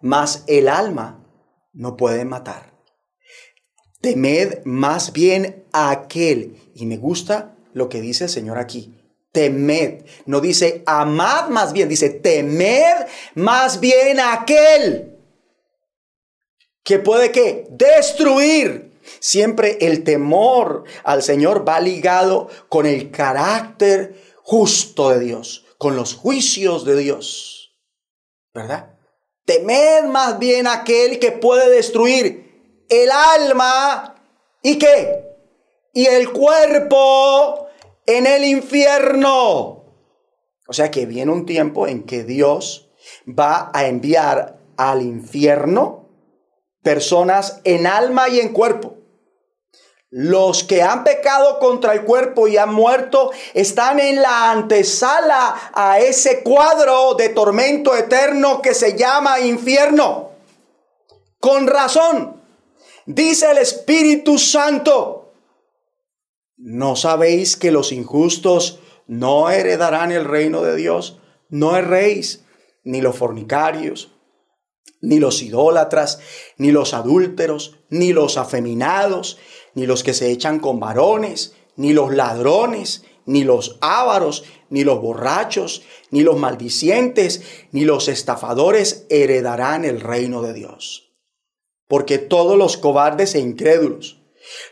mas 0.00 0.42
el 0.48 0.66
alma 0.66 1.21
no 1.72 1.96
puede 1.96 2.24
matar. 2.24 2.72
Temed 4.00 4.64
más 4.64 5.12
bien 5.12 5.64
a 5.72 5.90
aquel, 5.90 6.56
y 6.74 6.86
me 6.86 6.96
gusta 6.96 7.56
lo 7.72 7.88
que 7.88 8.00
dice 8.00 8.24
el 8.24 8.30
Señor 8.30 8.58
aquí, 8.58 8.98
temed, 9.32 10.04
no 10.26 10.40
dice 10.40 10.82
amad 10.86 11.48
más 11.48 11.72
bien, 11.72 11.88
dice 11.88 12.10
temed 12.10 13.06
más 13.34 13.80
bien 13.80 14.20
a 14.20 14.34
aquel 14.34 15.12
que 16.82 16.98
puede 16.98 17.32
que 17.32 17.66
destruir. 17.70 18.92
Siempre 19.18 19.78
el 19.80 20.04
temor 20.04 20.84
al 21.02 21.22
Señor 21.22 21.68
va 21.68 21.80
ligado 21.80 22.48
con 22.68 22.86
el 22.86 23.10
carácter 23.10 24.20
justo 24.42 25.10
de 25.10 25.20
Dios, 25.20 25.64
con 25.78 25.96
los 25.96 26.14
juicios 26.14 26.84
de 26.84 26.96
Dios. 26.96 27.72
¿Verdad? 28.54 28.91
Temed 29.44 30.04
más 30.04 30.38
bien 30.38 30.66
aquel 30.66 31.18
que 31.18 31.32
puede 31.32 31.68
destruir 31.70 32.84
el 32.88 33.10
alma 33.10 34.14
y 34.62 34.78
qué? 34.78 35.24
Y 35.92 36.06
el 36.06 36.32
cuerpo 36.32 37.68
en 38.06 38.26
el 38.26 38.44
infierno. 38.44 39.84
O 40.66 40.72
sea 40.72 40.90
que 40.90 41.06
viene 41.06 41.32
un 41.32 41.44
tiempo 41.44 41.86
en 41.86 42.04
que 42.04 42.24
Dios 42.24 42.90
va 43.28 43.70
a 43.74 43.86
enviar 43.86 44.58
al 44.76 45.02
infierno 45.02 46.08
personas 46.82 47.60
en 47.64 47.86
alma 47.86 48.28
y 48.28 48.40
en 48.40 48.52
cuerpo. 48.52 49.01
Los 50.14 50.62
que 50.62 50.82
han 50.82 51.04
pecado 51.04 51.58
contra 51.58 51.94
el 51.94 52.04
cuerpo 52.04 52.46
y 52.46 52.58
han 52.58 52.74
muerto 52.74 53.30
están 53.54 53.98
en 53.98 54.20
la 54.20 54.50
antesala 54.50 55.70
a 55.72 56.00
ese 56.00 56.42
cuadro 56.42 57.14
de 57.14 57.30
tormento 57.30 57.96
eterno 57.96 58.60
que 58.60 58.74
se 58.74 58.94
llama 58.94 59.40
infierno. 59.40 60.32
Con 61.40 61.66
razón, 61.66 62.42
dice 63.06 63.52
el 63.52 63.56
Espíritu 63.56 64.36
Santo, 64.38 65.32
¿no 66.58 66.94
sabéis 66.94 67.56
que 67.56 67.72
los 67.72 67.90
injustos 67.90 68.80
no 69.06 69.48
heredarán 69.48 70.12
el 70.12 70.26
reino 70.26 70.60
de 70.60 70.76
Dios? 70.76 71.20
No 71.48 71.74
erréis, 71.74 72.44
ni 72.84 73.00
los 73.00 73.16
fornicarios, 73.16 74.12
ni 75.00 75.18
los 75.18 75.42
idólatras, 75.42 76.20
ni 76.58 76.70
los 76.70 76.92
adúlteros, 76.92 77.78
ni 77.88 78.12
los 78.12 78.36
afeminados, 78.36 79.38
ni 79.74 79.86
los 79.86 80.02
que 80.02 80.14
se 80.14 80.30
echan 80.30 80.58
con 80.58 80.80
varones, 80.80 81.54
ni 81.76 81.92
los 81.92 82.14
ladrones, 82.14 83.04
ni 83.24 83.44
los 83.44 83.78
ávaros, 83.80 84.44
ni 84.68 84.84
los 84.84 85.00
borrachos, 85.00 85.82
ni 86.10 86.22
los 86.22 86.36
maldicientes, 86.36 87.42
ni 87.70 87.84
los 87.84 88.08
estafadores 88.08 89.06
heredarán 89.10 89.84
el 89.84 90.00
reino 90.00 90.42
de 90.42 90.52
Dios. 90.54 91.12
Porque 91.88 92.18
todos 92.18 92.56
los 92.56 92.76
cobardes 92.76 93.34
e 93.34 93.40
incrédulos, 93.40 94.22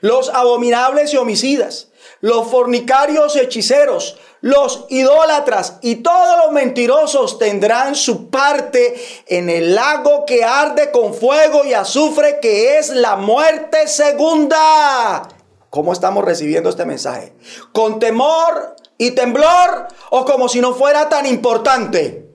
los 0.00 0.30
abominables 0.30 1.12
y 1.14 1.16
homicidas, 1.16 1.89
los 2.20 2.48
fornicarios 2.48 3.36
hechiceros, 3.36 4.18
los 4.40 4.86
idólatras 4.88 5.78
y 5.82 5.96
todos 5.96 6.44
los 6.44 6.52
mentirosos 6.52 7.38
tendrán 7.38 7.94
su 7.94 8.30
parte 8.30 9.00
en 9.26 9.50
el 9.50 9.74
lago 9.74 10.24
que 10.26 10.44
arde 10.44 10.90
con 10.90 11.14
fuego 11.14 11.64
y 11.64 11.74
azufre, 11.74 12.38
que 12.40 12.78
es 12.78 12.90
la 12.90 13.16
muerte 13.16 13.86
segunda. 13.88 15.28
¿Cómo 15.70 15.92
estamos 15.92 16.24
recibiendo 16.24 16.68
este 16.68 16.84
mensaje? 16.84 17.32
¿Con 17.72 17.98
temor 17.98 18.76
y 18.98 19.12
temblor 19.12 19.88
o 20.10 20.24
como 20.24 20.48
si 20.48 20.60
no 20.60 20.74
fuera 20.74 21.08
tan 21.08 21.26
importante? 21.26 22.26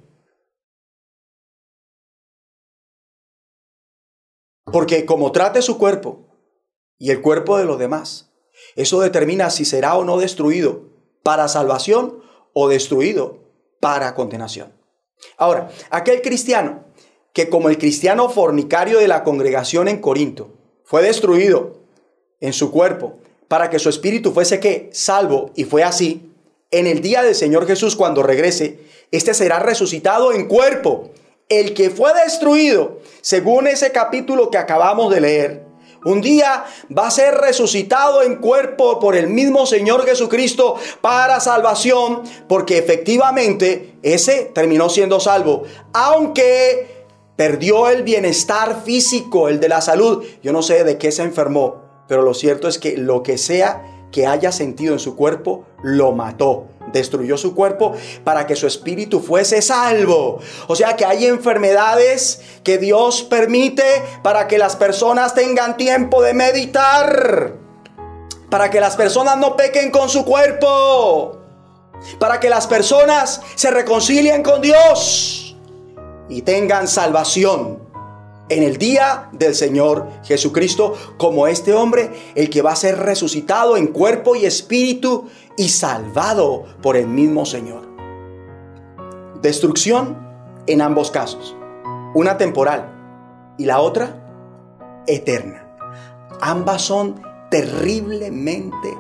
Porque 4.72 5.06
como 5.06 5.32
trate 5.32 5.62
su 5.62 5.78
cuerpo 5.78 6.26
y 6.98 7.12
el 7.12 7.22
cuerpo 7.22 7.58
de 7.58 7.66
los 7.66 7.78
demás, 7.78 8.32
eso 8.76 9.00
determina 9.02 9.50
si 9.50 9.66
será 9.66 9.96
o 9.96 10.04
no 10.04 10.18
destruido 10.18 10.84
para 11.24 11.48
salvación 11.48 12.20
o 12.54 12.68
destruido 12.68 13.40
para 13.80 14.14
condenación. 14.16 14.74
Ahora, 15.38 15.70
aquel 15.90 16.22
cristiano 16.22 16.84
que 17.34 17.50
como 17.50 17.70
el 17.70 17.78
cristiano 17.78 18.30
fornicario 18.30 19.00
de 19.00 19.10
la 19.10 19.24
congregación 19.24 19.88
en 19.88 20.00
Corinto 20.00 20.54
fue 20.84 21.02
destruido 21.02 21.82
en 22.40 22.54
su 22.54 22.72
cuerpo 22.72 23.18
para 23.48 23.70
que 23.70 23.80
su 23.80 23.90
espíritu 23.90 24.32
fuese 24.32 24.60
que 24.60 24.90
salvo 24.94 25.52
y 25.56 25.66
fue 25.66 25.84
así, 25.84 26.32
en 26.72 26.88
el 26.88 27.02
día 27.02 27.24
del 27.24 27.36
Señor 27.36 27.68
Jesús 27.68 27.96
cuando 27.96 28.24
regrese, 28.24 28.80
este 29.12 29.34
será 29.34 29.60
resucitado 29.60 30.34
en 30.34 30.48
cuerpo. 30.48 31.12
El 31.48 31.74
que 31.74 31.90
fue 31.90 32.12
destruido, 32.24 33.00
según 33.22 33.68
ese 33.68 33.92
capítulo 33.92 34.50
que 34.50 34.58
acabamos 34.58 35.14
de 35.14 35.22
leer, 35.22 35.65
un 36.06 36.22
día 36.22 36.66
va 36.98 37.08
a 37.08 37.12
ser 37.12 37.36
resucitado 37.36 38.24
en 38.24 38.38
cuerpo 38.38 39.00
por 39.00 39.16
el 39.16 39.28
mismo 39.28 39.66
Señor 39.66 40.06
Jesucristo 40.06 40.76
para 41.02 41.40
salvación, 41.40 42.22
porque 42.48 42.78
efectivamente 42.78 43.96
ese 44.02 44.52
terminó 44.54 44.88
siendo 44.90 45.20
salvo, 45.20 45.64
aunque 45.94 47.06
perdió 47.36 47.90
el 47.90 48.04
bienestar 48.04 48.84
físico, 48.86 49.50
el 49.50 49.60
de 49.60 49.68
la 49.68 49.82
salud. 49.82 50.24
Yo 50.42 50.54
no 50.54 50.62
sé 50.62 50.84
de 50.84 50.98
qué 50.98 51.12
se 51.12 51.24
enfermó, 51.24 51.82
pero 52.08 52.22
lo 52.22 52.34
cierto 52.34 52.68
es 52.68 52.78
que 52.78 52.98
lo 52.98 53.24
que 53.24 53.38
sea 53.38 53.95
que 54.16 54.26
haya 54.26 54.54
sentido 54.54 54.94
en 54.94 55.00
su 55.00 55.18
cuerpo, 55.18 55.66
lo 55.84 56.14
mató 56.14 56.68
destruyó 56.94 57.38
su 57.38 57.54
cuerpo 57.54 57.94
para 58.24 58.48
que 58.48 58.56
su 58.56 58.66
espíritu 58.66 59.20
fuese 59.20 59.62
salvo. 59.62 60.40
O 60.68 60.76
sea 60.78 60.96
que 60.96 61.04
hay 61.04 61.26
enfermedades 61.26 62.40
que 62.64 62.78
Dios 62.78 63.24
permite 63.24 63.84
para 64.24 64.48
que 64.48 64.58
las 64.58 64.78
personas 64.78 65.36
tengan 65.36 65.76
tiempo 65.76 66.22
de 66.22 66.34
meditar. 66.34 67.56
Para 68.50 68.70
que 68.70 68.80
las 68.80 68.96
personas 68.96 69.38
no 69.38 69.58
pequen 69.58 69.92
con 69.92 70.08
su 70.08 70.24
cuerpo. 70.24 71.42
Para 72.18 72.40
que 72.40 72.50
las 72.50 72.68
personas 72.68 73.42
se 73.56 73.70
reconcilien 73.70 74.42
con 74.44 74.62
Dios 74.62 75.58
y 76.30 76.44
tengan 76.44 76.88
salvación 76.88 77.85
en 78.50 78.64
el 78.64 78.78
día 78.78 79.30
del 79.32 79.56
Señor 79.56 80.08
Jesucristo, 80.24 80.96
como 81.18 81.48
este 81.48 81.74
hombre, 81.74 82.12
el 82.36 82.50
que 82.50 82.62
va 82.62 82.74
a 82.74 82.76
ser 82.76 82.98
resucitado 83.00 83.76
en 83.78 83.88
cuerpo 83.88 84.36
y 84.36 84.46
espíritu 84.46 85.28
y 85.58 85.70
salvado 85.70 86.66
por 86.82 86.96
el 86.96 87.08
mismo 87.08 87.46
Señor. 87.46 87.84
Destrucción 89.42 90.18
en 90.68 90.82
ambos 90.82 91.12
casos, 91.12 91.56
una 92.14 92.38
temporal 92.38 92.92
y 93.58 93.66
la 93.66 93.80
otra 93.80 94.24
eterna. 95.08 95.78
Ambas 96.42 96.82
son 96.82 97.22
terriblemente 97.50 98.96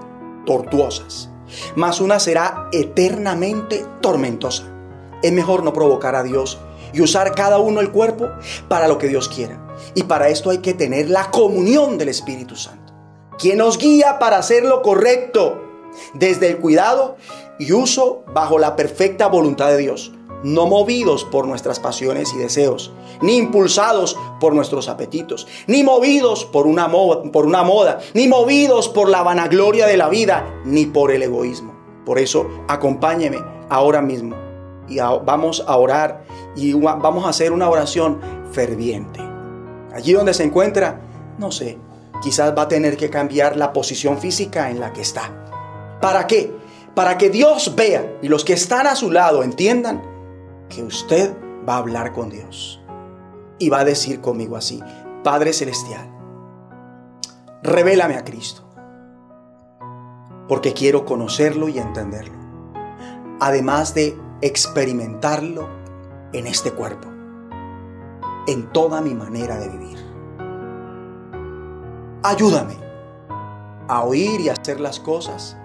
tortuosas, 0.46 1.30
mas 1.76 2.02
una 2.02 2.20
será 2.20 2.70
eternamente 2.72 3.86
tormentosa. 4.02 4.72
Es 5.22 5.32
mejor 5.32 5.64
no 5.64 5.74
provocar 5.74 6.16
a 6.16 6.24
Dios 6.24 6.60
y 6.96 7.02
usar 7.02 7.36
cada 7.36 7.60
uno 7.60 7.82
el 7.82 7.91
cuerpo 7.91 8.30
para 8.70 8.88
lo 8.88 8.98
que 8.98 9.10
Dios 9.10 9.28
quiera. 9.28 9.62
Y 9.96 10.04
para 10.04 10.30
esto 10.30 10.50
hay 10.50 10.60
que 10.60 10.74
tener 10.74 11.10
la 11.10 11.30
comunión 11.30 11.98
del 11.98 12.08
Espíritu 12.10 12.56
Santo, 12.56 12.93
quien 13.38 13.58
nos 13.58 13.78
guía 13.78 14.18
para 14.18 14.38
hacer 14.38 14.64
lo 14.64 14.82
correcto 14.82 15.62
desde 16.14 16.48
el 16.48 16.58
cuidado 16.58 17.18
y 17.60 17.74
uso 17.74 18.24
bajo 18.34 18.58
la 18.60 18.78
perfecta 18.78 19.28
voluntad 19.28 19.68
de 19.68 19.78
Dios, 19.78 20.14
no 20.43 20.68
movidos 20.68 21.26
por 21.26 21.48
nuestras 21.48 21.82
pasiones 21.82 22.34
y 22.34 22.38
deseos, 22.38 22.93
ni 23.22 23.36
impulsados 23.38 24.18
por 24.39 24.54
nuestros 24.54 24.88
apetitos, 24.88 25.48
ni 25.68 25.84
movidos 25.84 26.46
por 26.46 26.66
una, 26.66 26.88
moda, 26.88 27.30
por 27.32 27.46
una 27.46 27.64
moda, 27.64 28.00
ni 28.14 28.28
movidos 28.30 28.88
por 28.88 29.10
la 29.10 29.22
vanagloria 29.22 29.86
de 29.86 29.98
la 29.98 30.08
vida, 30.08 30.62
ni 30.64 30.86
por 30.86 31.12
el 31.12 31.24
egoísmo. 31.24 31.76
Por 32.06 32.20
eso, 32.20 32.48
acompáñeme 32.68 33.39
ahora 33.70 34.02
mismo 34.02 34.45
y 34.88 35.00
vamos 35.00 35.64
a 35.68 35.78
orar 35.78 36.26
y 36.56 36.74
vamos 36.74 37.26
a 37.26 37.30
hacer 37.30 37.52
una 37.52 37.70
oración 37.70 38.20
ferviente. 38.52 39.20
Allí 39.94 40.14
donde 40.14 40.34
se 40.34 40.44
encuentra, 40.44 41.00
no 41.38 41.52
sé, 41.52 41.78
quizás 42.22 42.54
va 42.58 42.64
a 42.64 42.68
tener 42.68 42.98
que 42.98 43.10
cambiar 43.10 43.58
la 43.58 43.74
posición 43.74 44.18
física 44.18 44.70
en 44.70 44.80
la 44.80 44.94
que 44.94 45.02
está. 45.02 45.32
¿Para 46.02 46.28
qué? 46.28 46.54
Para 46.94 47.18
que 47.18 47.30
Dios 47.30 47.76
vea 47.76 48.18
y 48.22 48.28
los 48.28 48.46
que 48.46 48.54
están 48.54 48.88
a 48.88 48.96
su 48.96 49.12
lado 49.12 49.44
entiendan 49.44 50.02
que 50.70 50.84
usted 50.84 51.36
va 51.68 51.76
a 51.76 51.78
hablar 51.78 52.14
con 52.14 52.30
Dios. 52.30 52.82
Y 53.58 53.70
va 53.70 53.80
a 53.80 53.86
decir 53.86 54.22
conmigo 54.22 54.58
así, 54.58 54.82
Padre 55.24 55.54
Celestial, 55.54 56.10
revélame 57.64 58.16
a 58.16 58.24
Cristo, 58.24 58.64
porque 60.48 60.74
quiero 60.74 61.06
conocerlo 61.06 61.70
y 61.70 61.80
entenderlo. 61.80 62.36
Además 63.40 63.94
de 63.94 64.18
experimentarlo 64.42 65.68
en 66.34 66.48
este 66.48 66.72
cuerpo, 66.72 67.08
en 68.48 68.72
toda 68.72 69.02
mi 69.02 69.14
manera 69.14 69.58
de 69.58 69.70
vivir. 69.70 69.98
Ayúdame 72.24 72.76
a 73.88 74.04
oír 74.04 74.42
y 74.42 74.50
hacer 74.50 74.80
las 74.80 75.00
cosas 75.00 75.56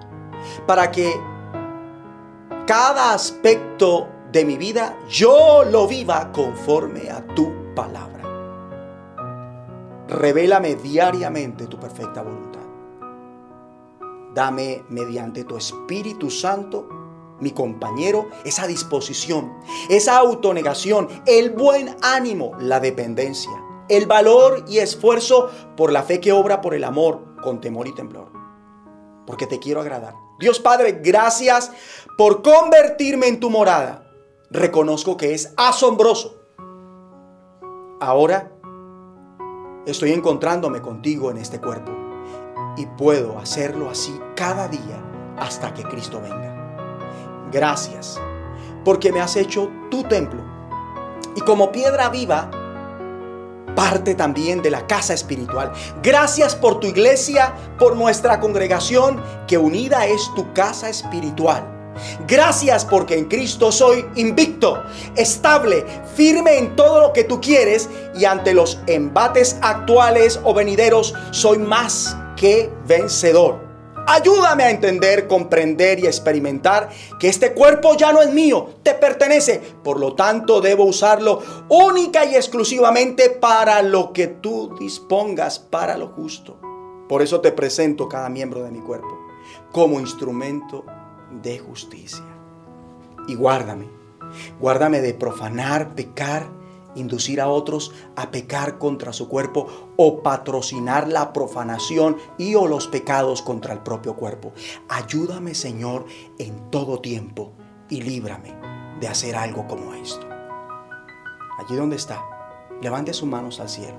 para 0.66 0.90
que 0.90 1.12
cada 2.66 3.14
aspecto 3.14 4.08
de 4.30 4.44
mi 4.44 4.56
vida 4.56 4.96
yo 5.08 5.64
lo 5.64 5.88
viva 5.88 6.30
conforme 6.32 7.10
a 7.10 7.26
tu 7.34 7.74
palabra. 7.74 8.20
Revélame 10.08 10.74
diariamente 10.76 11.66
tu 11.66 11.78
perfecta 11.78 12.22
voluntad. 12.22 12.60
Dame 14.34 14.84
mediante 14.88 15.44
tu 15.44 15.56
Espíritu 15.56 16.30
Santo, 16.30 16.88
mi 17.40 17.50
compañero, 17.52 18.28
esa 18.44 18.66
disposición, 18.66 19.52
esa 19.88 20.16
autonegación, 20.18 21.08
el 21.26 21.50
buen 21.50 21.96
ánimo, 22.02 22.52
la 22.60 22.80
dependencia, 22.80 23.52
el 23.88 24.06
valor 24.06 24.64
y 24.68 24.78
esfuerzo 24.78 25.50
por 25.76 25.92
la 25.92 26.02
fe 26.02 26.20
que 26.20 26.32
obra 26.32 26.60
por 26.60 26.74
el 26.74 26.84
amor, 26.84 27.36
con 27.42 27.60
temor 27.60 27.88
y 27.88 27.94
temblor. 27.94 28.30
Porque 29.26 29.46
te 29.46 29.58
quiero 29.58 29.80
agradar. 29.80 30.14
Dios 30.38 30.60
Padre, 30.60 31.00
gracias 31.02 31.70
por 32.16 32.42
convertirme 32.42 33.28
en 33.28 33.40
tu 33.40 33.50
morada. 33.50 34.06
Reconozco 34.50 35.16
que 35.16 35.34
es 35.34 35.52
asombroso. 35.56 36.36
Ahora 38.00 38.50
Estoy 39.86 40.12
encontrándome 40.12 40.82
contigo 40.82 41.30
en 41.30 41.38
este 41.38 41.58
cuerpo 41.58 41.90
y 42.76 42.84
puedo 42.84 43.38
hacerlo 43.38 43.88
así 43.88 44.14
cada 44.36 44.68
día 44.68 45.02
hasta 45.38 45.72
que 45.72 45.82
Cristo 45.84 46.20
venga. 46.20 46.49
Gracias 47.52 48.20
porque 48.84 49.12
me 49.12 49.20
has 49.20 49.36
hecho 49.36 49.70
tu 49.90 50.04
templo 50.04 50.40
y 51.36 51.40
como 51.40 51.70
piedra 51.70 52.08
viva 52.08 52.50
parte 53.74 54.14
también 54.14 54.62
de 54.62 54.70
la 54.70 54.86
casa 54.86 55.14
espiritual. 55.14 55.72
Gracias 56.02 56.54
por 56.54 56.80
tu 56.80 56.86
iglesia, 56.86 57.54
por 57.78 57.96
nuestra 57.96 58.40
congregación 58.40 59.22
que 59.46 59.58
unida 59.58 60.06
es 60.06 60.30
tu 60.34 60.52
casa 60.52 60.88
espiritual. 60.88 61.66
Gracias 62.26 62.84
porque 62.84 63.18
en 63.18 63.26
Cristo 63.26 63.72
soy 63.72 64.06
invicto, 64.16 64.82
estable, 65.16 65.84
firme 66.14 66.58
en 66.58 66.76
todo 66.76 67.00
lo 67.00 67.12
que 67.12 67.24
tú 67.24 67.40
quieres 67.40 67.88
y 68.14 68.24
ante 68.24 68.54
los 68.54 68.80
embates 68.86 69.56
actuales 69.60 70.40
o 70.44 70.54
venideros 70.54 71.14
soy 71.30 71.58
más 71.58 72.16
que 72.36 72.70
vencedor. 72.86 73.69
Ayúdame 74.12 74.64
a 74.64 74.70
entender, 74.70 75.28
comprender 75.28 76.00
y 76.00 76.06
experimentar 76.06 76.88
que 77.20 77.28
este 77.28 77.52
cuerpo 77.52 77.96
ya 77.96 78.12
no 78.12 78.20
es 78.20 78.32
mío, 78.32 78.70
te 78.82 78.94
pertenece. 78.94 79.60
Por 79.84 80.00
lo 80.00 80.16
tanto, 80.16 80.60
debo 80.60 80.82
usarlo 80.82 81.40
única 81.68 82.24
y 82.24 82.34
exclusivamente 82.34 83.30
para 83.30 83.82
lo 83.82 84.12
que 84.12 84.26
tú 84.26 84.74
dispongas, 84.80 85.60
para 85.60 85.96
lo 85.96 86.08
justo. 86.08 86.58
Por 87.08 87.22
eso 87.22 87.40
te 87.40 87.52
presento 87.52 88.08
cada 88.08 88.28
miembro 88.28 88.64
de 88.64 88.72
mi 88.72 88.80
cuerpo 88.80 89.16
como 89.70 90.00
instrumento 90.00 90.84
de 91.40 91.60
justicia. 91.60 92.24
Y 93.28 93.36
guárdame, 93.36 93.86
guárdame 94.58 95.00
de 95.00 95.14
profanar, 95.14 95.94
pecar, 95.94 96.48
inducir 96.94 97.40
a 97.40 97.48
otros 97.48 97.92
a 98.16 98.30
pecar 98.30 98.78
contra 98.78 99.12
su 99.12 99.28
cuerpo 99.28 99.92
o 99.96 100.22
patrocinar 100.22 101.08
la 101.08 101.32
profanación 101.32 102.16
y 102.38 102.54
o 102.54 102.66
los 102.66 102.88
pecados 102.88 103.42
contra 103.42 103.72
el 103.72 103.80
propio 103.80 104.16
cuerpo. 104.16 104.52
Ayúdame, 104.88 105.54
Señor, 105.54 106.06
en 106.38 106.70
todo 106.70 107.00
tiempo 107.00 107.52
y 107.88 108.02
líbrame 108.02 108.54
de 109.00 109.08
hacer 109.08 109.36
algo 109.36 109.66
como 109.66 109.94
esto. 109.94 110.28
Allí 111.58 111.76
donde 111.76 111.96
está, 111.96 112.24
levante 112.82 113.12
sus 113.12 113.28
manos 113.28 113.60
al 113.60 113.68
cielo. 113.68 113.98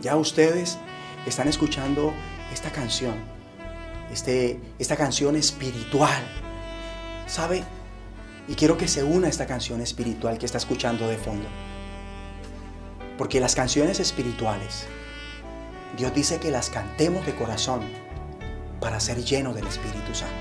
Ya 0.00 0.16
ustedes 0.16 0.78
están 1.26 1.48
escuchando 1.48 2.12
esta 2.52 2.70
canción 2.72 3.32
este, 4.12 4.60
esta 4.78 4.96
canción 4.96 5.36
espiritual. 5.36 6.22
¿Sabe? 7.26 7.64
Y 8.48 8.54
quiero 8.54 8.76
que 8.76 8.88
se 8.88 9.04
una 9.04 9.28
esta 9.28 9.46
canción 9.46 9.80
espiritual 9.80 10.38
que 10.38 10.46
está 10.46 10.58
escuchando 10.58 11.08
de 11.08 11.16
fondo. 11.16 11.48
Porque 13.16 13.40
las 13.40 13.54
canciones 13.54 14.00
espirituales, 14.00 14.86
Dios 15.96 16.14
dice 16.14 16.38
que 16.38 16.50
las 16.50 16.70
cantemos 16.70 17.24
de 17.26 17.34
corazón 17.34 17.82
para 18.80 18.98
ser 18.98 19.22
llenos 19.22 19.54
del 19.54 19.66
Espíritu 19.66 20.14
Santo. 20.14 20.34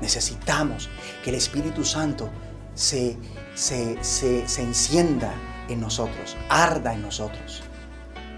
Necesitamos 0.00 0.90
que 1.22 1.30
el 1.30 1.36
Espíritu 1.36 1.84
Santo 1.84 2.28
se, 2.74 3.16
se, 3.54 4.02
se, 4.02 4.48
se 4.48 4.62
encienda 4.62 5.32
en 5.68 5.80
nosotros, 5.80 6.36
arda 6.48 6.92
en 6.92 7.02
nosotros, 7.02 7.62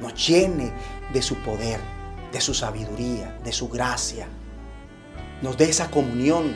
nos 0.00 0.26
llene 0.26 0.70
de 1.12 1.22
su 1.22 1.36
poder, 1.36 1.80
de 2.32 2.40
su 2.40 2.54
sabiduría, 2.54 3.38
de 3.42 3.52
su 3.52 3.68
gracia. 3.68 4.28
Nos 5.42 5.56
dé 5.56 5.68
esa 5.68 5.90
comunión. 5.90 6.54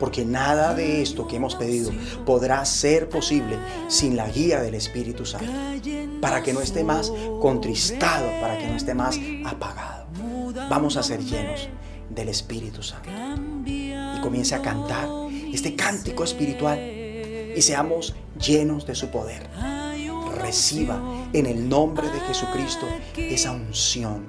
Porque 0.00 0.24
nada 0.24 0.74
de 0.74 1.02
esto 1.02 1.28
que 1.28 1.36
hemos 1.36 1.54
pedido 1.54 1.92
podrá 2.26 2.64
ser 2.64 3.08
posible 3.08 3.58
sin 3.86 4.16
la 4.16 4.28
guía 4.28 4.60
del 4.60 4.74
Espíritu 4.74 5.26
Santo. 5.26 5.52
Para 6.20 6.42
que 6.42 6.52
no 6.52 6.60
esté 6.60 6.82
más 6.82 7.12
contristado, 7.40 8.28
para 8.40 8.58
que 8.58 8.66
no 8.66 8.76
esté 8.76 8.94
más 8.94 9.20
apagado. 9.44 10.06
Vamos 10.68 10.96
a 10.96 11.02
ser 11.02 11.20
llenos 11.20 11.68
del 12.08 12.30
Espíritu 12.30 12.82
Santo. 12.82 13.10
Y 13.66 14.20
comience 14.22 14.54
a 14.54 14.62
cantar 14.62 15.08
este 15.52 15.76
cántico 15.76 16.24
espiritual 16.24 16.78
y 16.78 17.60
seamos 17.62 18.14
llenos 18.40 18.86
de 18.86 18.94
su 18.94 19.08
poder. 19.08 19.48
Reciba 20.36 21.00
en 21.32 21.46
el 21.46 21.68
nombre 21.68 22.08
de 22.08 22.20
Jesucristo 22.20 22.86
esa 23.16 23.52
unción, 23.52 24.26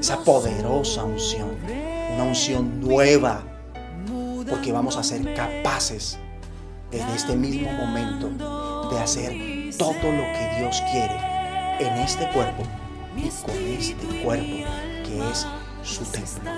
esa 0.00 0.24
poderosa 0.24 1.04
unción, 1.04 1.50
una 2.14 2.24
unción 2.24 2.80
nueva, 2.80 3.44
porque 4.48 4.72
vamos 4.72 4.96
a 4.96 5.02
ser 5.02 5.34
capaces 5.34 6.18
desde 6.90 7.14
este 7.14 7.36
mismo 7.36 7.70
momento 7.72 8.88
de 8.90 8.98
hacer 8.98 9.32
todo 9.76 10.12
lo 10.12 10.22
que 10.22 10.56
Dios 10.58 10.82
quiere 10.90 11.14
en 11.80 11.98
este 11.98 12.28
cuerpo 12.30 12.64
y 13.16 13.28
con 13.28 13.56
este 13.56 14.22
cuerpo 14.22 14.68
que 15.04 15.30
es 15.30 15.46
su 15.82 16.04
templo. 16.04 16.50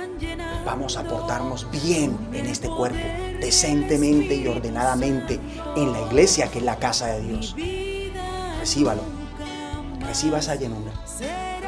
Vamos 0.65 0.97
a 0.97 1.05
portarnos 1.05 1.71
bien 1.71 2.17
en 2.33 2.47
este 2.47 2.69
cuerpo, 2.69 2.99
decentemente 3.41 4.37
y 4.37 4.47
ordenadamente 4.47 5.41
en 5.77 5.93
la 5.93 6.01
iglesia 6.03 6.51
que 6.51 6.59
es 6.59 6.65
la 6.65 6.77
casa 6.77 7.09
de 7.09 7.23
Dios. 7.23 7.57
Recíbalo 8.59 9.21
reciba 10.11 10.41
esa 10.41 10.57
llenura. 10.57 10.91
Sea 11.07 11.61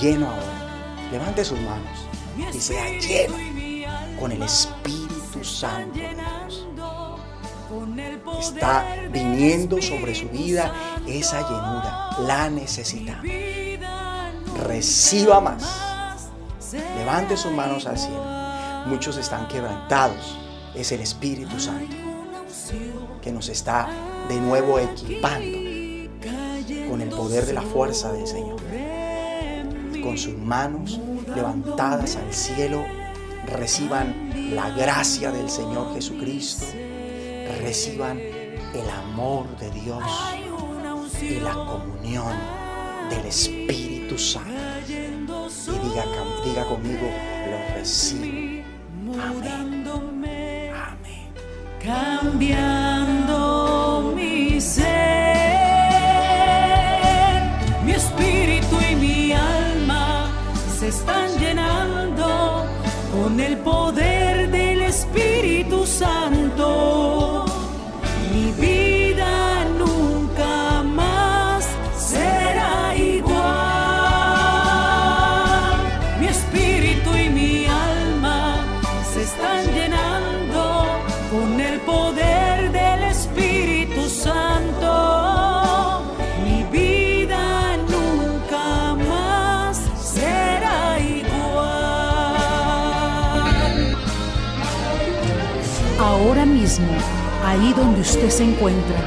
lleno 0.00 0.26
ahora. 0.26 1.08
Levante 1.12 1.44
sus 1.44 1.60
manos 1.60 2.08
y 2.52 2.60
sea 2.60 2.88
lleno 2.98 3.36
con 4.20 4.32
el 4.32 4.42
Espíritu 4.42 5.42
Santo 5.42 5.98
de 5.98 6.14
Dios. 6.14 6.66
Está 8.38 8.84
viniendo 9.10 9.80
sobre 9.80 10.14
su 10.14 10.28
vida 10.28 10.72
esa 11.06 11.40
llenura. 11.40 12.10
La 12.20 12.50
necesita. 12.50 13.22
Reciba 14.66 15.40
más. 15.40 16.28
Levante 16.98 17.36
sus 17.36 17.52
manos 17.52 17.86
al 17.86 17.98
cielo. 17.98 18.22
Muchos 18.86 19.16
están 19.16 19.48
quebrantados. 19.48 20.36
Es 20.74 20.92
el 20.92 21.00
Espíritu 21.00 21.58
Santo 21.58 21.96
que 23.22 23.32
nos 23.32 23.48
está 23.48 23.88
de 24.28 24.40
nuevo 24.40 24.78
equipando 24.78 25.58
con 26.88 27.00
el 27.00 27.08
poder 27.08 27.46
de 27.46 27.52
la 27.54 27.62
fuerza 27.62 28.12
del 28.12 28.26
Señor. 28.26 28.60
Con 30.02 30.16
sus 30.16 30.36
manos 30.36 31.00
levantadas 31.34 32.16
al 32.16 32.32
cielo, 32.32 32.84
reciban 33.56 34.30
la 34.54 34.70
gracia 34.70 35.30
del 35.30 35.50
Señor 35.50 35.94
Jesucristo, 35.94 36.66
reciban 37.60 38.18
el 38.18 38.90
amor 38.90 39.46
de 39.58 39.70
Dios 39.70 40.04
y 41.20 41.40
la 41.40 41.52
comunión 41.52 42.32
del 43.10 43.26
Espíritu 43.26 44.18
Santo. 44.18 44.50
Y 44.88 45.88
diga, 45.88 46.04
diga 46.44 46.64
conmigo, 46.66 47.10
lo 47.50 47.74
recibo. 47.74 48.62
Amén. 49.20 49.84
Amén. 51.84 52.99
Usted 98.10 98.30
se 98.30 98.42
encuentra, 98.42 98.98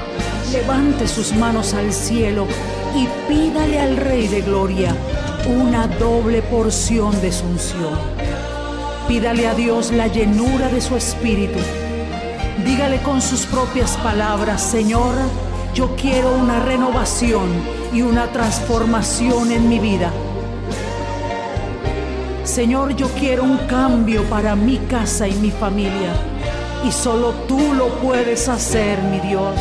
levante 0.53 1.09
sus 1.09 1.33
manos 1.33 1.73
al 1.73 1.91
cielo 1.91 2.47
y 2.95 3.05
pídale 3.27 3.77
al 3.81 3.97
Rey 3.97 4.29
de 4.29 4.39
Gloria 4.39 4.95
una 5.45 5.87
doble 5.87 6.41
porción 6.41 7.19
de 7.19 7.33
su 7.33 7.45
unción. 7.45 7.99
Pídale 9.05 9.45
a 9.47 9.55
Dios 9.55 9.91
la 9.91 10.07
llenura 10.07 10.69
de 10.69 10.79
su 10.79 10.95
espíritu. 10.95 11.59
Dígale 12.65 13.01
con 13.01 13.21
sus 13.21 13.45
propias 13.45 13.97
palabras, 13.97 14.61
Señor, 14.61 15.15
yo 15.75 15.93
quiero 15.97 16.33
una 16.35 16.63
renovación 16.63 17.49
y 17.93 18.03
una 18.03 18.31
transformación 18.31 19.51
en 19.51 19.67
mi 19.67 19.79
vida. 19.79 20.13
Señor, 22.45 22.95
yo 22.95 23.09
quiero 23.19 23.43
un 23.43 23.57
cambio 23.67 24.23
para 24.29 24.55
mi 24.55 24.77
casa 24.77 25.27
y 25.27 25.33
mi 25.33 25.51
familia. 25.51 26.32
Y 26.83 26.91
solo 26.91 27.31
tú 27.47 27.73
lo 27.73 27.87
puedes 27.99 28.49
hacer, 28.49 29.01
mi 29.03 29.19
Dios. 29.19 29.55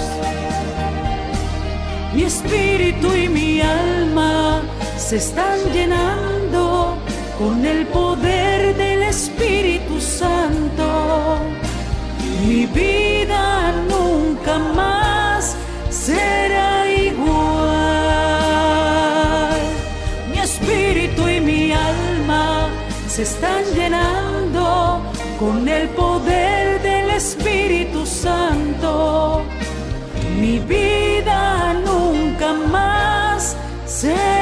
Mi 2.14 2.24
espíritu 2.24 3.14
y 3.14 3.28
mi 3.28 3.60
alma 3.60 4.60
se 4.98 5.16
están 5.16 5.58
llenando 5.72 6.96
con 7.38 7.64
el 7.64 7.86
poder 7.86 8.76
del 8.76 9.02
Espíritu 9.04 10.00
Santo. 10.00 11.38
Mi 12.44 12.66
vida 12.66 13.72
nunca 13.88 14.58
más 14.58 15.56
será 15.90 16.90
igual. 16.90 17.62
Mi 20.30 20.38
espíritu 20.38 21.28
y 21.28 21.40
mi 21.40 21.72
alma 21.72 22.68
se 23.08 23.22
están 23.22 23.64
llenando 23.74 25.00
con 25.38 25.68
el 25.68 25.88
poder 25.90 26.71
vida 30.66 31.74
nunca 31.84 32.52
más 32.52 33.56
será 33.86 34.41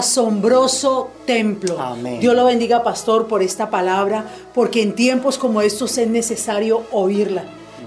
Asombroso 0.00 1.10
templo. 1.26 1.78
Amén. 1.80 2.20
Dios 2.20 2.34
lo 2.34 2.44
bendiga, 2.44 2.82
pastor, 2.82 3.28
por 3.28 3.42
esta 3.42 3.70
palabra, 3.70 4.24
porque 4.54 4.82
en 4.82 4.94
tiempos 4.94 5.38
como 5.38 5.62
estos 5.62 5.96
es 5.98 6.08
necesario 6.08 6.82
oírla, 6.90 7.44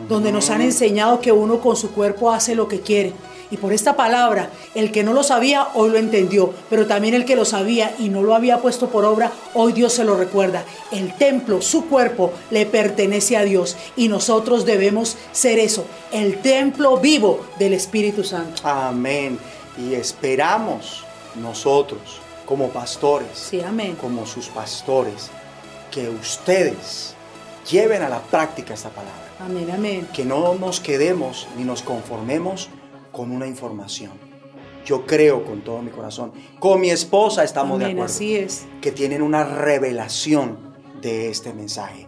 donde 0.08 0.32
nos 0.32 0.50
han 0.50 0.62
enseñado 0.62 1.20
que 1.20 1.32
uno 1.32 1.60
con 1.60 1.76
su 1.76 1.92
cuerpo 1.92 2.32
hace 2.32 2.56
lo 2.56 2.68
que 2.68 2.82
quiere. 2.82 3.14
Y 3.52 3.58
por 3.58 3.72
esta 3.72 3.96
palabra, 3.96 4.50
el 4.74 4.92
que 4.92 5.04
no 5.04 5.14
lo 5.14 5.22
sabía, 5.22 5.68
hoy 5.76 5.92
lo 5.92 5.98
entendió, 5.98 6.54
pero 6.72 6.88
también 6.88 7.14
el 7.14 7.26
que 7.26 7.36
lo 7.36 7.46
sabía 7.46 7.94
y 8.00 8.10
no 8.10 8.24
lo 8.24 8.34
había 8.34 8.60
puesto 8.60 8.90
por 8.90 9.06
obra, 9.06 9.32
hoy 9.54 9.74
Dios 9.74 9.94
se 9.94 10.04
lo 10.04 10.16
recuerda. 10.16 10.66
El 10.92 11.16
templo, 11.18 11.62
su 11.62 11.86
cuerpo, 11.86 12.32
le 12.50 12.66
pertenece 12.66 13.38
a 13.38 13.44
Dios 13.44 13.76
y 13.96 14.08
nosotros 14.08 14.66
debemos 14.66 15.18
ser 15.32 15.60
eso, 15.60 15.86
el 16.12 16.42
templo 16.42 16.98
vivo 16.98 17.46
del 17.60 17.74
Espíritu 17.74 18.24
Santo. 18.24 18.62
Amén. 18.66 19.38
Y 19.78 19.94
esperamos 19.94 21.03
nosotros, 21.36 22.20
como 22.46 22.70
pastores, 22.70 23.30
Sí, 23.34 23.62
amén. 23.62 23.96
como 24.00 24.26
sus 24.26 24.48
pastores, 24.48 25.30
que 25.92 26.10
ustedes 26.10 27.16
lleven 27.70 28.02
a 28.02 28.10
la 28.10 28.20
práctica 28.22 28.74
esta 28.74 28.90
palabra. 28.90 29.14
Amén, 29.40 29.70
amén. 29.72 30.08
Que 30.14 30.26
no 30.26 30.54
nos 30.56 30.80
quedemos 30.80 31.48
ni 31.58 31.64
nos 31.64 31.82
conformemos 31.82 32.70
con 33.12 33.32
una 33.32 33.48
información. 33.48 34.12
Yo 34.86 35.06
creo 35.06 35.46
con 35.46 35.62
todo 35.62 35.82
mi 35.82 35.92
corazón. 35.92 36.34
Con 36.60 36.82
mi 36.82 36.90
esposa 36.90 37.44
estamos 37.44 37.80
de 37.80 37.86
acuerdo. 37.86 38.04
así 38.06 38.36
es. 38.36 38.66
Que 38.82 38.92
tienen 38.92 39.22
una 39.22 39.44
revelación 39.46 40.58
de 41.02 41.30
este 41.30 41.54
mensaje 41.54 42.08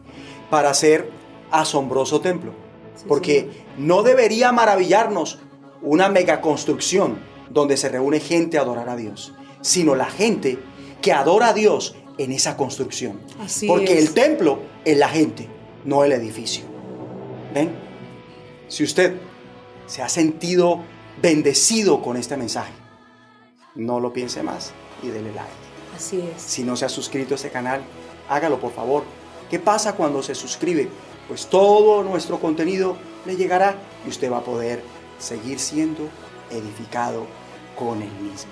para 0.50 0.70
hacer 0.72 1.10
asombroso 1.52 2.20
templo. 2.22 2.52
Sí, 2.96 3.06
Porque 3.08 3.66
no 3.78 4.04
debería 4.04 4.52
maravillarnos 4.52 5.40
una 5.82 6.10
megaconstrucción 6.10 7.20
donde 7.50 7.78
se 7.78 7.90
reúne 7.90 8.20
gente 8.20 8.58
a 8.58 8.62
adorar 8.62 8.90
a 8.90 8.96
Dios, 8.96 9.34
sino 9.62 9.96
la 9.96 10.06
gente 10.06 10.60
que 11.02 11.14
adora 11.14 11.50
a 11.50 11.54
Dios 11.54 11.96
en 12.18 12.32
esa 12.32 12.58
construcción. 12.58 13.20
Así 13.40 13.68
Porque 13.68 13.94
es. 13.98 14.08
el 14.08 14.14
templo 14.14 14.60
es 14.84 14.98
la 14.98 15.10
gente, 15.10 15.48
no 15.84 16.04
el 16.04 16.12
edificio. 16.12 16.64
¿Ven? 17.54 17.76
Si 18.68 18.84
usted 18.84 19.16
se 19.86 20.02
ha 20.02 20.10
sentido 20.10 20.82
bendecido 21.22 22.02
con 22.02 22.18
este 22.18 22.38
mensaje, 22.38 22.74
no 23.76 24.00
lo 24.00 24.14
piense 24.14 24.42
más 24.44 24.72
y 25.04 25.08
dele 25.08 25.34
like. 25.34 25.50
Así 25.96 26.22
es. 26.22 26.42
Si 26.42 26.64
no 26.64 26.76
se 26.76 26.86
ha 26.86 26.90
suscrito 26.90 27.34
a 27.34 27.38
este 27.38 27.50
canal, 27.50 27.82
hágalo 28.30 28.60
por 28.60 28.74
favor. 28.74 29.04
¿Qué 29.50 29.60
pasa 29.60 29.94
cuando 29.96 30.24
se 30.24 30.36
suscribe? 30.36 30.90
Pues 31.28 31.48
todo 31.48 32.04
nuestro 32.04 32.40
contenido 32.40 32.98
le 33.26 33.36
llegará 33.36 33.76
y 34.06 34.10
usted 34.10 34.32
va 34.32 34.38
a 34.38 34.44
poder 34.44 34.84
seguir 35.20 35.60
siendo 35.60 36.10
edificado 36.50 37.26
con 37.78 38.02
el 38.02 38.12
mismo. 38.12 38.52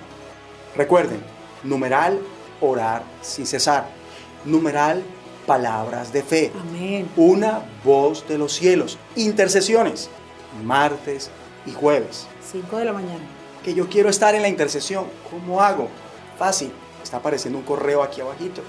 Recuerden, 0.76 1.22
numeral 1.64 2.20
orar 2.62 3.04
sin 3.22 3.46
cesar. 3.46 3.88
Numeral 4.46 5.04
palabras 5.46 6.12
de 6.12 6.24
fe. 6.24 6.52
Amén. 6.60 7.10
Una 7.16 7.64
voz 7.84 8.28
de 8.28 8.38
los 8.38 8.54
cielos. 8.54 8.98
Intercesiones. 9.16 10.10
Martes 10.64 11.30
y 11.66 11.72
jueves. 11.72 12.28
5 12.52 12.78
de 12.78 12.86
la 12.86 12.94
mañana. 12.94 13.24
Que 13.64 13.74
yo 13.74 13.88
quiero 13.88 14.10
estar 14.10 14.36
en 14.36 14.42
la 14.42 14.50
intercesión. 14.50 15.06
¿Cómo 15.30 15.62
hago? 15.62 15.90
Fácil. 16.38 16.72
Está 17.02 17.18
apareciendo 17.18 17.60
un 17.60 17.66
correo 17.66 18.04
aquí 18.04 18.22
abajito. 18.22 18.62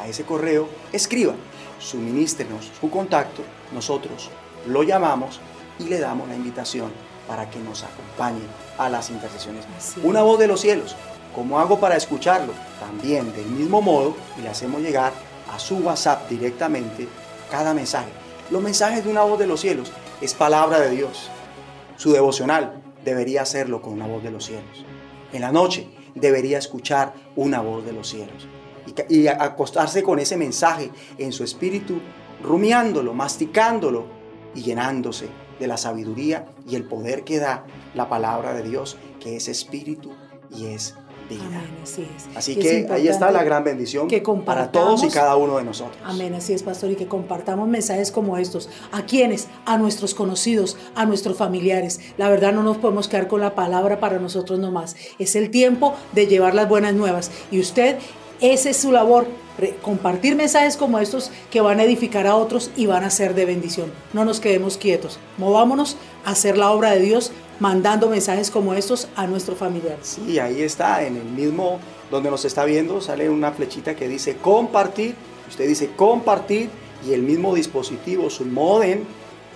A 0.00 0.06
ese 0.06 0.24
correo 0.24 0.68
escriba. 0.92 1.34
Suministrenos 1.78 2.70
su 2.80 2.90
contacto. 2.90 3.42
Nosotros 3.72 4.30
lo 4.66 4.82
llamamos 4.82 5.40
y 5.78 5.84
le 5.84 5.98
damos 5.98 6.28
la 6.28 6.34
invitación 6.34 6.90
para 7.28 7.48
que 7.50 7.60
nos 7.60 7.84
acompañe 7.84 8.42
a 8.78 8.88
las 8.88 9.10
intercesiones. 9.10 9.64
Una 10.02 10.22
voz 10.22 10.38
de 10.38 10.48
los 10.48 10.60
cielos. 10.60 10.96
¿Cómo 11.34 11.60
hago 11.60 11.78
para 11.78 11.96
escucharlo? 11.96 12.54
También 12.80 13.32
del 13.34 13.46
mismo 13.46 13.82
modo 13.82 14.16
y 14.38 14.42
le 14.42 14.48
hacemos 14.48 14.80
llegar 14.80 15.12
a 15.54 15.58
su 15.58 15.76
WhatsApp 15.76 16.28
directamente 16.28 17.06
cada 17.50 17.74
mensaje. 17.74 18.08
Los 18.50 18.62
mensajes 18.62 19.04
de 19.04 19.10
una 19.10 19.22
voz 19.22 19.38
de 19.38 19.46
los 19.46 19.60
cielos 19.60 19.92
es 20.22 20.34
palabra 20.34 20.80
de 20.80 20.90
Dios. 20.90 21.28
Su 21.96 22.12
devocional 22.12 22.82
debería 23.04 23.42
hacerlo 23.42 23.82
con 23.82 23.92
una 23.92 24.06
voz 24.06 24.22
de 24.22 24.30
los 24.30 24.46
cielos. 24.46 24.84
En 25.32 25.42
la 25.42 25.52
noche 25.52 25.86
debería 26.14 26.58
escuchar 26.58 27.12
una 27.36 27.60
voz 27.60 27.84
de 27.84 27.92
los 27.92 28.08
cielos 28.08 28.48
y, 29.08 29.20
y 29.20 29.28
acostarse 29.28 30.02
con 30.02 30.18
ese 30.18 30.38
mensaje 30.38 30.90
en 31.18 31.32
su 31.32 31.44
espíritu, 31.44 32.00
rumiándolo, 32.42 33.12
masticándolo 33.12 34.06
y 34.54 34.62
llenándose 34.62 35.28
de 35.58 35.66
la 35.66 35.76
sabiduría 35.76 36.46
y 36.68 36.76
el 36.76 36.84
poder 36.84 37.24
que 37.24 37.38
da 37.38 37.64
la 37.94 38.08
palabra 38.08 38.54
de 38.54 38.62
Dios, 38.62 38.96
que 39.20 39.36
es 39.36 39.48
espíritu 39.48 40.12
y 40.50 40.66
es 40.66 40.94
vida. 41.28 41.44
Amén, 41.46 41.78
así 41.82 42.08
es. 42.16 42.36
Así 42.36 42.52
Y 42.52 42.66
es 42.66 42.86
que 42.86 42.92
ahí 42.92 43.08
está 43.08 43.30
la 43.30 43.44
gran 43.44 43.64
bendición 43.64 44.08
que 44.08 44.22
para 44.44 44.70
todos 44.72 45.04
y 45.04 45.08
cada 45.08 45.36
uno 45.36 45.58
de 45.58 45.64
nosotros. 45.64 45.96
Amén, 46.04 46.34
así 46.34 46.52
es, 46.52 46.62
pastor, 46.62 46.90
y 46.90 46.96
que 46.96 47.06
compartamos 47.06 47.68
mensajes 47.68 48.10
como 48.10 48.38
estos. 48.38 48.68
¿A 48.92 49.02
quiénes? 49.02 49.48
A 49.66 49.78
nuestros 49.78 50.14
conocidos, 50.14 50.76
a 50.94 51.04
nuestros 51.04 51.36
familiares. 51.36 52.00
La 52.16 52.28
verdad 52.28 52.52
no 52.52 52.62
nos 52.62 52.78
podemos 52.78 53.08
quedar 53.08 53.28
con 53.28 53.40
la 53.40 53.54
palabra 53.54 54.00
para 54.00 54.18
nosotros 54.18 54.58
nomás. 54.58 54.96
Es 55.18 55.36
el 55.36 55.50
tiempo 55.50 55.94
de 56.12 56.26
llevar 56.26 56.54
las 56.54 56.68
buenas 56.68 56.94
nuevas. 56.94 57.30
Y 57.50 57.60
usted, 57.60 57.98
esa 58.40 58.70
es 58.70 58.76
su 58.76 58.92
labor, 58.92 59.26
compartir 59.82 60.36
mensajes 60.36 60.76
como 60.76 60.98
estos 60.98 61.30
que 61.50 61.60
van 61.60 61.80
a 61.80 61.84
edificar 61.84 62.26
a 62.26 62.36
otros 62.36 62.70
y 62.76 62.86
van 62.86 63.04
a 63.04 63.10
ser 63.10 63.34
de 63.34 63.44
bendición. 63.44 63.92
No 64.12 64.24
nos 64.24 64.40
quedemos 64.40 64.76
quietos. 64.76 65.18
Movámonos 65.36 65.96
a 66.24 66.30
hacer 66.30 66.56
la 66.56 66.70
obra 66.70 66.92
de 66.92 67.00
Dios 67.00 67.32
mandando 67.58 68.08
mensajes 68.08 68.50
como 68.50 68.74
estos 68.74 69.08
a 69.16 69.26
nuestros 69.26 69.58
familiares. 69.58 70.18
Sí, 70.24 70.38
ahí 70.38 70.62
está, 70.62 71.02
en 71.04 71.16
el 71.16 71.24
mismo 71.24 71.80
donde 72.10 72.30
nos 72.30 72.44
está 72.44 72.64
viendo, 72.64 73.00
sale 73.00 73.28
una 73.28 73.50
flechita 73.50 73.96
que 73.96 74.08
dice 74.08 74.36
compartir. 74.36 75.16
Usted 75.48 75.66
dice 75.66 75.90
compartir 75.96 76.70
y 77.06 77.12
el 77.12 77.22
mismo 77.22 77.54
dispositivo, 77.54 78.30
su 78.30 78.44
modem, 78.44 79.04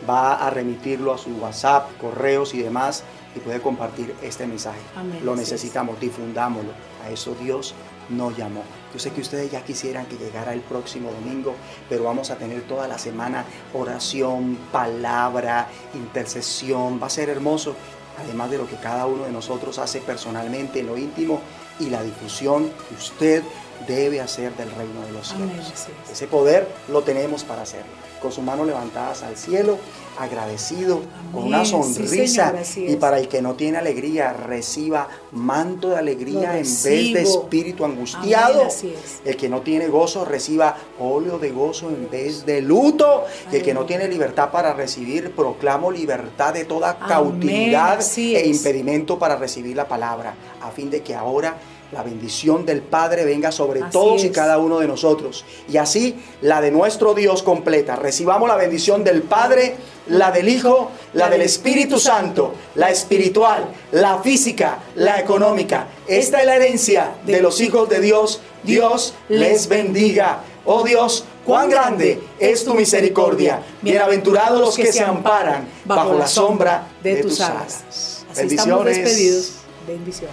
va 0.09 0.35
a 0.35 0.51
remitirlo 0.51 1.13
a 1.13 1.19
su 1.19 1.31
WhatsApp, 1.37 1.97
correos 2.01 2.55
y 2.55 2.63
demás 2.63 3.05
y 3.37 3.41
puede 3.41 3.61
compartir 3.61 4.15
este 4.23 4.47
mensaje. 4.47 4.81
Amén, 4.97 5.21
Lo 5.25 5.37
necesitamos, 5.37 5.99
difundámoslo. 6.01 6.73
A 7.05 7.11
eso 7.11 7.35
Dios 7.41 7.75
nos 8.09 8.37
llamó. 8.37 8.63
Yo 8.93 8.99
sé 8.99 9.11
que 9.11 9.21
ustedes 9.21 9.51
ya 9.51 9.65
quisieran 9.65 10.07
que 10.07 10.17
llegara 10.17 10.53
el 10.53 10.61
próximo 10.61 11.11
domingo, 11.11 11.55
pero 11.89 12.05
vamos 12.05 12.31
a 12.31 12.37
tener 12.37 12.63
toda 12.63 12.87
la 12.89 12.99
semana 12.99 13.45
oración, 13.73 14.59
palabra, 14.71 15.69
intercesión. 15.95 17.01
Va 17.03 17.07
a 17.07 17.11
ser 17.11 17.31
hermoso, 17.31 17.75
además 18.23 18.51
de 18.51 18.59
lo 18.59 18.69
que 18.69 18.77
cada 18.77 19.07
uno 19.07 19.25
de 19.25 19.33
nosotros 19.33 19.79
hace 19.79 20.01
personalmente 20.01 20.81
en 20.81 20.87
lo 20.87 20.99
íntimo 20.99 21.41
y 21.81 21.89
la 21.89 22.03
difusión 22.03 22.71
que 22.89 22.95
usted 22.95 23.43
debe 23.87 24.21
hacer 24.21 24.55
del 24.57 24.71
reino 24.71 25.01
de 25.07 25.13
los 25.13 25.33
Amén, 25.33 25.51
cielos. 25.51 25.89
Ese 26.11 26.27
poder 26.27 26.69
lo 26.89 27.03
tenemos 27.03 27.45
para 27.45 27.63
hacerlo. 27.63 28.12
Con 28.23 28.31
sus 28.31 28.45
manos 28.45 28.67
levantadas 28.67 29.25
al 29.25 29.37
cielo, 29.37 29.79
agradecido, 30.19 31.01
con 31.33 31.45
una 31.45 31.65
sí, 31.65 31.73
sonrisa. 31.73 32.55
Y 32.77 32.97
para 32.97 33.19
el 33.19 33.29
que 33.29 33.43
no 33.43 33.55
tiene 33.55 33.79
alegría, 33.79 34.33
reciba 34.33 35.09
manto 35.33 35.89
de 35.89 35.97
alegría 35.97 36.57
en 36.59 36.63
vez 36.63 36.83
de 36.85 37.23
espíritu 37.23 37.85
angustiado. 37.85 38.61
Amén, 38.61 38.67
así 38.69 38.89
es. 38.89 39.21
El 39.25 39.37
que 39.37 39.49
no 39.49 39.63
tiene 39.63 39.89
gozo, 39.89 40.25
reciba 40.25 40.77
óleo 41.01 41.39
de 41.39 41.51
gozo 41.51 41.89
en 41.89 42.09
vez 42.11 42.47
de 42.47 42.63
luto. 42.63 43.25
Y 43.51 43.57
el 43.57 43.63
que 43.63 43.75
no 43.75 43.85
tiene 43.85 44.07
libertad 44.07 44.51
para 44.51 44.73
recibir, 44.73 45.35
proclamo 45.35 45.91
libertad 45.91 46.55
de 46.55 46.65
toda 46.65 46.93
Amén, 46.93 47.09
cautividad 47.09 48.01
e 48.17 48.47
impedimento 48.47 49.19
para 49.19 49.37
recibir 49.37 49.77
la 49.77 49.89
palabra, 49.89 50.35
a 50.61 50.71
fin 50.71 50.91
de 50.91 51.03
que 51.03 51.15
ahora 51.15 51.57
la 51.93 52.03
bendición 52.03 52.65
del 52.65 52.81
Padre 52.81 53.25
venga 53.25 53.53
sobre 53.53 53.83
Así 53.83 53.93
todos 53.93 54.25
y 54.25 54.31
cada 54.31 54.59
uno 54.59 54.79
de 54.79 54.89
nosotros. 54.89 55.45
Y 55.69 55.77
así 55.77 56.17
la 56.41 56.61
de 56.61 56.71
nuestro 56.71 57.13
Dios 57.15 57.43
completa. 57.43 57.97
Recibamos 57.97 58.49
la 58.49 58.57
bendición 58.57 59.05
del 59.05 59.23
Padre, 59.23 59.77
la 60.07 60.31
del 60.31 60.49
Hijo, 60.49 60.91
la 61.13 61.29
del 61.29 61.43
Espíritu 61.43 61.99
Santo, 62.01 62.55
la 62.77 62.91
espiritual, 62.91 63.67
la 63.93 64.19
física, 64.23 64.79
la 64.95 65.21
económica. 65.21 65.89
Esta 66.09 66.41
es 66.41 66.47
la 66.47 66.57
herencia 66.57 67.13
de 67.27 67.43
los 67.43 67.61
hijos 67.61 67.89
de 67.91 68.01
Dios. 68.01 68.41
Dios 68.63 69.15
les 69.29 69.69
bendiga. 69.69 70.41
Oh 70.65 70.85
Dios, 70.85 71.25
cuán 71.45 71.69
grande 71.69 72.21
es 72.39 72.65
tu 72.65 72.75
misericordia. 72.75 73.63
Bienaventurados 73.83 74.61
los 74.61 74.77
que 74.77 74.93
se 74.93 75.05
amparan 75.05 75.69
bajo 75.85 76.15
la 76.15 76.27
sombra 76.27 76.89
de 77.03 77.17
tus 77.17 77.39
alas. 77.41 78.25
Así 78.31 78.47
estamos 78.47 78.87
despedidos. 78.87 79.53
Bendiciones. 79.87 80.33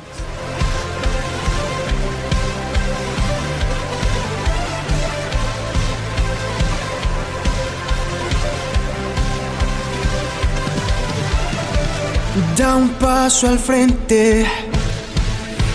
Da 12.55 12.75
un 12.75 12.89
paso 12.89 13.47
al 13.47 13.57
frente, 13.57 14.45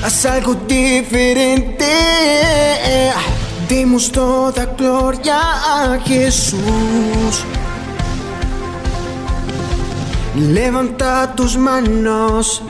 haz 0.05 0.25
algo 0.27 0.55
diferente. 0.55 1.85
Demos 3.69 4.13
toda 4.13 4.67
gloria 4.67 5.41
a 5.41 5.99
Jesús. 6.05 7.45
Levanta 10.37 11.35
tus 11.35 11.57
manos, 11.57 12.63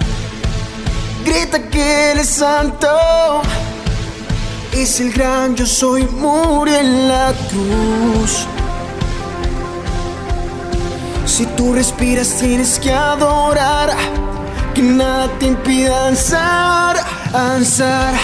grita 1.24 1.58
que 1.68 2.12
Él 2.12 2.20
es 2.20 2.28
santo. 2.28 2.88
Es 4.72 5.00
el 5.00 5.12
gran 5.12 5.54
yo 5.54 5.66
soy, 5.66 6.04
murió 6.04 6.76
en 6.76 7.08
la 7.08 7.32
cruz. 7.48 8.46
Si 11.36 11.46
tú 11.46 11.72
respiras 11.72 12.28
tienes 12.38 12.78
que 12.78 12.92
adorar, 12.92 13.90
que 14.72 14.82
nada 14.82 15.28
te 15.40 15.46
impida 15.46 16.06
ansar, 16.06 16.96
ansar 17.32 18.14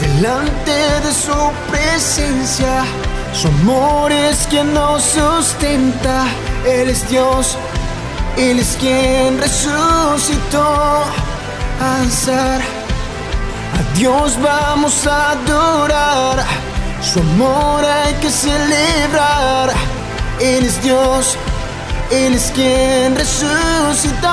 delante 0.00 0.72
de 1.04 1.12
su 1.12 1.52
presencia. 1.70 2.86
Su 3.34 3.48
amor 3.48 4.10
es 4.10 4.46
quien 4.48 4.72
nos 4.72 5.02
sustenta, 5.02 6.24
Él 6.66 6.88
es 6.88 7.06
Dios, 7.10 7.58
Él 8.38 8.58
es 8.58 8.78
quien 8.80 9.38
resucitó. 9.38 11.02
Ansar, 12.00 12.62
a 13.78 13.98
Dios 13.98 14.38
vamos 14.40 15.06
a 15.06 15.32
adorar, 15.32 16.42
su 17.02 17.20
amor 17.20 17.84
hay 17.84 18.14
que 18.14 18.30
celebrar. 18.30 19.74
Él 20.40 20.64
es 20.64 20.82
Dios, 20.82 21.36
Eres 22.10 22.50
quien 22.54 23.14
resucitó 23.16 24.28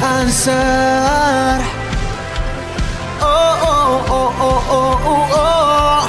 al 0.00 0.30
ser. 0.30 1.60
Oh, 3.20 3.56
oh, 3.66 4.04
oh, 4.08 4.32
oh, 4.40 4.62
oh, 4.70 4.98
oh, 5.04 5.26
oh. 5.34 6.06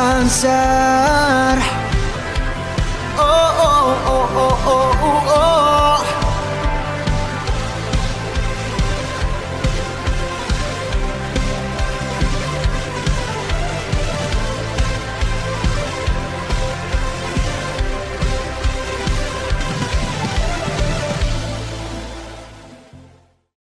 Al 0.00 0.30
ser. 0.30 1.58
Oh, 3.18 3.50
oh, 3.60 3.96
oh, 4.06 4.28
oh, 4.36 4.58
oh, 4.66 4.92
oh. 5.02 5.34
oh. 5.34 5.77